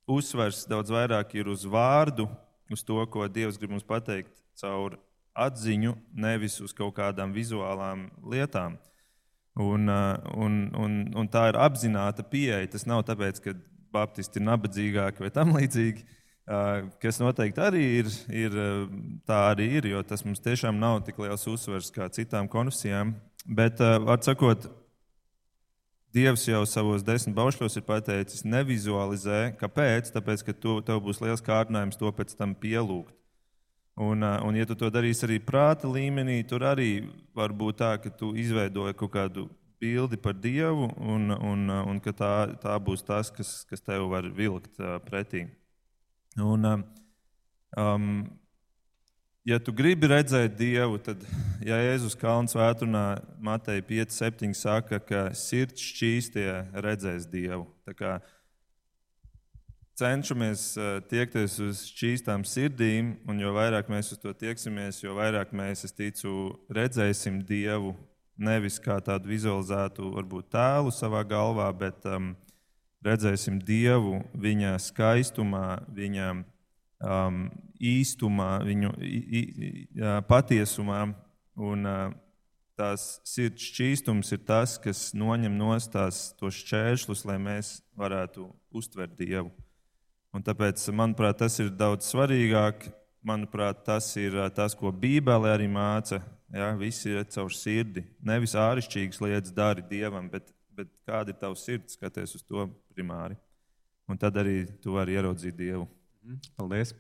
[0.10, 2.28] uzsvers daudz vairāk ir uz vārdu,
[2.74, 5.00] uz to, ko Dievs grib mums pateikt caur
[5.40, 8.78] atziņu, nevis uz kaut kādām vizuālām lietām.
[9.60, 12.68] Un, un, un, un tā ir apzināta pieeja.
[12.72, 13.56] Tas nav tāpēc, ka
[13.90, 16.06] Baptisti ir nabadzīgāki vai tam līdzīgi
[17.02, 18.58] kas noteikti arī ir, ir
[19.30, 23.14] tā arī ir, jo tas mums tiešām nav tik liels uzsvers kā citām konfesijām.
[23.46, 24.68] Bet, var sakot,
[26.10, 29.52] Dievs jau savos desmit baušļos ir pateicis, nevizualizē.
[29.60, 30.10] Kāpēc?
[30.10, 33.14] Tāpēc, ka tu, tev būs liels kārdinājums to pēc tam pielūgt.
[34.00, 37.04] Un, un, ja tu to darīsi arī prāta līmenī, tur arī
[37.36, 39.46] var būt tā, ka tu izveidoji kaut kādu
[39.80, 42.34] bildi par Dievu, un, un, un ka tā,
[42.64, 45.46] tā būs tas, kas, kas tev var vilkt pretī.
[46.40, 46.84] Un, um,
[47.78, 48.10] um,
[49.48, 51.24] ja tu gribi redzēt Dievu, tad,
[51.66, 56.48] ja Jēzus Kalns vētrunā Mateja 5, 7 saka, ka sirds šķīstie
[56.86, 57.66] redzēs Dievu.
[57.88, 58.18] Tā kā
[60.00, 65.52] cenšamies uh, tiekties uz šķīstām sirdīm, un jo vairāk mēs uz to tieksimies, jo vairāk
[65.56, 67.96] mēs, es ticu, redzēsim Dievu.
[68.40, 72.32] Nevis kā tādu vizualizētu, varbūt tēlu savā galvā, bet um,
[73.06, 77.44] redzēsim Dievu viņa skaistumā, viņa um,
[77.80, 79.72] īstumā, viņu i, i,
[80.28, 81.06] patiesumā.
[81.60, 82.12] Un, uh,
[82.80, 89.52] tās sirds šķīstums ir tas, kas noņem nost tās, šķēršļus, lai mēs varētu uztvert Dievu.
[90.36, 92.88] Un tāpēc, manuprāt, tas ir daudz svarīgāk.
[93.26, 96.22] Manuprāt, tas ir tas, ko Bībele arī māca.
[96.56, 98.06] Ja, visi ir caur sirdi.
[98.26, 100.48] Nevis āršķirīgas lietas dari Dievam, bet
[100.80, 102.68] bet kāda ir tava sirds, skaties uz to
[103.00, 103.40] primāri.
[104.10, 105.88] Un tad arī tu vari ieraudzīt Dievu.
[106.26, 106.96] Mhm, paldies.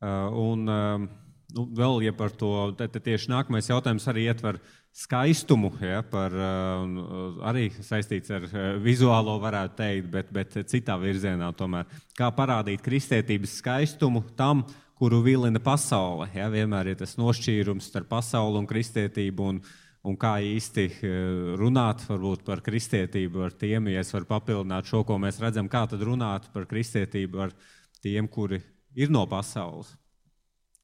[0.00, 1.08] Uh, un uh,
[1.56, 4.60] nu, vēl ja par to, tad tieši nākamais jautājums arī ietver
[4.96, 8.46] skaistumu, ja, par, uh, arī saistīts ar
[8.82, 11.90] vizuālo, varētu teikt, bet, bet citā virzienā tomēr.
[12.18, 14.64] Kā parādīt kristietības skaistumu tam,
[15.00, 16.26] kuru vilina pasaule.
[16.36, 19.52] Ja, vienmēr ir tas nošķīrums starp pasauli un kristietību.
[19.54, 21.00] Un, uh, un kā īsti eh,
[21.60, 25.84] runāt varbūt, par kristietību ar tiem, ja es varu papildināt šo, ko mēs redzam, kā
[25.90, 27.54] tad runāt par kristietību ar
[28.00, 28.62] tiem, kuri
[28.96, 29.92] ir no pasaules.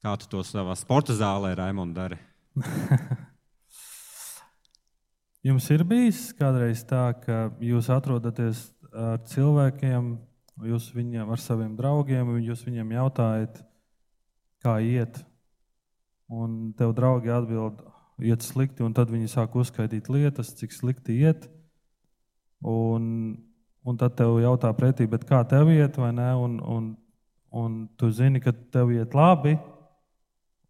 [0.05, 2.19] Kā tu to savā sporta zālē, Raimond, dari?
[5.47, 10.17] Jums ir bijis kādreiz tā, ka jūs atrodaties ar cilvēkiem,
[10.67, 13.61] jūs viņiem ar saviem draugiem, jūs viņiem jautājat,
[14.65, 15.21] kā iet.
[16.27, 17.85] Un tev draugi atbild,
[18.23, 21.49] iet slikti, un tad viņi sāk uzskaitīt lietas, cik slikti iet.
[22.67, 23.37] Un,
[23.85, 26.31] un tad tev jautā pretī, kā tev iet, vai ne?
[26.35, 26.93] Un, un,
[27.53, 29.57] un tu zini, ka tev iet labi.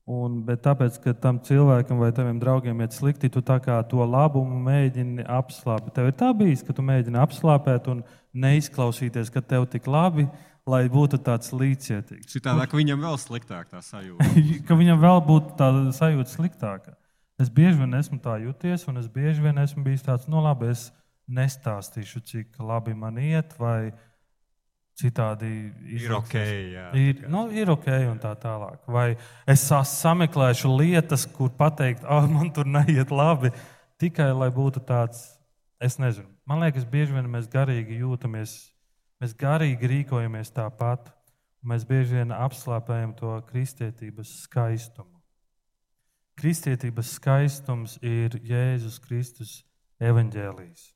[0.07, 5.25] Un, bet tāpēc, ka tam cilvēkam vai taviem draugiem iet slikti, tu to labumu mēģini
[5.27, 5.95] apslāpēt.
[5.97, 10.29] Tev ir tā bijis, ka tu mēģini apslāpēt un neizklausīties, ka tev tik labi,
[10.67, 12.31] lai būtu tāds līdzcietīgs.
[12.37, 14.31] Citādi, ka viņam vēl sliktāk tā sajūta.
[14.69, 16.95] ka viņam vēl būtu tā sajūta sliktāka.
[17.41, 20.47] Es bieži vien esmu tā jūties, un es bieži vien esmu bijis tāds, no nu,
[20.47, 20.89] labi, es
[21.29, 23.93] nestāstīšu, cik labi man iet, vai
[24.97, 25.51] citādi
[25.93, 26.37] ir ok.
[26.73, 28.87] Jā, ir, nu, ir ok, un tā tālāk.
[28.89, 29.09] Vai
[29.49, 33.53] es sameklēšu lietas, kur pateikt, ah, oh, man tur neiet labi,
[34.01, 35.27] tikai lai būtu tāds,
[35.83, 36.31] es nezinu.
[36.49, 38.57] Man liekas, bieži vien mēs garīgi jūtamies,
[39.21, 41.13] mēs garīgi rīkojamies tāpat.
[41.67, 45.16] Mēs bieži vien apslāpējam to kristietības skaistumu.
[46.37, 49.63] Kristietības skaistums ir Jēzus Kristus
[50.05, 50.91] evaņģēlijs.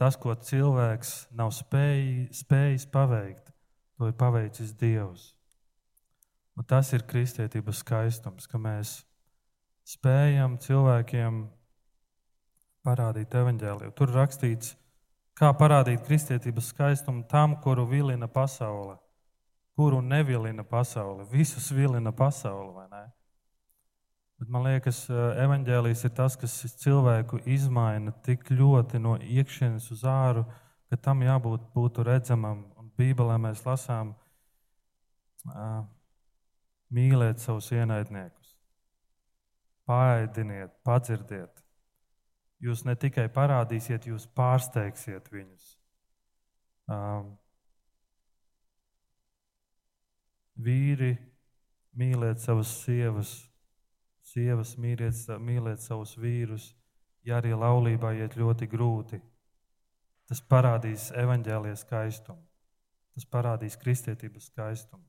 [0.00, 3.50] Tas, ko cilvēks nav spēj, spējis paveikt,
[4.00, 5.34] to ir paveicis Dievs.
[6.56, 9.02] Un tas ir kristietības skaistums, ka mēs
[9.84, 11.44] spējam cilvēkiem
[12.84, 13.92] parādīt evaņģēliju.
[13.96, 14.74] Tur rakstīts,
[15.36, 18.96] kā parādīt kristietības skaistumu tam, kuru vilina pasaule,
[19.76, 21.28] kuru nevilina pasaule.
[21.28, 23.06] Visus vilina pasaule, vai ne?
[24.40, 30.46] Bet man liekas, evanģēlijs ir tas, kas cilvēku izmaina tik ļoti no iekšienes uz āru,
[30.88, 32.62] ka tam jābūt būtu redzamam.
[32.80, 34.14] Un Bībelē mēs lasām,
[35.44, 35.82] uh,
[36.88, 38.54] mīlēt savus ienaidniekus.
[39.90, 41.60] Pāēdiniet, padzirdiet.
[42.64, 45.68] Jūs ne tikai parādīsiet, jūs pārsteigsiet viņus.
[46.88, 47.34] Um,
[50.60, 51.14] vīri,
[51.96, 53.49] mīliet savas sievas,
[54.30, 56.70] sievas mīliet, mīliet savus vīrus,
[57.26, 59.20] ja arī laulībā iet ļoti grūti.
[60.30, 62.42] Tas parādīs evaņģēlijas skaistumu,
[63.14, 65.02] tas parādīs kristietības skaistumu.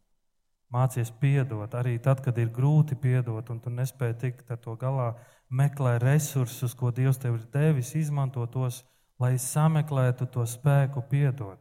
[0.72, 5.11] Mācies piedot arī tad, kad ir grūti piedot, un tu nespēji tikt ar to galā.
[5.51, 8.86] Meklē resursus, ko Dievs tev ir devis, izmanto tos,
[9.19, 11.59] lai sameklētu to spēku piedot.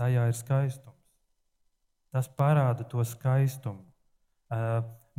[0.00, 0.96] Tajā ir skaistums.
[2.10, 3.84] Tas parāda to skaistumu.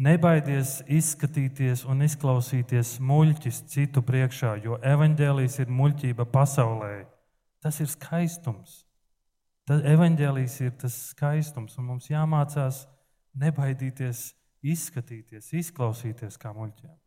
[0.01, 6.93] Nebaidies izskatīties un izklausīties muļķis citu priekšā, jo evaņģēlijas ir muļķība pasaulē.
[7.61, 8.79] Tas ir skaistums.
[9.69, 12.85] Tad evaņģēlijas ir tas skaistums, un mums jāmācās
[13.37, 14.31] nebaidīties,
[14.73, 16.97] izskatīties, izklausīties kā muļķiem.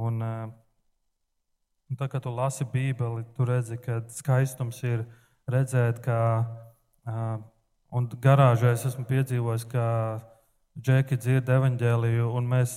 [0.00, 0.24] Un,
[1.90, 5.04] un tā kā tu lasi Bībeli, tu redzi, ka skaistums ir
[5.50, 6.20] redzēt, kā,
[7.92, 9.84] un garāžā es esmu piedzīvojis, ka
[10.78, 12.76] džeki dzird evaņģēliju, un mēs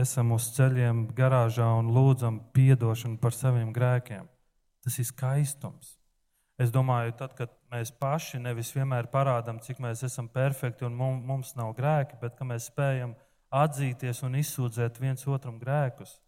[0.00, 4.28] esam uz ceļiem garāžā un lūdzam atdošanu par saviem grēkiem.
[4.84, 5.96] Tas ir skaistums.
[6.60, 11.54] Es domāju, tad, kad mēs paši nevis vienmēr parādām, cik mēs esam perfekti un mums
[11.56, 13.14] nav grēki, bet ka mēs spējam
[13.50, 16.18] atzīties un izsūdzēt viens otram grēkus.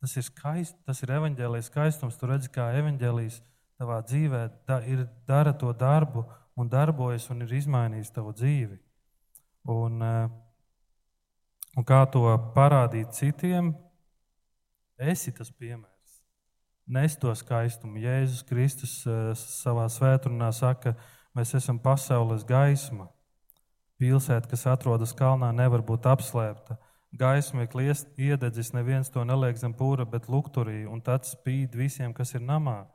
[0.00, 2.16] Tas ir skaisti, tas ir evaņģēlijas skaistums.
[2.20, 3.40] Tu redzi, kā evaņģēlijas
[3.80, 8.78] tavā dzīvē da, ir, dara to darbu un darbojas un ir izmainījis tavu dzīvi.
[9.64, 10.28] Un, eh,
[11.76, 13.72] un kā to parādīt citiem,
[14.98, 15.94] esi tas piemērs
[16.86, 17.98] nes to skaistumu.
[18.02, 20.94] Jēzus Kristus eh, savā svētdienā saka,
[21.36, 23.08] mēs esam pasaules gaisma.
[24.00, 26.76] Pilsēta, kas atrodas kalnā, nevar būt apslēpta.
[27.14, 32.34] Gaisma ir iededzis, neviens to neliek zem pūra, bet lukturī, un tad spīd visiem, kas
[32.34, 32.88] ir namā.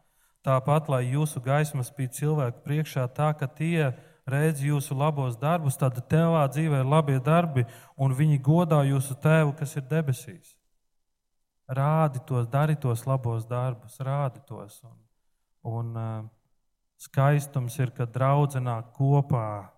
[0.43, 3.93] Tāpat, lai jūsu gaisma spīd cilvēku priekšā, tā ka tie
[4.31, 7.65] redz jūsu labos darbus, tad tevā dzīvē ir labie darbi,
[7.97, 10.59] un viņi godā jūsu tēvu, kas ir debesīs
[11.69, 14.81] rādi tos, dari tos labos darbus, rādi tos.
[14.83, 14.97] Un,
[15.61, 16.25] un uh,
[16.97, 19.69] skaistums ir, kad draudzenā kopā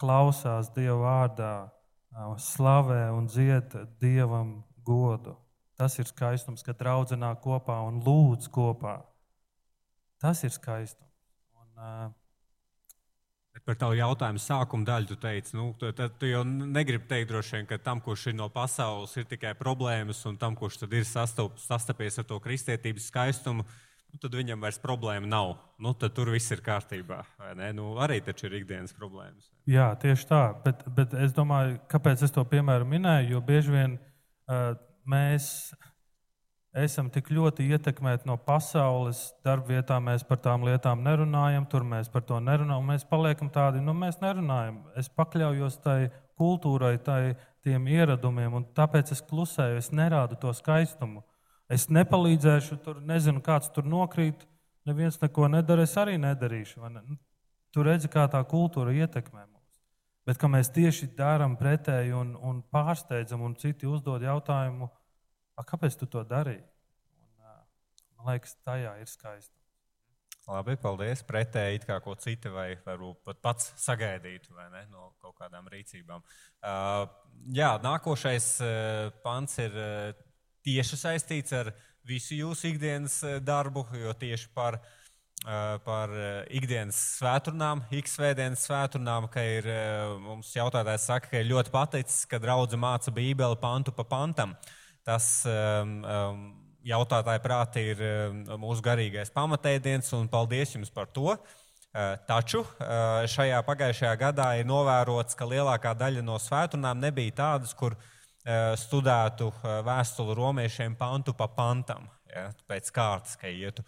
[0.00, 5.36] klausās Dieva vārdā, uh, slavē un dzied Dievam godu.
[5.76, 8.98] Tas ir skaistums, kad draudzenā kopā un lūdz kopā.
[10.18, 11.12] Tas ir skaistums.
[11.54, 12.10] Un, uh,
[13.66, 17.64] Par tavu jautājumu sākuma daļu tu teici, nu, tu, tu, jau negribi teikt, droši vien,
[17.66, 22.20] ka tam, kurš ir no pasaules, ir tikai problēmas, un tam, kurš ir sastop, sastapies
[22.22, 25.56] ar to kristietības skaistumu, nu, tad viņam vairs problēma nav.
[25.82, 27.24] Nu, tad tur viss ir kārtībā.
[27.74, 29.50] Nu, arī taču ir ikdienas problēmas.
[29.66, 30.44] Jā, tieši tā.
[30.62, 34.76] Bet, bet es domāju, kāpēc es to piemēru minēju, jo bieži vien uh,
[35.10, 35.74] mēs
[36.76, 39.30] esam tik ļoti ietekmēti no pasaules.
[39.46, 42.90] Darbvietā mēs par tām lietām nerunājam, tur mēs par to nerunājam.
[42.92, 44.82] Mēs paliekam tādi, nu, mēs nerunājam.
[45.00, 45.98] Es pakļaujos tai
[46.36, 51.24] kultūrai, tai tiem ieradumiem, un tāpēc es klusēju, es nerādu to skaistumu.
[51.72, 54.44] Es nepalīdzēšu, tur nezinu, kāds tur nokrīt.
[54.86, 56.84] Neviens neko nedara, es arī nedarīšu.
[56.92, 57.02] Ne?
[57.02, 57.16] Nu,
[57.74, 59.80] tur redzi, kā tā kultūra ietekmē mūs.
[60.26, 64.90] Bet kā mēs tieši darām pretēji un, un pārsteidzam, un citi uzdod jautājumu,
[65.64, 66.64] kāpēc tu to darīji?
[67.22, 67.30] Un,
[68.18, 69.56] man liekas, tajā ir skaisti.
[70.46, 71.24] Labi, paldies.
[71.26, 76.22] Pretēji kā ko citu, vai varbūt pat pats sagaidītu ne, no kaut kādām rīcībām.
[76.62, 77.08] Uh,
[77.56, 80.12] jā, nākošais uh, pants ir uh,
[80.66, 81.72] tieši saistīts ar
[82.06, 84.78] visu jūsu ikdienas darbu, jo tieši par,
[85.82, 86.12] par
[86.54, 89.66] ikdienas svētdienām, ikdienas svētdienām, ka ir
[90.22, 94.54] mums jautājotājs saka, ka ļoti paticis, ka draudzene māca Bībeli pantu pa pantam.
[94.54, 96.40] Uh, Tas um, um,
[96.86, 101.36] jautātāja prāti ir um, mūsu garīgais pamatēdiens, un paldies jums par to.
[101.36, 107.72] Uh, taču uh, šajā pagājušajā gadā ir novērots, ka lielākā daļa no svētdienām nebija tādas,
[107.78, 109.52] kur uh, studētu
[109.86, 113.86] vēstuli romiešiem pantu pa pantam, ja, pēc kārtas, ka ietu.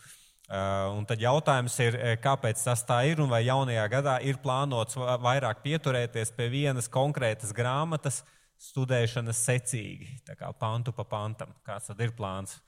[0.48, 5.60] Un tad jautājums ir, kāpēc tas tā ir, un vai jaunajā gadā ir plānots vairāk
[5.60, 11.52] pieturēties pie vienas konkrētas grāmatas, uh, studēšana secīgi, tā kā pantu pa pantam.
[11.66, 12.58] Kāds tad ir plāns?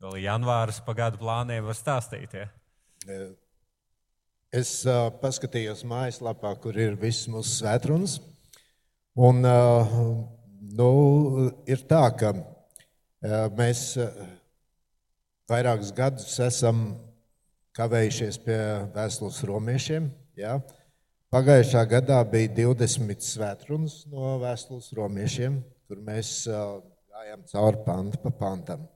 [0.00, 2.36] Vēl janvāris pa gadu plāniem var stāstīt.
[2.36, 2.48] Ja?
[4.52, 8.18] Es uh, paskatījos mājaslapā, kur ir viss mūsu svētrunas.
[9.20, 9.94] Un, uh,
[10.76, 10.90] nu,
[11.68, 14.24] ir tā, ka uh, mēs uh,
[15.50, 16.84] vairākus gadus esam
[17.76, 18.60] kavējušies pie
[18.96, 20.08] vēstules romiešiem.
[20.40, 20.58] Ja?
[20.60, 20.79] Uh,
[21.30, 28.88] Pagājušā gadā bija 20 svētrunas no vēstules romiešiem, kur mēs gājām cauri pantu pa pantam.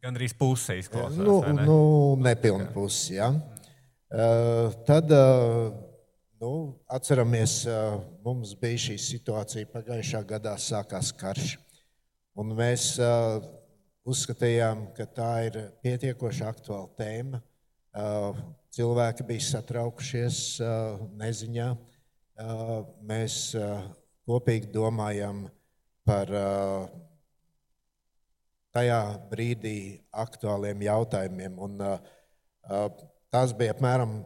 [0.00, 1.20] Gan arī pusē izklausās.
[1.20, 1.66] Nu, ne?
[1.68, 1.76] nu,
[2.24, 3.18] nepilnu pusi.
[3.18, 3.28] Ja?
[4.08, 5.68] Uh, tad uh,
[6.40, 6.54] nu,
[6.88, 11.58] atceramies, uh, mums bija šī situācija pagājušā gadā, sākās karš.
[12.40, 13.44] Un mēs uh,
[14.08, 17.44] uzskatījām, ka tā ir pietiekoši aktuāla tēma.
[17.92, 20.38] Uh, cilvēki bija satraukušies
[21.20, 21.68] neziņā.
[23.08, 23.36] Mēs
[24.28, 25.44] kopīgi domājam
[26.08, 26.32] par
[28.72, 29.00] tajā
[29.30, 29.76] brīdī
[30.24, 31.58] aktuāliem jautājumiem.
[31.62, 31.80] Un,
[33.32, 34.22] tās bija apmēram,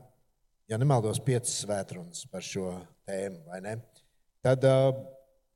[0.71, 2.71] ja nemaldos, piecas svētrunas par šo
[3.09, 3.43] tēmu.
[4.47, 4.67] Tad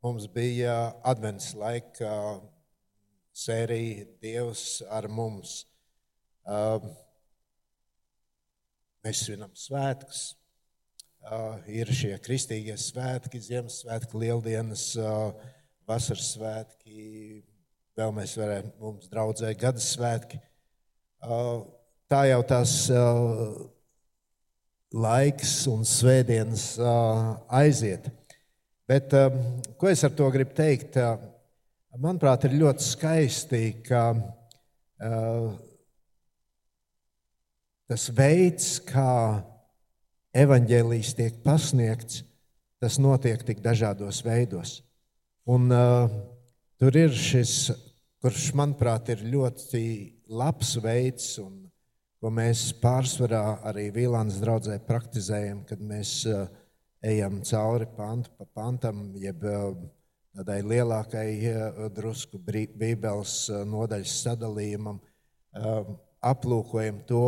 [0.02, 2.40] mums bija advents laika
[3.36, 5.62] sērija Dievs ar mums.
[6.50, 6.80] Uh,
[9.04, 10.34] mēs svinam svētkus.
[11.20, 15.34] Uh, ir šie kristīgie svētki, Ziemassvētki, Lieldienas, uh,
[15.88, 17.42] Vasaras svētki,
[17.98, 20.40] vēl mēs varējām, mums draudzē gada svētki.
[21.20, 21.66] Uh,
[22.08, 23.60] tā jau tās uh,
[24.96, 28.08] laiks un svētdienas uh, aiziet.
[28.88, 29.36] Bet um,
[29.78, 30.96] ko es ar to gribu teikt?
[32.00, 34.06] Manuprāt, ir ļoti skaisti, ka
[37.90, 39.42] tas veids, kā
[40.38, 42.22] evaņģēlijas tiek pasniegts,
[42.78, 44.76] tas notiek tik dažādos veidos.
[45.50, 46.06] Un, uh,
[46.78, 47.72] tur ir šis,
[48.22, 49.82] kurš, manuprāt, ir ļoti
[50.30, 51.66] labs veids, un
[52.22, 56.46] ko mēs pārsvarā arī Vīlānas draudzē praktizējam, kad mēs uh,
[57.02, 59.72] ejam cauri pantu pa pantam, jeb uh,
[60.36, 67.24] tādai lielākai uh, drusku bībeles uh, nodaļas sadalījumam, uh, aplūkojam to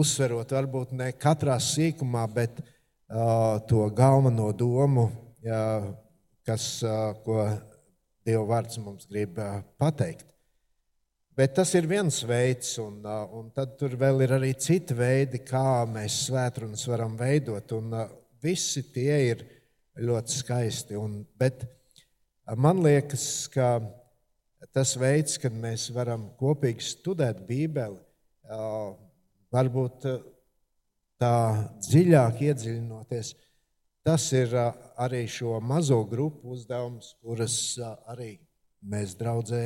[0.00, 5.08] uzsverot varbūt ne katrā sīkumā, bet uh, to galveno domu,
[5.46, 5.90] uh,
[6.46, 7.46] kas, uh, ko
[8.26, 10.26] Dieva vārds mums grib uh, pateikt.
[11.36, 15.42] Bet tas ir viens veids, un, uh, un tad tur vēl ir arī citi veidi,
[15.44, 17.76] kā mēs svētrunas varam veidot.
[17.76, 18.08] Un, uh,
[18.42, 19.44] visi tie ir
[20.00, 20.96] ļoti skaisti.
[20.98, 21.64] Un, bet
[22.58, 23.78] man liekas, ka
[24.76, 27.98] tas veids, kad mēs varam kopīgi studēt Bībeli,
[28.50, 28.94] uh,
[29.56, 30.22] varbūt eh,
[31.20, 31.34] tā
[31.86, 33.32] dziļāk iedziļinoties,
[34.06, 38.30] tas ir eh, arī šo mazo grupu uzdevums, kuras eh, arī
[38.86, 39.64] mēs draudzē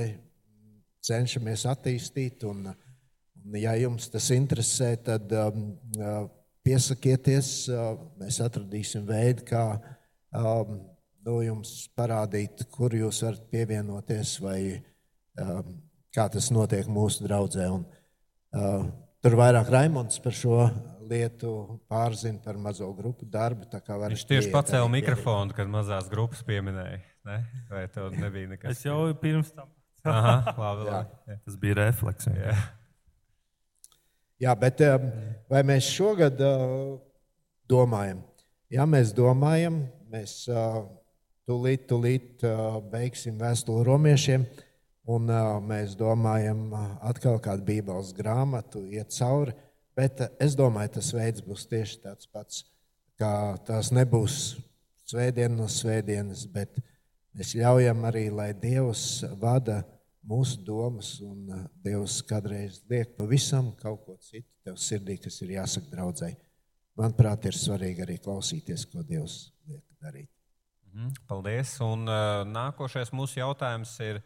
[1.05, 2.45] cenšamies attīstīt.
[2.49, 5.33] Un, un ja jums tas interesē, tad
[6.65, 7.51] piesakieties,
[8.21, 9.65] mēs atradīsim veidu, kā
[11.25, 14.61] nu, jums parādīt, kur jūs varat pievienoties vai
[16.13, 17.71] kā tas notiek mūsu draudzē.
[17.73, 17.87] Un,
[19.21, 20.63] Tur vairāk Raimons par šo
[21.11, 21.51] lietu
[21.91, 23.67] pārzina par mazo grupu darbu.
[23.69, 27.03] Viņš tieši pacēla mikrofonu, kad mazās grupas pieminēja.
[27.29, 27.37] Ne?
[27.69, 28.79] Vai tev nebija nekas?
[28.79, 29.69] Es jau pirms tam.
[30.09, 31.19] Aha, labi, labi.
[31.29, 31.37] Jā.
[31.45, 32.31] Tas bija refleks.
[32.33, 32.55] Jā.
[34.41, 35.11] Jā, bet um,
[35.53, 36.97] vai mēs šogad uh,
[37.69, 38.23] domājam?
[38.73, 40.81] Jā, mēs domājam, mēs uh,
[41.45, 42.47] tūlīt, tūlīt
[42.89, 44.49] beigsim vēstuli romiešiem.
[45.11, 46.69] Un, uh, mēs domājam,
[47.03, 49.57] atkal kādu Bībeles grāmatu iet cauri.
[49.97, 52.65] Bet uh, es domāju, tas veids būs tieši tāds pats.
[53.21, 54.37] Tās nebūs
[55.11, 56.79] svētdienas no svētdienas, bet
[57.37, 59.83] mēs ļaujam arī, lai Dievs vada
[60.27, 65.57] mūsu domas, un uh, Dievs kādreiz liek pavisam kaut ko citu tev sirdī, kas ir
[65.57, 66.39] jāsaka draudzēji.
[67.01, 70.29] Manuprāt, ir svarīgi arī klausīties, ko Dievs liek darīt.
[70.91, 71.77] Mhm, paldies.
[71.85, 74.21] Un uh, nākošais mūsu jautājums ir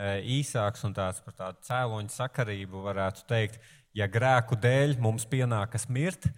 [0.00, 3.58] īsāks un tāds par tādu cēloņu sakarību varētu teikt,
[3.96, 6.28] ja grēku dēļ mums pienākas mirt,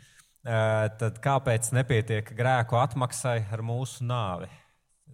[0.42, 4.50] tad kāpēc nepietiek grēku atmaksai ar mūsu nāvi?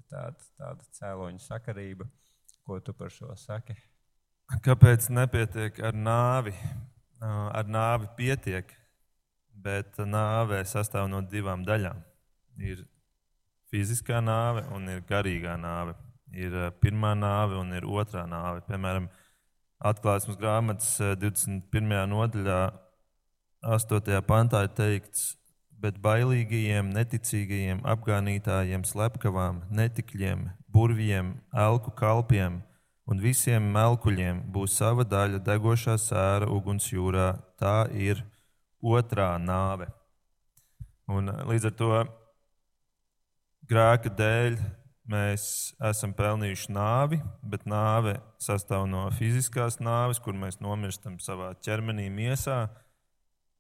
[0.09, 2.09] Tāda, tāda cēloņa sakarība,
[2.65, 3.77] ko tu par šo saki?
[4.65, 6.55] Kāpēc nepietiek ar nāvi?
[7.21, 8.71] Ar nāvi pietiek,
[9.53, 12.01] bet nāve sastāv no divām daļām.
[12.63, 12.87] Ir
[13.69, 15.99] fiziskā nāve un ir garīgā nāve
[16.33, 18.63] ir eh, pirmā nāve un ir otrā nāve.
[18.69, 19.09] Piemēram,
[19.79, 21.93] atklāsmes grāmatas 21.
[21.93, 22.61] Eh, nodaļā,
[23.75, 24.23] 8.
[24.27, 25.35] pantā ir teikts,
[25.79, 32.63] bet bailīgajiem, neticīgajiem, apgānītājiem, slepkavām, netikļiem, burvjiem, elku kalpiem
[33.09, 37.31] un visiem melkuļiem būs sava daļa degošā sēra ugunsjūrā.
[37.59, 38.23] Tā ir
[38.83, 39.89] otrā nāve.
[41.09, 41.93] Un, eh, līdz ar to
[43.69, 44.59] grēka dēļ
[45.09, 45.45] mēs
[45.91, 52.67] esam pelnījuši nāvi, bet nāve sastāv no fiziskās nāves, kur mēs nomirstam savā ķermenī, miesā,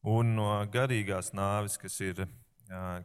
[0.04, 2.26] un no garīgās nāves, kas ir,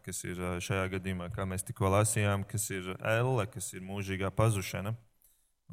[0.06, 4.96] kas ir šajā gadījumā, kā mēs tikko lasījām, kas ir elle, kas ir mūžīgā pazušana.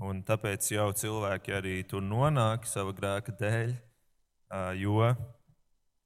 [0.01, 3.75] Un tāpēc jau cilvēki arī tur nonāk sava grēka dēļ,
[4.81, 5.11] jo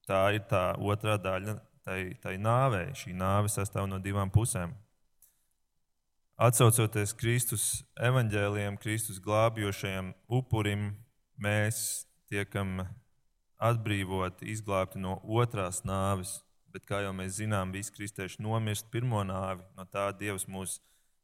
[0.08, 2.88] tā ir tā otrā daļa tai, tai nāvei.
[2.96, 4.72] Šī nāve sastāv no divām pusēm.
[6.34, 7.64] Atcaucoties Kristus
[8.02, 10.88] evaņģēliem, Kristus glābjošajam upurim,
[11.38, 12.82] mēs tiekam
[13.62, 16.40] atbrīvoti, izglābti no otrās nāves.
[16.74, 19.62] Bet, kā jau mēs zinām, visi kristieši nomirst pirmo nāvi.
[19.78, 20.80] No tā Dievs mūs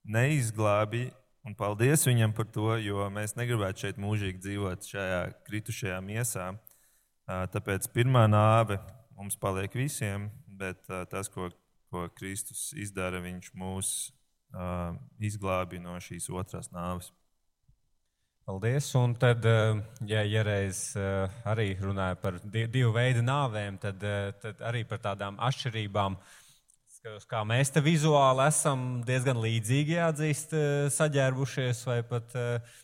[0.07, 6.51] neizglābīja Un paldies viņam par to, jo mēs negribētu šeit mūžīgi dzīvot šajā kritušajā miesā.
[7.55, 8.77] Tāpēc pirmā nāve
[9.17, 10.29] mums paliek visiem,
[10.61, 11.49] bet tas, ko,
[11.89, 13.95] ko Kristus izdara, viņš mūs
[15.21, 17.13] izglābi no šīs otrās nāves.
[18.49, 18.89] Paldies.
[18.99, 19.45] Un tad,
[20.09, 20.81] ja, ja reiz
[21.47, 24.03] arī runāja par divu veidu nāvēm, tad,
[24.43, 26.17] tad arī par tādām atšķirībām.
[26.17, 26.39] Uh,
[27.01, 30.51] Skatos, kā mēs te vizuāli esam diezgan līdzīgi jāatzīst,
[30.93, 32.75] saģērbušies vai pat uh,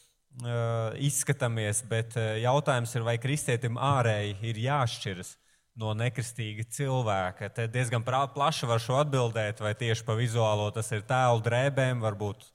[1.04, 5.34] izskatāmies, bet jautājums ir, vai kristietim ārēji ir jāšķiras
[5.76, 7.50] no nekristīga cilvēka.
[7.54, 12.48] Te diezgan plaši var šo atbildēt, vai tieši pa vizuālo tas ir tēlu drēbēm, varbūt,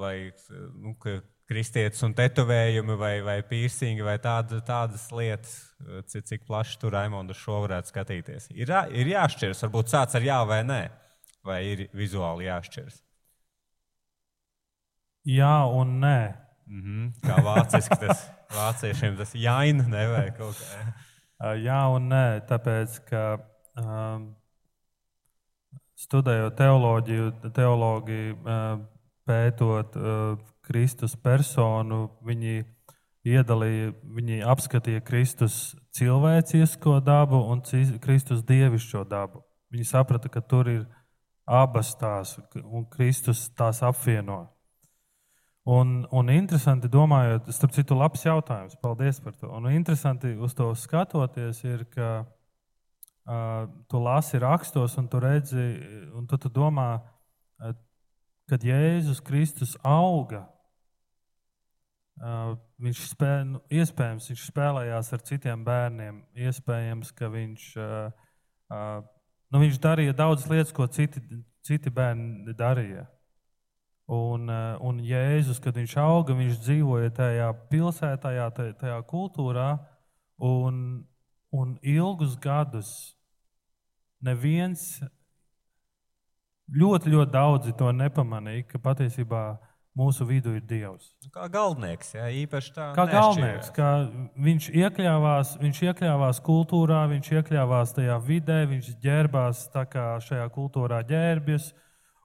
[0.00, 0.16] vai
[0.80, 0.96] nu,
[1.48, 5.56] kristietis un tetovējumi vai, vai piercingi vai tāda, tādas lietas,
[6.10, 8.48] cik, cik plaši tur Raimonda šo varētu skatīties.
[8.56, 10.82] Ir, ir jāšķiras, varbūt sāc ar jā vai nē,
[11.44, 13.02] vai ir vizuāli jāšķiras.
[15.28, 16.20] Jā un nē.
[16.64, 17.08] Mm -hmm.
[17.20, 20.94] Kā vāciski tas vāciešiem tas jāina, vai kaut kā.
[21.40, 23.22] Jā un nē, tāpēc, ka
[23.80, 24.28] um,
[25.98, 28.78] studējot teoloģiju, teologi uh,
[29.26, 32.62] pētot uh, Kristus personu, viņi
[33.26, 37.64] iedalīja, viņi apskatīja Kristus cilvēcisko dabu un
[38.04, 39.42] Kristus dievišķo dabu.
[39.74, 40.82] Viņi saprata, ka tur ir
[41.44, 44.53] abas tās, un Kristus tās apvieno.
[45.64, 48.76] Un, un interesanti domājot, starp citu, labs jautājums.
[48.82, 49.48] Paldies par to.
[49.48, 55.68] Un interesanti uz to skatoties, ir, ka uh, tu lasi rakstos, un tu redzi,
[56.12, 57.72] un tu, tu domā, uh,
[58.50, 60.44] kad Jēzus Kristus auga,
[62.14, 66.20] Uh, viņš spē, nu, iespējams, viņš spēlējās ar citiem bērniem.
[66.46, 68.28] Iespējams, ka viņš, uh,
[68.70, 69.00] uh,
[69.50, 71.18] nu, viņš darīja daudzas lietas, ko citi,
[71.66, 73.08] citi bērni darīja.
[74.04, 79.78] Un, uh, un Jēzus, kad viņš auga, viņš dzīvoja tajā pilsētā, tajā, tajā kultūrā,
[80.44, 81.06] un,
[81.54, 82.90] un ilgus gadus
[84.24, 84.98] neviens,
[86.68, 89.44] ļoti, ļoti daudzi to nepamanīja, ka patiesībā
[89.94, 91.12] mūsu vidū ir Dievs.
[91.22, 92.88] Nu, kā galvenais, jā, īpaši tā.
[92.96, 93.90] Kā galvenais, ka
[94.46, 99.68] viņš iekļāvās, viņš iekļāvās kultūrā, viņš iekļāvās tajā vidē, viņš ģērbās
[100.28, 101.70] šajā kultūrā ģērbjas,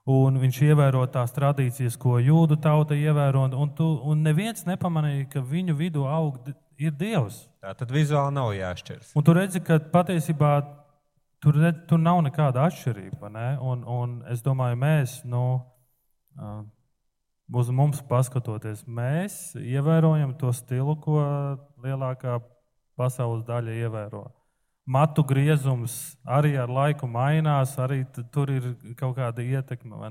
[0.08, 3.46] un viņš ievēro tās tradīcijas, ko jūdu tauta ievēro.
[3.52, 6.38] Un, tu, un neviens nepamanīja, ka viņu vidū aug
[6.80, 7.44] ir Dievs.
[7.60, 9.12] Tā tad vizuāli nav jāšķiras.
[9.18, 10.54] Un tu redzi, ka patiesībā
[11.44, 13.32] tur, tur nav nekāda atšķirība.
[13.34, 13.48] Ne?
[13.60, 15.20] Un, un es domāju, mēs.
[15.28, 15.44] Nu,
[17.50, 21.20] uz mums paskatoties, mēs ievērojam to stilu, ko
[21.82, 22.38] lielākā
[23.00, 24.24] pasaules daļa ievēro.
[24.86, 28.02] Matu griezums arī ar laiku mainās, arī
[28.32, 30.08] tur ir kaut kāda ietekme.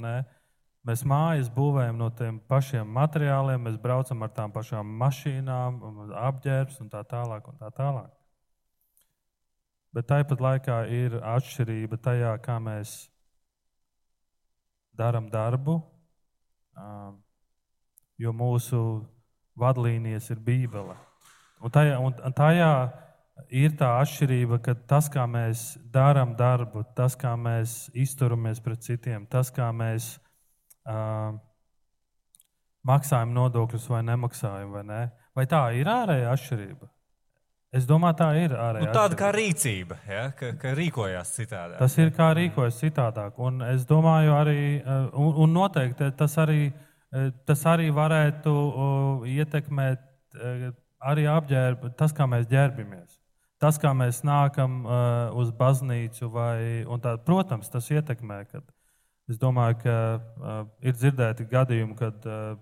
[0.88, 5.82] Mēs mājas būvējam no tiem pašiem materiāliem, mēs braucam ar tām pašām mašīnām,
[6.30, 7.50] apģērbs un tā tālāk.
[7.52, 8.14] Un tā tālāk.
[9.92, 13.10] Bet tāpat laikā ir atšķirība tajā, kā mēs
[14.94, 15.80] darām darbu,
[18.20, 18.82] jo mūsu
[19.60, 20.96] vadlīnijas ir Bībele.
[21.60, 22.72] Un tajā, un tajā
[23.50, 29.26] ir tā atšķirība, ka tas, kā mēs darām darbu, tas, kā mēs izturamies pret citiem,
[29.30, 30.16] tas, kā mēs
[30.88, 31.36] uh,
[32.88, 35.04] maksājam nodokļus vai nemaksājam, vai, ne?
[35.36, 36.90] vai tā ir ārēja atšķirība?
[37.70, 40.30] Es domāju, tā ir arī nu, tāda kā rīcība, ja?
[40.34, 41.78] ka, ka rīkojās citādi.
[41.78, 43.38] Tas ir kā rīkojas citādāk.
[43.46, 44.62] Un es domāju, arī,
[45.14, 46.72] un, un noteikti tas arī
[47.46, 48.54] tas arī varētu
[49.30, 50.04] ietekmēt
[51.00, 53.19] arī apģērbu, tas, kā mēs ģērbamies.
[53.60, 58.46] Tas, kā mēs nākam uh, uz baznīcu, vai, tā, protams, tas ietekmē.
[58.48, 58.64] Kad,
[59.28, 62.54] es domāju, ka uh, ir dzirdēti gadījumi, kad uh,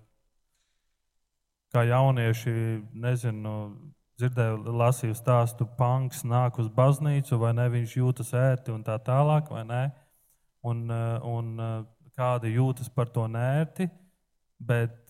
[1.70, 2.54] kā jaunieši,
[2.98, 3.54] nezinu,
[4.18, 9.52] dzirdēju, lasīju stāstu, punks nāk uz baznīcu, vai ne, viņš jūtas ērti un tā tālāk,
[9.54, 9.84] vai ne,
[10.66, 11.78] un, uh, un uh,
[12.18, 13.86] kādi jūtas par to nērti.
[14.58, 15.07] Bet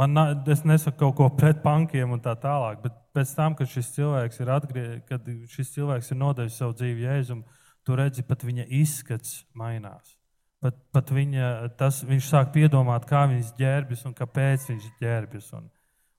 [0.00, 3.90] man, es nesaku kaut ko pret bankiem un tā tālāk, bet pēc tam, kad šis
[3.96, 7.42] cilvēks ir atgriezies, kad šis cilvēks ir nodevis savu dzīvi Jēzum,
[7.86, 10.16] tu redzi, pat viņa izskats mainās.
[10.60, 15.52] pat, pat viņa, tas, viņš sāk piedomāt, kā viņš ģērbjas un kāpēc viņš ģērbjas.
[15.56, 15.70] Un,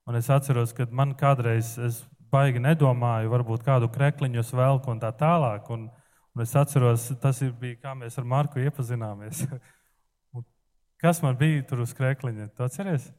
[0.10, 2.02] un es atceros, ka man kādreiz, es
[2.34, 5.70] baigi nedomāju, varbūt kādu krekliņu velku un tā tālāk.
[5.70, 5.90] Un,
[6.34, 9.46] un es atceros, tas bija, kā mēs ar Marku iepazināmies.
[11.02, 12.52] Kas man bija tur uz krekliņa?
[12.56, 13.12] Tu atceries?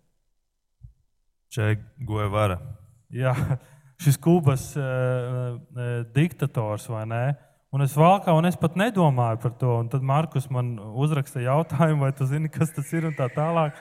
[1.52, 1.74] Čē,
[2.08, 2.54] goja vara.
[3.12, 3.34] Jā,
[4.00, 7.24] šis Kubas uh, uh, diktators vai ne?
[7.76, 9.74] Un es valkā, un es pat nedomāju par to.
[9.82, 13.76] Un tad Markus man uzrakstīja jautājumu, vai tu zini, kas tas ir un tā tālāk.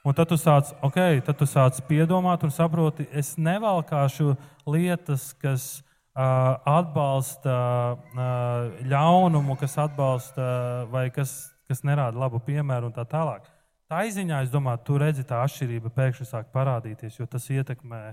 [0.00, 4.32] Un tad tu sāc, okay, tad tu sāc piedomāt un saproti, es nevalkāšu
[4.64, 5.68] lietas, kas
[6.16, 7.60] uh, atbalsta
[8.00, 10.50] uh, ļaunumu, kas atbalsta
[10.88, 11.36] vai kas,
[11.68, 13.44] kas nerāda labu piemēru un tā tālāk.
[13.90, 18.12] Tā izziņā, es domāju, tu redzi, tā atšķirība pēkšņi sāk parādīties, jo tas ietekmē,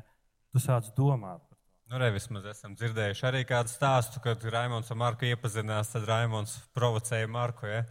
[0.50, 1.44] tu sāc domāt.
[1.88, 6.56] Nu, re, vismaz esam dzirdējuši arī kādu stāstu, kad Raimons ar Marku iepazinās, tad Raimons
[6.76, 7.84] provocēja Marku ja,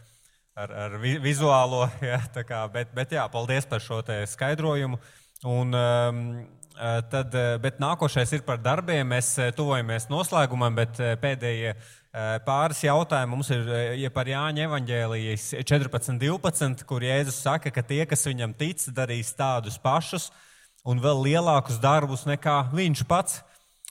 [0.59, 1.85] ar, ar vi vizuālo.
[2.03, 4.03] Ja, kā, bet, bet jā, paldies par šo
[4.35, 4.99] skaidrojumu.
[5.47, 6.21] Un, um,
[7.09, 9.07] tad, bet nākošais ir par darbiem.
[9.15, 11.77] Mēs tuvojamies noslēgumam, bet pēdējie
[12.45, 17.83] pāris jautājumu mums ir eh, ja par Jāņa evanģēlijas 14, 12, kur Jēzus saka, ka
[17.85, 20.31] tie, kas viņam tic, darīs tādus pašus
[20.87, 23.43] un vēl lielākus darbus nekā viņš pats.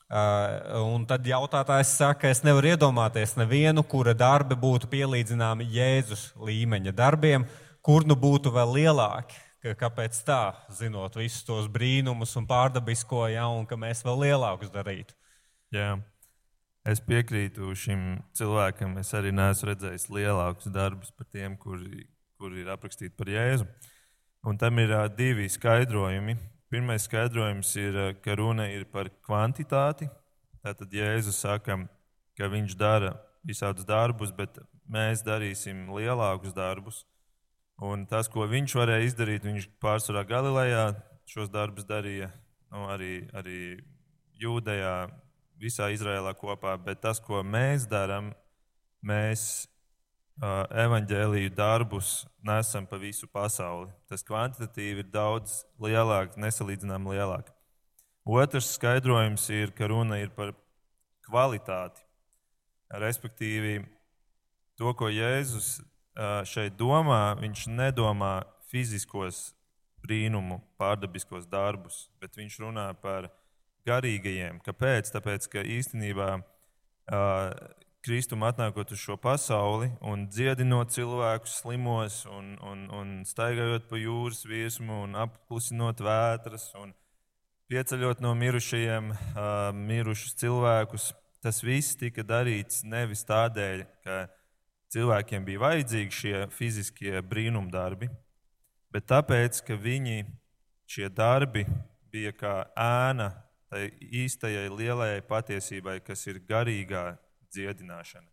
[0.07, 6.95] Uh, un tad jautātājs saka, es nevaru iedomāties nevienu, kura darbi būtu pielīdzināmi Jēzus līmeņa
[6.95, 7.47] darbiem,
[7.83, 9.43] kur nu būtu vēl lielāki.
[9.67, 15.19] Kāpēc tā, zinot visus tos brīnumus un pārdabisko, ja, un ka mēs vēl lielākus darītu?
[15.75, 15.99] Yeah.
[16.87, 18.03] Es piekrītu šim
[18.37, 18.93] cilvēkam.
[19.01, 22.05] Es arī neesmu redzējis lielākus darbus par tiem, kuri,
[22.39, 23.67] kuri ir aprakstīti par Jēzu.
[24.47, 26.37] Un tam ir uh, divi skaidrojumi.
[26.71, 30.07] Pirmais skaidrojums ir, uh, ka runa ir par kvantitāti.
[30.63, 31.81] Tātad Jēzus saka,
[32.39, 33.17] ka viņš dara
[33.47, 37.03] visādus darbus, bet mēs darīsim lielākus darbus.
[37.83, 40.87] Un tas, ko viņš varēja izdarīt, viņš pārsvarā Galilejā
[41.27, 42.31] šos darbus darīja,
[42.71, 43.61] nu, arī, arī
[44.39, 45.09] Jūdejā,
[45.61, 48.33] visā Izrēlā kopā, bet tas, ko mēs darām,
[49.07, 49.67] mēs
[50.43, 53.91] uh, evaņģēlīju darbus nesam pa visu pasauli.
[54.11, 57.53] Tas kvantitatīvi ir daudz lielāks, nesalīdzinām lielāk.
[58.27, 60.53] Otrs skaidrojums ir, ka runa ir par
[61.27, 62.03] kvalitāti.
[62.91, 63.81] Respektīvi,
[64.79, 68.41] to, ko Jēzus uh, šeit domā, viņš nedomā
[68.71, 69.51] fiziskos
[70.07, 73.31] brīnumu, pārdabiskos darbus, bet viņš runā par
[73.87, 74.61] garīgajiem.
[74.67, 75.11] Kāpēc?
[75.15, 77.51] Tāpēc, ka īstenībā uh,
[78.07, 84.45] Kristum atnākot uz šo pasauli un dziedinot cilvēkus slimos, un, un, un staigājot pa jūras
[84.47, 86.93] virsmu, un apklusinot vētras, un
[87.73, 89.19] pieceļot no mirušajiem uh,
[89.75, 91.09] mirušus cilvēkus,
[91.43, 94.21] tas viss tika darīts nevis tādēļ, ka
[94.95, 98.07] cilvēkiem bija vajadzīgi šie fiziskie brīnumdarbi,
[98.95, 100.23] bet tāpēc, ka viņi
[100.87, 101.67] šie darbi
[102.15, 103.33] bija kā ēna
[103.77, 103.91] tai
[104.25, 107.11] īstajai lielajai patiesībai, kas ir garīgā
[107.53, 108.29] dziedināšana.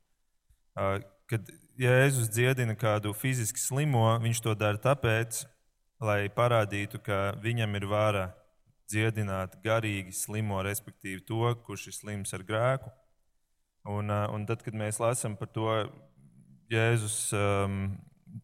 [1.29, 5.43] Kad Jēzus dziedina kādu fiziski slimo, viņš to dara tāpēc,
[6.03, 8.25] lai parādītu, ka viņam ir vara
[8.91, 12.91] dziedināt garīgi slimo, respektīvi to, kurš ir slims ar grēku.
[13.89, 15.69] Un, un tad, kad mēs lasām par to,
[16.71, 17.97] Jēzus um,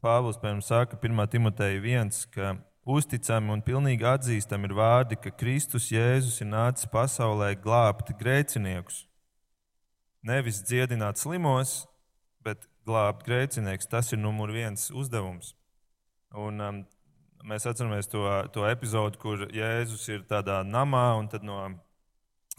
[0.04, 1.22] Pāvils piemēram saka 1.
[1.32, 2.52] Timoteja 1, ka
[2.88, 9.04] Uzticami un pilnīgi atzīstami ir vārdi, ka Kristus Jēzus ir nācis pasaulē glābt grēciniekus.
[10.26, 11.84] Nevis dziedināt slimos,
[12.44, 13.90] bet glābt grēciniekus.
[13.92, 15.54] Tas ir numur viens uzdevums.
[16.36, 16.82] Un, um,
[17.46, 18.24] mēs atceramies to,
[18.56, 21.62] to episodu, kur Jēzus ir tādā namā un no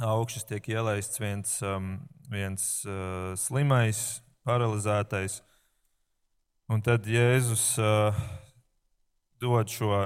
[0.00, 1.96] augšas tiek ielaists viens, um,
[2.30, 5.40] viens uh, slimais, paralizētais.
[6.70, 8.14] Un tad Jēzus uh,
[9.40, 10.04] dod šo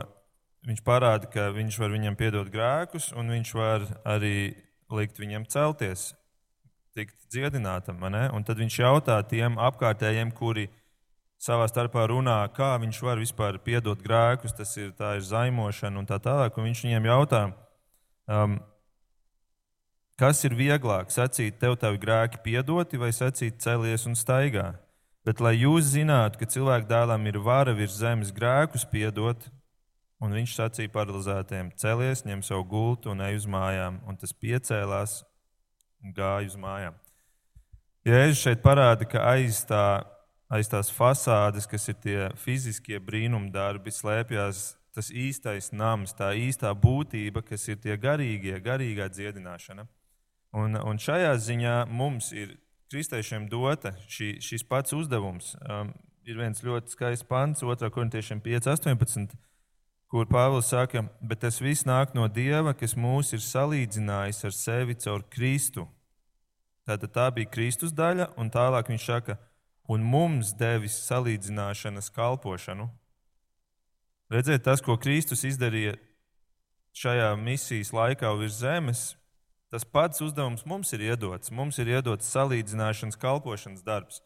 [0.65, 4.55] viņš parāda, ka viņš var viņam piedot grēkus, un viņš var arī
[4.95, 6.13] likt viņam celties,
[6.97, 8.01] tikt dziedinātam.
[8.05, 10.69] Un tad viņš jautā tiem apkārtējiem, kuri
[11.43, 16.21] savā starpā runā, kā viņš var vispār piedot grēkus, tas ir, ir zaimošana un tā
[16.23, 16.57] tālāk.
[16.57, 17.43] Un viņš viņiem jautā,
[18.31, 18.57] um,
[20.21, 24.73] kas ir vieglāk, sacīt, tev tavi grēki piedoti vai sacīt, celies un staigā.
[25.25, 29.47] Bet, lai jūs zinātu, ka cilvēku dēlam ir vara virs zemes grēkus piedot,
[30.25, 34.01] Un viņš sacīja paralizētiem: Celies, ņem savu gultu un ej uz mājām.
[34.09, 35.23] Un tas piecēlās
[36.01, 36.97] un gāja uz mājām.
[38.05, 40.05] Jēzus šeit parāda, ka aiz, tā,
[40.53, 47.43] aiz tās fasādes, kas ir tie fiziskie brīnumdarbi, slēpjas tas īstais nams, tā īstā būtība,
[47.43, 49.89] kas ir tie garīgie, garīgā dziedināšana.
[50.55, 52.55] Un, un šajā ziņā mums ir
[52.95, 55.55] kristiešiem dota šī, šis pats uzdevums.
[55.67, 55.91] Um,
[56.25, 57.91] ir viens ļoti skaists pants, 2.
[57.91, 59.35] korintiešiem 5.18,
[60.13, 64.97] kur Pāvils saka, bet tas viss nāk no Dieva, kas mūs ir salīdzinājis ar sevi
[65.03, 65.89] caur Kristu.
[66.87, 69.39] Tātad tā bija Kristus daļa, un tālāk viņš saka,
[69.91, 72.89] un mums devis salīdzināšanas kalpošanu.
[74.33, 75.97] Redziet, tas, ko Kristus izdarīja
[76.95, 79.05] šajā misijas laikā virs zemes,
[79.75, 81.51] Tas pats uzdevums mums ir iedots.
[81.51, 84.21] Mums ir iedots salīdzināšanas, kalpošanas darbs.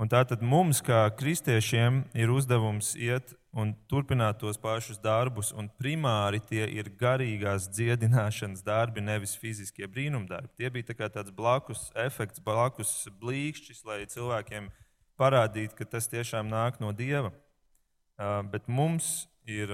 [0.00, 6.40] Un tātad mums, kā kristiešiem, ir uzdevums iet un turpināt tos pašus darbus, un primāri
[6.48, 10.54] tie ir garīgās dziedināšanas darbi, nevis fiziskie brīnumdarbi.
[10.56, 14.72] Tie bija tā tāds blakus efekts, blakus blīkšķis, lai cilvēkiem
[15.20, 17.34] parādītu, ka tas tiešām nāk no Dieva.
[18.48, 19.68] Bet mums ir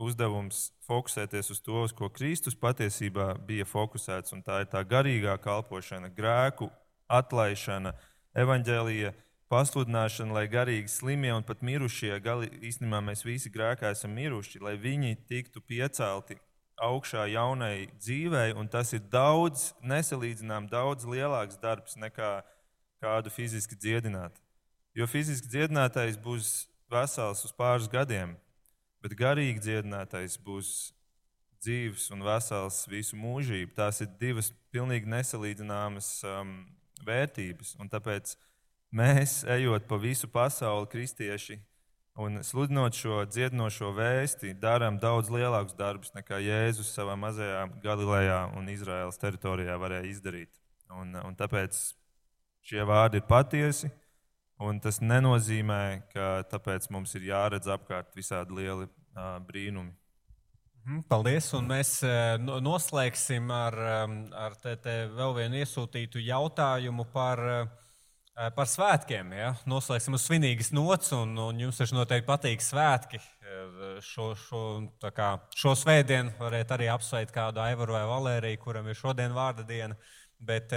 [0.00, 4.34] uzdevums fokusēties uz to, uz ko Kristus patiesībā bija fokusēts.
[4.46, 6.70] Tā ir tā garīgā kalpošana, grēku
[7.10, 7.94] atlaišana,
[8.34, 9.12] evaņģēlīja
[9.52, 14.74] pasludināšana, lai garīgi slimie un pat mirušie, gali, īstenībā mēs visi grēkā esam miruši, lai
[14.80, 16.38] viņi tiktu piecelti
[16.82, 22.40] augšā jaunai dzīvei, un tas ir daudz, nesalīdzinām daudz lielāks darbs nekā
[23.04, 24.40] kādu fiziski dziedināt.
[24.94, 28.34] Jo fiziski dziedinātais būs vesels uz pāris gadiem,
[29.04, 30.70] bet garīgi dziedinātais būs
[31.64, 33.74] dzīves un vesels visu mūžību.
[33.76, 36.56] Tās ir divas pilnīgi nesalīdzināmas um,
[37.04, 37.74] vērtības.
[37.80, 38.34] Un tāpēc
[38.94, 41.58] mēs, ejot pa visu pasauli, kristieši,
[42.20, 48.70] un sludinot šo dziedinošo vēsti, darām daudz lielākus darbus nekā Jēzus savā mazajā Galilejā un
[48.70, 50.52] Izraēlas teritorijā varēja izdarīt.
[50.94, 51.80] Un, un tāpēc
[52.64, 53.90] šie vārdi ir patiesi.
[54.62, 55.82] Un tas nenozīmē,
[56.14, 59.90] ka tāpēc mums ir jāredz apkārt visādi lieli uh, brīnumi.
[60.84, 61.96] Mhm, paldies, un mēs
[62.44, 63.76] noslēgsim ar,
[64.36, 67.40] ar te, te vēl vienu iesūtītu jautājumu par,
[68.52, 69.32] par svētkiem.
[69.32, 69.54] Ja?
[69.70, 73.22] Noslēgsim uz svinīgas nots, un, un jums taču noteikti patīk svētki.
[74.04, 74.60] Šo, šo,
[75.16, 79.96] kā, šo svētdienu varētu arī apsveikt kādu Aivaru vai Valēriju, kuram ir šodien vārda diena,
[80.36, 80.74] bet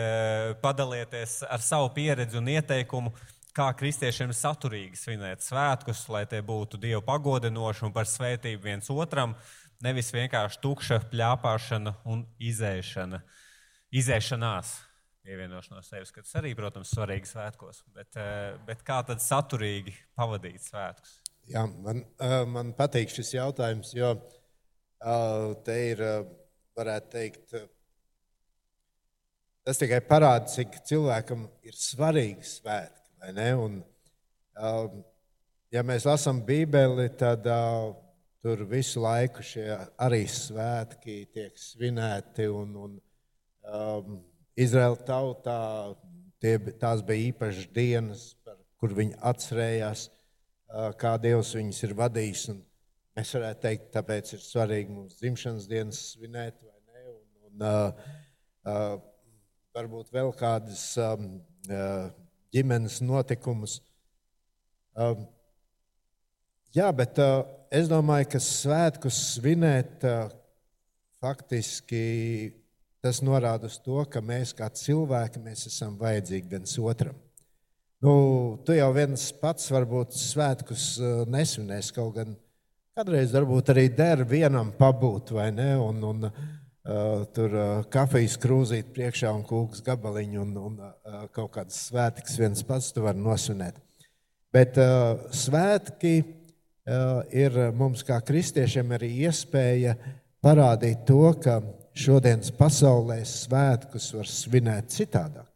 [0.64, 3.12] padalieties ar savu pieredzi un ieteikumu
[3.58, 9.34] kā kristiešiem saturīgi svinēt svētkus, lai tie būtu Dievu pagodinoši un par svētību viens otram,
[9.84, 13.22] nevis vienkārši tukša pļāpāšana un izēšana.
[13.98, 14.74] Izēšanās,
[15.26, 21.22] pievienošanās sevis, kas arī, protams, svarīgi svētkos, bet, eh, bet kā tad saturīgi pavadīt svētkus?
[21.48, 26.04] Jā, man, eh, man patīk šis jautājums, jo eh, te ir,
[26.78, 27.56] varētu teikt,
[29.66, 33.07] tas tikai parāda, cik cilvēkam ir svarīgi svētki.
[33.28, 33.82] Un,
[34.56, 35.00] um,
[35.74, 37.90] ja mēs lasām Bībeli, tad uh,
[38.40, 39.66] tur visu laiku šie
[40.00, 42.46] arī svētki tiek svinēti.
[42.48, 42.94] Un, un,
[43.68, 44.22] um,
[44.56, 45.58] Izraēla tautā
[46.40, 52.46] tie, tās bija īpašas dienas, par, kur viņi atcerējās, uh, kā Dievs viņus ir vadījis.
[52.54, 52.62] Un
[53.20, 57.04] mēs varētu teikt, tāpēc ir svarīgi mums dzimšanas dienas svinēt, vai ne?
[57.12, 58.16] Un, un, uh,
[58.64, 58.96] uh,
[59.76, 60.94] varbūt vēl kādas.
[60.96, 62.08] Um, uh,
[62.54, 63.80] ģimenes notikumus.
[64.98, 65.26] Um,
[66.76, 67.44] jā, bet uh,
[67.74, 70.32] es domāju, ka svētkus svinēt uh,
[71.22, 72.02] faktiski
[73.04, 77.16] tas norāda uz to, ka mēs kā cilvēki mēs esam vajadzīgi viens otram.
[78.04, 78.14] Nu,
[78.66, 82.38] tu jau viens pats varbūt svētkus uh, nesvinēsi, kaut gan
[82.98, 85.74] kādreiz varbūt arī der vienam pabūt, vai ne?
[85.82, 86.67] Un, un, Uh,
[87.36, 92.64] tur uh, kafijas krūzīt priekšā un kūks gabaliņu un, un uh, kaut kādas svētkus viens
[92.64, 93.82] pats tu vari nosvinēt.
[94.56, 94.78] Bet
[95.36, 96.14] svētki
[97.36, 99.92] ir mums kā kristiešiem arī iespēja
[100.42, 101.58] parādīt to, ka
[101.92, 105.50] šodienas pasaulē svētkus var svinēt citādāk.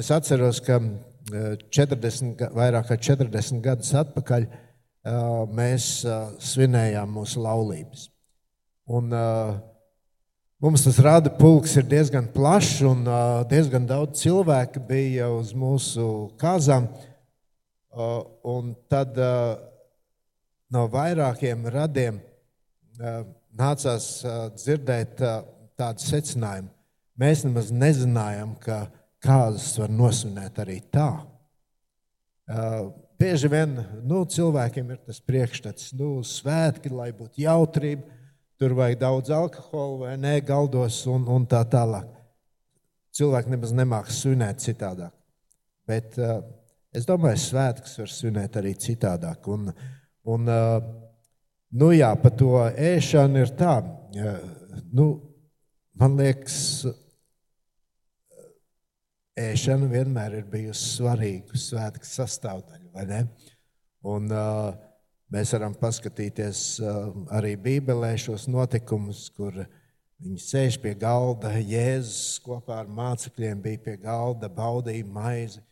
[0.00, 0.80] Es atceros, ka
[1.28, 4.48] 40, vairāk kā 40 gadus atpakaļ
[5.60, 5.90] mēs
[6.50, 8.08] svinējām mūsu laulības.
[8.90, 9.54] Un, uh,
[10.58, 16.06] mums tas rada pulks ir diezgan plašs, un uh, diezgan daudz cilvēku bija uz mūsu
[16.40, 16.88] kāzām.
[17.90, 19.54] Uh, un tad uh,
[20.74, 23.22] no vairākiem radiem uh,
[23.54, 25.40] nācās uh, dzirdēt uh,
[25.78, 26.74] tādu secinājumu.
[27.14, 28.88] Mēs nemaz nezinājām, ka
[29.22, 31.12] kāzas var nosvinēt arī tā.
[32.50, 32.90] Uh,
[33.22, 38.18] bieži vien nu, cilvēkiem ir tas priekšstats, nu, svētki, lai būtu jautrība
[38.60, 42.08] tur vajag daudz alkohola vai nē, galdos un, un tā tālāk.
[43.16, 45.14] Cilvēki nemaz nemāks svinēt citādāk.
[45.88, 46.42] Bet uh,
[46.92, 49.48] es domāju, svētkus var svinēt arī citādāk.
[49.48, 49.70] Un,
[50.28, 50.76] un, uh,
[51.72, 53.78] nu jā, par to ēšanu ir tā.
[53.80, 54.36] Uh,
[54.92, 55.08] nu,
[55.96, 56.60] man liekas,
[59.40, 63.24] ēšana vienmēr ir bijusi svarīga svētku sastāvdaļa?
[64.04, 64.89] Un, uh,
[65.34, 69.62] mēs varam paskatīties uh, arī Bībelē šos notikumus, kur
[70.20, 75.62] viņi sēž pie galda, Jēzus kopā ar mācekļiem bija pie galda, baudīja maizi.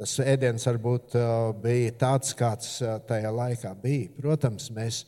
[0.00, 4.10] Tas ēdiens varbūt uh, bija tāds, kāds uh, tajā laikā bija.
[4.18, 5.04] Protams, mēs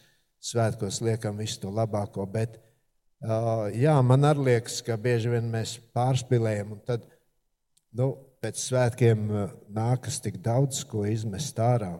[0.46, 2.60] svētkos liekam visu to labāko, bet
[3.74, 6.76] jā, man arī liekas, ka bieži vien mēs pārspīlējam.
[6.86, 7.08] Tad
[7.96, 8.12] nu,
[8.44, 9.24] pēc svētkiem
[9.74, 11.90] nākas tik daudz ko izmest ārā.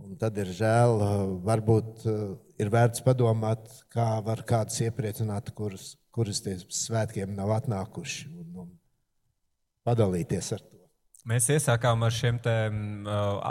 [0.00, 1.02] Un tad ir žēl,
[1.44, 2.06] varbūt
[2.60, 8.74] ir vērts padomāt, kā var kādus iepriecināt, kurus, kurus tie svētkiem nav atnākuši, un, un
[9.86, 10.80] padalīties ar to.
[11.28, 12.52] Mēs iesākām ar šiem te,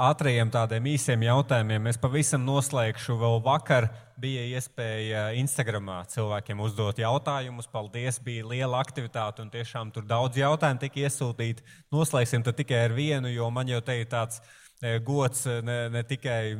[0.09, 1.89] ātriem, tādiem īsiem jautājumiem.
[1.91, 3.13] Es pavisam noslēgšu.
[3.21, 7.69] Vēl vakar bija iespēja Instagramā cilvēkiem uzdot jautājumus.
[7.69, 11.67] Paldies, bija liela aktivitāte un tiešām tur daudz jautājumu tika iesūtīti.
[11.93, 14.41] Noslēgsim tikai ar vienu, jo man jau te ir tāds
[15.03, 16.53] gods ne, ne tikai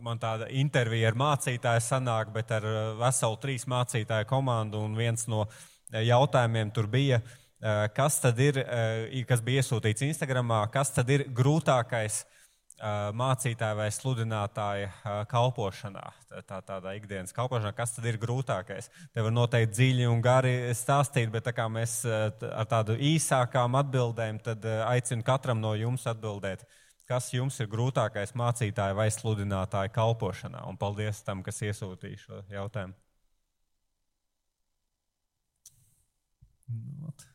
[0.00, 2.64] man tāda intervija ar mācītāju sanāk, bet ar
[3.00, 4.80] veselu trīs mācītāju komandu.
[4.86, 5.44] Un viens no
[5.92, 7.20] jautājumiem tur bija
[7.62, 13.76] Eh, kas tad ir, eh, kas bija iesūtīts Instagram, kas tad ir grūtākais eh, mācītāja
[13.78, 14.88] vai sludinātāja
[15.30, 16.02] kalpošanā,
[16.42, 18.90] tā, tādā ikdienas kalpošanā, kas tad ir grūtākais.
[19.14, 24.42] Te var noteikti dziļi un gari stāstīt, bet tā kā mēs ar tādu īsākām atbildēm,
[24.42, 26.66] tad aicinu katram no jums atbildēt,
[27.08, 30.64] kas jums ir grūtākais mācītāja vai sludinātāja kalpošanā.
[30.68, 32.94] Un paldies tam, kas iesūtīja šo jautājumu.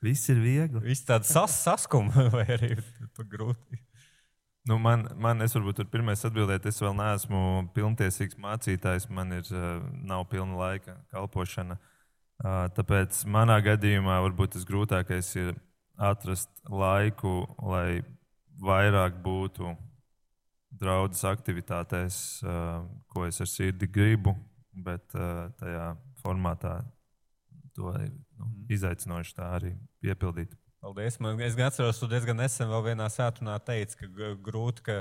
[0.01, 0.81] Viss ir viegli.
[0.81, 2.73] Viss tāds sas, saskums vai arī
[3.17, 3.81] grūti.
[4.67, 7.41] Nu, man, man, es varbūt tur pirmais atbildēt, es vēl neesmu
[7.75, 9.67] pilntiesīgs mācītājs, man ir, eh,
[10.09, 11.77] nav pilna laika kalpošana.
[12.77, 15.55] Tāpēc manā gadījumā varbūt tas grūtākais ir
[15.97, 18.03] atrast laiku, lai
[18.63, 19.75] vairāk būtu
[20.77, 22.19] draudzes aktivitātēs,
[23.07, 24.35] ko es ar sirdi gribu,
[24.73, 25.89] bet tajā
[26.21, 26.79] formātā
[27.77, 28.65] to ir nu, mhm.
[28.73, 30.55] izaicinoši tā arī piepildīt.
[30.81, 31.17] Paldies.
[31.21, 34.97] Man, es atceros, tu diezgan nesen vēl vienā sētunā teici, ka grūti, ka,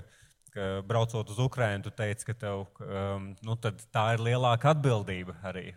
[0.55, 5.69] ka braucot uz Ukrajinu, tu teici, ka tev, um, nu, tā ir lielāka atbildība arī?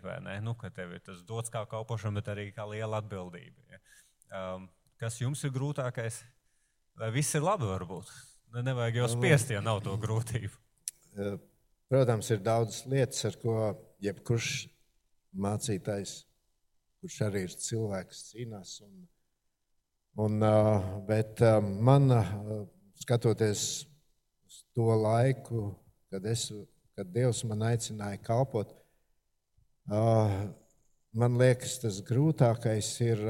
[0.44, 3.60] Nu, ka tev ir tas dots kā kalpošana, bet arī kā liela atbildība.
[3.70, 3.80] Ja?
[4.40, 4.68] Um,
[5.00, 6.22] kas jums ir grūtākais?
[7.00, 8.10] Vai viss ir labi varbūt?
[8.60, 10.52] Nevajag jau spiest, ja nav to grūtību.
[11.90, 13.54] Protams, ir daudzas lietas, ar ko
[14.04, 14.50] jebkurš
[15.40, 16.18] mācītājs
[17.00, 18.74] kurš arī ir cilvēks, cīnās.
[18.84, 19.06] Un,
[20.20, 20.44] un,
[21.08, 21.40] bet
[21.80, 22.12] man,
[23.00, 23.62] skatoties
[24.44, 25.70] uz to laiku,
[26.12, 26.50] kad, es,
[26.98, 28.74] kad Dievs man aicināja kalpot,
[29.88, 33.24] man liekas, tas grūtākais ir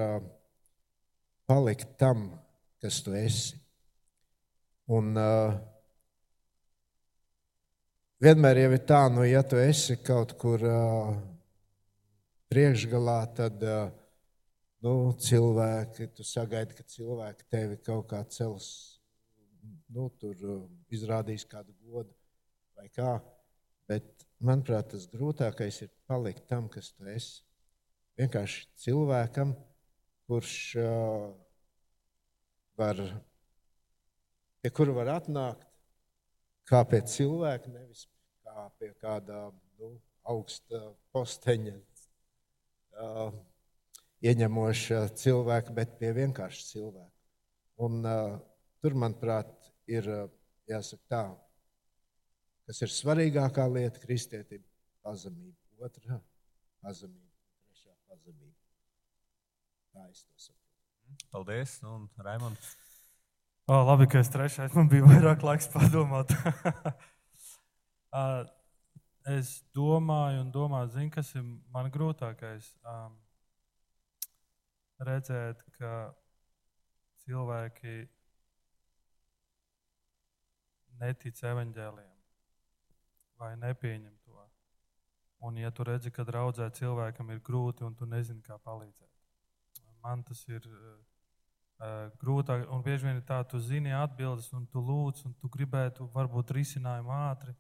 [1.51, 2.33] palikt tam,
[2.83, 3.60] kas tu esi.
[4.91, 5.15] Un,
[8.19, 10.65] vienmēr jau ir tā, nu, ja tu esi kaut kur
[12.51, 13.63] priekšgalā, tad
[14.83, 18.67] nu, cilvēki, tu sagaidi, ka cilvēki tevi kaut kā cels,
[19.95, 20.43] nu, tur
[20.91, 22.11] izrādīs kādu godu
[22.75, 23.15] vai kā.
[23.87, 27.45] Bet, manuprāt, tas grūtākais ir palikt tam, kas tu esi.
[28.19, 29.55] Vienkārši cilvēkam,
[30.27, 31.31] kurš uh,
[32.81, 33.01] var,
[34.61, 35.67] pie kura var atnākt
[36.71, 38.07] kā pie cilvēka, nevis
[38.45, 39.49] kā pie kāda
[39.81, 39.95] nu,
[40.31, 40.83] augsta
[41.15, 41.77] posteņa
[43.01, 43.31] uh,
[44.23, 47.17] ieņemoša cilvēka, bet pie vienkārša cilvēka.
[47.81, 48.37] Un, uh,
[48.83, 49.55] tur, manuprāt,
[49.91, 50.27] ir uh,
[50.71, 51.23] jāsaka tā,
[52.69, 54.67] kas ir svarīgākā lieta kristietība-
[55.07, 55.57] pazemība.
[55.81, 56.21] Otra-
[56.85, 57.33] pazemība,
[57.65, 58.55] trešā- pazemība.
[59.95, 61.27] Tā es to saprotu.
[61.33, 62.77] Paldies, nu, un Raimonds.
[63.71, 66.33] Oh, labi, ka es trešais man bija vairāk laiks padomāt.
[69.39, 72.67] es domāju, un domāju, zinu, kas ir man grūtākais.
[72.83, 73.13] Um,
[75.07, 75.93] redzēt, ka
[77.23, 77.95] cilvēki
[81.05, 82.11] netic evaņģēliem
[83.39, 84.49] vai nepieņem to.
[85.47, 89.15] Un, ja tu redzi, ka draudzē cilvēkam ir grūti un tu nezini, kā palīdzēt,
[90.03, 90.67] man tas ir
[92.21, 92.67] grūtāk.
[92.71, 96.53] Un bieži vien ir tā, tu zini atbildes, un tu lūdz, un tu gribētu varbūt
[96.57, 97.55] risinājumu ātri.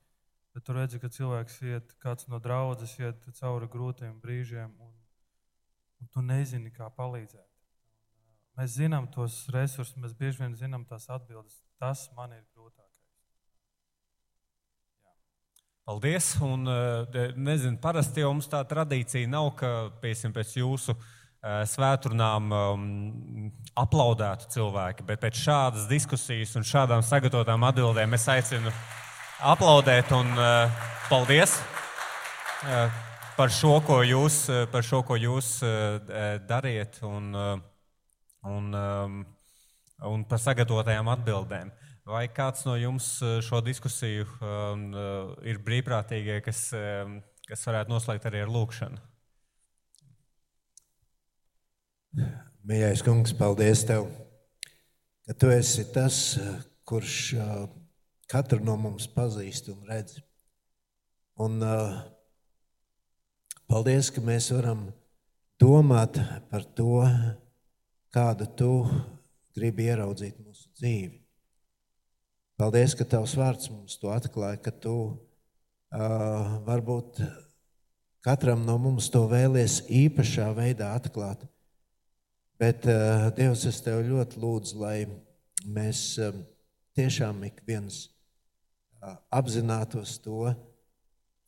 [0.55, 4.92] Bet tu redzi, ka cilvēks iet, kāds no draudzes iet cauri grūtiem brīžiem, un,
[6.01, 7.47] un tu nezini, kā palīdzēt.
[8.59, 11.62] Mēs zinām tos resursus, mēs bieži vien zinām tās atbildes.
[11.80, 13.06] Tas man ir grūtākais.
[15.01, 15.14] Jā.
[15.86, 16.34] Paldies!
[16.44, 16.66] Un,
[17.40, 19.70] nezinu, parasti jau mums tā tradīcija nav, ka
[20.02, 20.98] piesim, pēc jūsu
[21.40, 22.86] svētdienām um,
[23.80, 28.72] aplaudētu cilvēki, bet pēc šādas diskusijas un šādām sagatavotām atbildēm es aicinu
[29.48, 32.92] aplaudēt un uh, paldies uh,
[33.38, 34.42] par šo, ko jūs,
[34.72, 35.96] par šo, ko jūs uh,
[36.44, 37.32] dariet un,
[38.44, 39.20] un, um,
[40.12, 41.72] un par sagatavotajām atbildēm.
[42.10, 43.06] Vai kāds no jums
[43.46, 44.88] šo diskusiju um,
[45.46, 49.09] ir brīvprātīgie, kas, um, kas varētu noslēgt arī ar lūkšanu?
[52.10, 54.08] Mīļais kungs, paldies tev,
[55.26, 56.16] ka tu esi tas,
[56.82, 57.36] kurš
[58.30, 60.16] katru no mums pazīst un redz.
[61.40, 61.62] Un
[63.70, 64.88] paldies, ka mēs varam
[65.62, 66.18] domāt
[66.50, 67.04] par to,
[68.10, 68.72] kādu tu
[69.54, 71.20] gribi ieraudzīt mūsu dzīvi.
[72.58, 77.22] Paldies, ka tavs vārds mums to atklāja, ka tu uh, varbūt
[78.26, 81.46] katram no mums to vēlies īpašā veidā atklāt.
[82.60, 85.06] Bet, uh, Dievs, es tev ļoti lūdzu, lai
[85.64, 86.42] mēs um,
[86.92, 88.02] tiešām ik viens
[89.00, 90.50] uh, apzinātos to,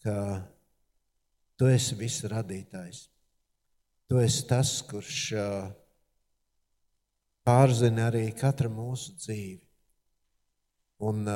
[0.01, 0.15] ka
[1.61, 3.03] tu esi viss radītājs.
[4.09, 5.19] Tu esi tas, kurš
[7.45, 9.61] pārzina arī katru mūsu dzīvi.
[11.13, 11.29] Un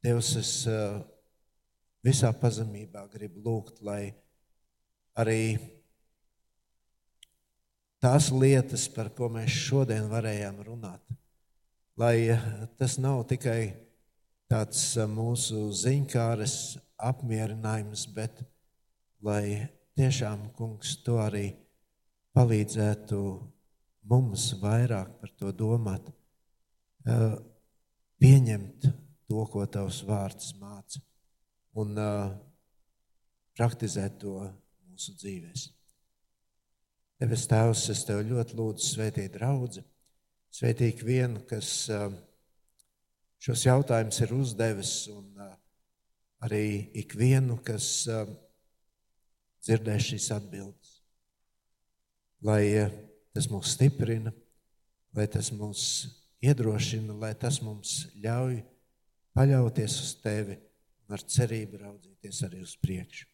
[0.00, 0.56] Dievs, es
[2.04, 4.14] visā pazemībā gribu lūgt, lai
[5.20, 5.40] arī
[8.04, 11.00] tās lietas, par ko mēs šodien varējām runāt.
[11.96, 12.42] Lai eh,
[12.76, 13.72] tas nav tikai
[14.50, 16.56] tāds eh, mūsu ziņkāres
[17.00, 18.42] apmierinājums, bet
[19.24, 21.46] lai tiešām, kungs, to arī
[22.36, 23.20] palīdzētu
[24.10, 26.10] mums vairāk par to domāt,
[27.08, 27.38] eh,
[28.20, 28.90] pieņemt
[29.30, 31.00] to, ko tavs vārds māca,
[31.80, 31.96] un
[33.56, 34.36] praktizēt to
[34.84, 35.73] mūsu dzīvēm.
[37.24, 39.80] Debes Tēvs, es tev ļoti lūdzu, svētīt draugu,
[40.52, 42.18] svētīt vienu, kas um,
[43.40, 45.54] šos jautājumus ir uzdevis, un uh,
[46.44, 48.34] arī ikvienu, kas um,
[49.64, 50.92] dzirdēs šīs atbildes.
[52.44, 52.92] Lai uh,
[53.32, 54.34] tas mūs stiprina,
[55.16, 55.88] lai tas mūs
[56.44, 58.60] iedrošina, lai tas mums ļauj
[59.32, 60.60] paļauties uz tevi
[61.06, 63.30] un ar cerību raudzīties arī uz priekšu.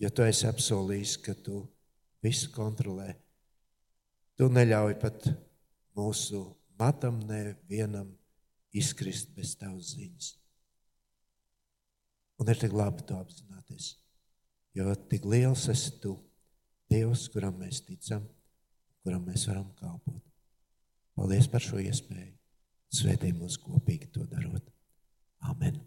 [0.00, 1.75] Jo tu esi apsolījis, ka tu esi
[2.26, 3.14] visu kontrolē.
[4.36, 5.30] Tu neļauj pat
[5.96, 6.42] mūsu
[6.78, 8.10] matam nevienam
[8.76, 10.34] izkrist bez tavas ziņas.
[12.36, 13.94] Un ir tik labi to apzināties,
[14.76, 16.18] jo tik liels esi tu,
[16.86, 18.22] Dievs, kuram mēs ticam,
[19.02, 20.22] kuram mēs varam kalpot.
[21.18, 22.30] Paldies par šo iespēju.
[22.94, 24.68] Svētī mūs kopīgi to darot.
[25.50, 25.80] Amen.